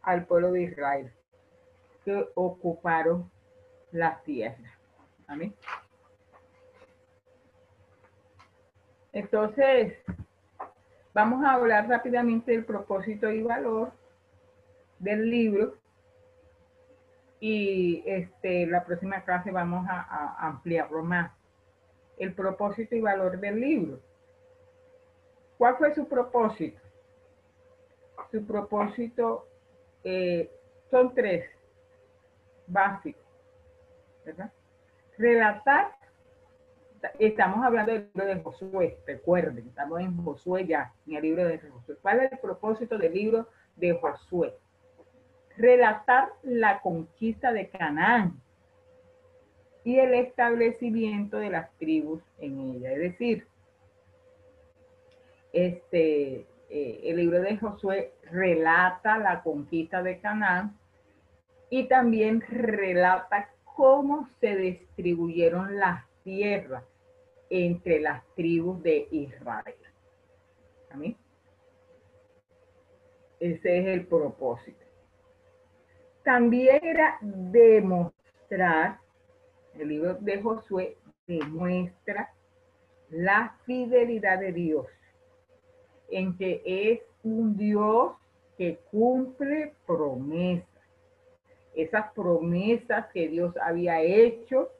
al 0.00 0.24
pueblo 0.24 0.52
de 0.52 0.62
Israel, 0.62 1.12
que 2.06 2.26
ocuparon 2.34 3.30
las 3.92 4.22
tierras. 4.24 4.72
Amén. 5.26 5.54
Entonces, 9.12 9.94
Vamos 11.14 11.44
a 11.44 11.52
hablar 11.52 11.88
rápidamente 11.88 12.50
del 12.50 12.64
propósito 12.64 13.30
y 13.30 13.40
valor 13.40 13.92
del 14.98 15.30
libro 15.30 15.74
y 17.46 18.02
este, 18.06 18.66
la 18.66 18.86
próxima 18.86 19.22
clase 19.22 19.50
vamos 19.50 19.84
a, 19.86 20.34
ampliarlo 20.48 21.02
más. 21.02 21.30
El 22.16 22.32
propósito 22.32 22.96
y 22.96 23.02
valor 23.02 23.38
del 23.38 23.60
libro. 23.60 24.00
¿Cuál 25.58 25.76
fue 25.76 25.94
su 25.94 26.08
propósito? 26.08 26.80
Su 28.30 28.46
propósito 28.46 29.46
eh, 30.04 30.50
son 30.90 31.14
tres 31.14 31.44
básicos, 32.66 33.22
¿verdad? 34.24 34.50
Relatar 35.18 35.92
estamos 37.18 37.62
hablando 37.62 37.92
del 37.92 38.08
libro 38.14 38.26
de 38.26 38.40
Josué, 38.40 38.98
recuerden, 39.06 39.68
estamos 39.68 40.00
en 40.00 40.16
Josué 40.24 40.66
ya, 40.66 40.94
en 41.06 41.16
el 41.16 41.22
libro 41.22 41.46
de 41.46 41.58
Josué. 41.58 41.96
¿Cuál 42.00 42.20
es 42.20 42.32
el 42.32 42.38
propósito 42.38 42.96
del 42.96 43.12
libro 43.12 43.50
de 43.76 43.92
Josué? 43.92 44.56
Relatar 45.56 46.28
la 46.42 46.80
conquista 46.80 47.52
de 47.52 47.68
Canaán 47.68 48.40
y 49.84 49.98
el 49.98 50.14
establecimiento 50.14 51.36
de 51.38 51.50
las 51.50 51.70
tribus 51.78 52.22
en 52.38 52.58
ella. 52.58 52.92
Es 52.92 52.98
decir, 52.98 53.46
este, 55.52 56.46
eh, 56.70 57.00
el 57.04 57.16
libro 57.16 57.40
de 57.40 57.56
Josué 57.56 58.12
relata 58.30 59.18
la 59.18 59.42
conquista 59.42 60.02
de 60.02 60.18
Canaán 60.18 60.76
y 61.70 61.84
también 61.84 62.40
relata 62.40 63.50
cómo 63.64 64.28
se 64.40 64.56
distribuyeron 64.56 65.78
las 65.78 66.04
tierras 66.22 66.84
entre 67.50 68.00
las 68.00 68.24
tribus 68.34 68.82
de 68.82 69.06
Israel. 69.10 69.74
Ese 73.40 73.78
es 73.78 73.86
el 73.86 74.06
propósito. 74.06 74.83
También 76.24 76.80
era 76.82 77.18
demostrar, 77.20 78.98
el 79.74 79.88
libro 79.88 80.14
de 80.14 80.40
Josué 80.40 80.96
demuestra 81.26 82.32
la 83.10 83.54
fidelidad 83.66 84.38
de 84.38 84.52
Dios, 84.52 84.86
en 86.08 86.36
que 86.38 86.62
es 86.64 87.00
un 87.22 87.56
Dios 87.58 88.14
que 88.56 88.78
cumple 88.90 89.74
promesas. 89.86 90.68
Esas 91.74 92.10
promesas 92.12 93.06
que 93.12 93.28
Dios 93.28 93.54
había 93.62 94.00
hecho 94.00 94.70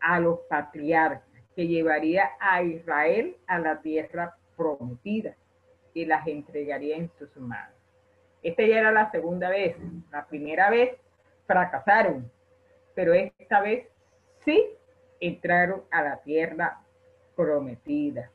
a 0.00 0.20
los 0.20 0.40
patriarcas, 0.50 1.24
que 1.56 1.66
llevaría 1.66 2.30
a 2.40 2.62
Israel 2.62 3.36
a 3.46 3.58
la 3.58 3.80
tierra 3.80 4.36
prometida 4.54 5.34
y 5.94 6.04
las 6.04 6.26
entregaría 6.26 6.96
en 6.96 7.10
sus 7.18 7.34
manos. 7.36 7.79
Esta 8.42 8.62
ya 8.64 8.78
era 8.78 8.92
la 8.92 9.10
segunda 9.10 9.50
vez. 9.50 9.76
La 10.10 10.26
primera 10.26 10.70
vez 10.70 10.96
fracasaron, 11.46 12.30
pero 12.94 13.12
esta 13.12 13.60
vez 13.60 13.86
sí 14.44 14.70
entraron 15.20 15.82
a 15.90 16.02
la 16.02 16.16
tierra 16.18 16.80
prometida. 17.36 18.30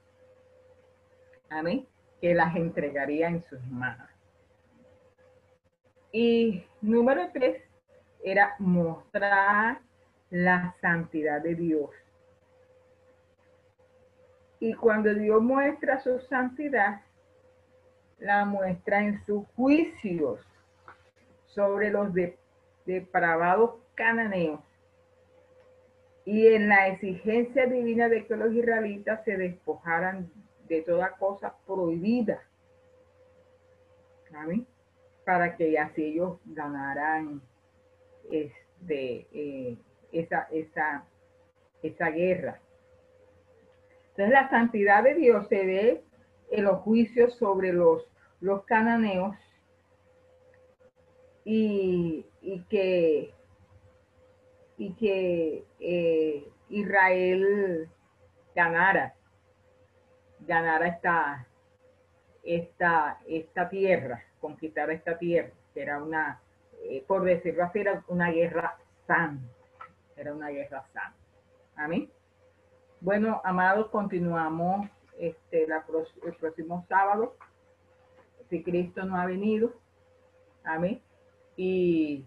Amén. 1.49 1.87
Que 2.21 2.33
las 2.33 2.55
entregaría 2.55 3.27
en 3.27 3.43
sus 3.45 3.61
manos. 3.65 4.09
Y 6.11 6.63
número 6.81 7.29
tres 7.33 7.61
era 8.23 8.55
mostrar 8.59 9.79
la 10.29 10.75
santidad 10.81 11.41
de 11.41 11.55
Dios. 11.55 11.89
Y 14.59 14.73
cuando 14.73 15.13
Dios 15.13 15.41
muestra 15.41 15.99
su 15.99 16.19
santidad, 16.21 17.01
la 18.19 18.45
muestra 18.45 19.03
en 19.03 19.23
sus 19.25 19.45
juicios 19.55 20.39
sobre 21.47 21.89
los 21.89 22.09
depravados 22.85 23.75
cananeos 23.95 24.61
y 26.25 26.47
en 26.47 26.69
la 26.69 26.87
exigencia 26.87 27.67
divina 27.67 28.09
de 28.09 28.25
que 28.25 28.35
los 28.35 28.51
israelitas 28.53 29.23
se 29.23 29.37
despojaran 29.37 30.29
de 30.67 30.81
toda 30.81 31.11
cosa 31.11 31.55
prohibida. 31.65 32.41
Para 35.23 35.55
que 35.55 35.79
así 35.79 36.03
ellos 36.03 36.39
ganaran 36.45 37.41
este, 38.29 39.27
eh, 39.31 39.77
esa, 40.11 40.47
esa, 40.51 41.05
esa 41.81 42.09
guerra. 42.09 42.59
Entonces 44.09 44.33
la 44.33 44.49
santidad 44.49 45.03
de 45.03 45.15
Dios 45.15 45.47
se 45.47 45.65
ve 45.65 46.03
en 46.51 46.63
los 46.63 46.79
juicios 46.81 47.35
sobre 47.35 47.73
los, 47.73 48.03
los 48.39 48.63
cananeos 48.65 49.35
y, 51.43 52.25
que, 52.69 53.33
y 54.77 54.93
que 54.93 55.63
eh, 55.79 56.49
Israel 56.69 57.89
ganara, 58.55 59.13
ganara 60.39 60.87
esta, 60.87 61.47
esta, 62.43 63.19
esta 63.27 63.69
tierra, 63.69 64.23
conquistara 64.39 64.93
esta 64.93 65.17
tierra, 65.17 65.51
que 65.73 65.81
era 65.81 66.01
una, 66.01 66.41
eh, 66.83 67.03
por 67.07 67.23
decirlo 67.23 67.63
así, 67.63 67.79
era 67.79 68.03
una 68.07 68.31
guerra 68.31 68.77
santa, 69.05 69.45
era 70.15 70.33
una 70.33 70.49
guerra 70.49 70.83
santa. 70.93 71.13
Amén. 71.75 72.09
Bueno, 73.01 73.41
amados, 73.43 73.89
continuamos 73.89 74.89
este, 75.19 75.63
el 75.63 76.33
próximo 76.39 76.85
sábado, 76.87 77.35
si 78.49 78.63
Cristo 78.63 79.03
no 79.05 79.17
ha 79.17 79.25
venido. 79.25 79.73
Amén. 80.63 81.01
Y, 81.55 82.25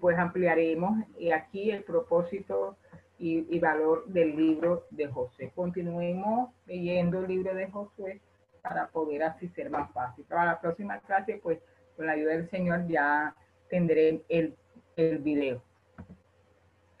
pues 0.00 0.18
ampliaremos 0.18 1.04
aquí 1.34 1.70
el 1.70 1.82
propósito 1.82 2.76
y, 3.18 3.58
valor 3.58 4.06
del 4.06 4.34
libro 4.34 4.86
de 4.90 5.08
José. 5.08 5.52
Continuemos 5.54 6.50
leyendo 6.66 7.20
el 7.20 7.28
libro 7.28 7.54
de 7.54 7.70
José 7.70 8.20
para 8.62 8.88
poder 8.88 9.24
así 9.24 9.48
ser 9.48 9.68
más 9.68 9.92
fácil. 9.92 10.24
Para 10.24 10.46
la 10.46 10.60
próxima 10.60 10.98
clase, 11.00 11.38
pues 11.42 11.58
con 11.96 12.06
la 12.06 12.12
ayuda 12.12 12.32
del 12.32 12.48
Señor 12.48 12.86
ya 12.88 13.34
tendré 13.68 14.22
el, 14.28 14.56
el 14.96 15.18
video. 15.18 15.62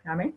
Amén. 0.04 0.36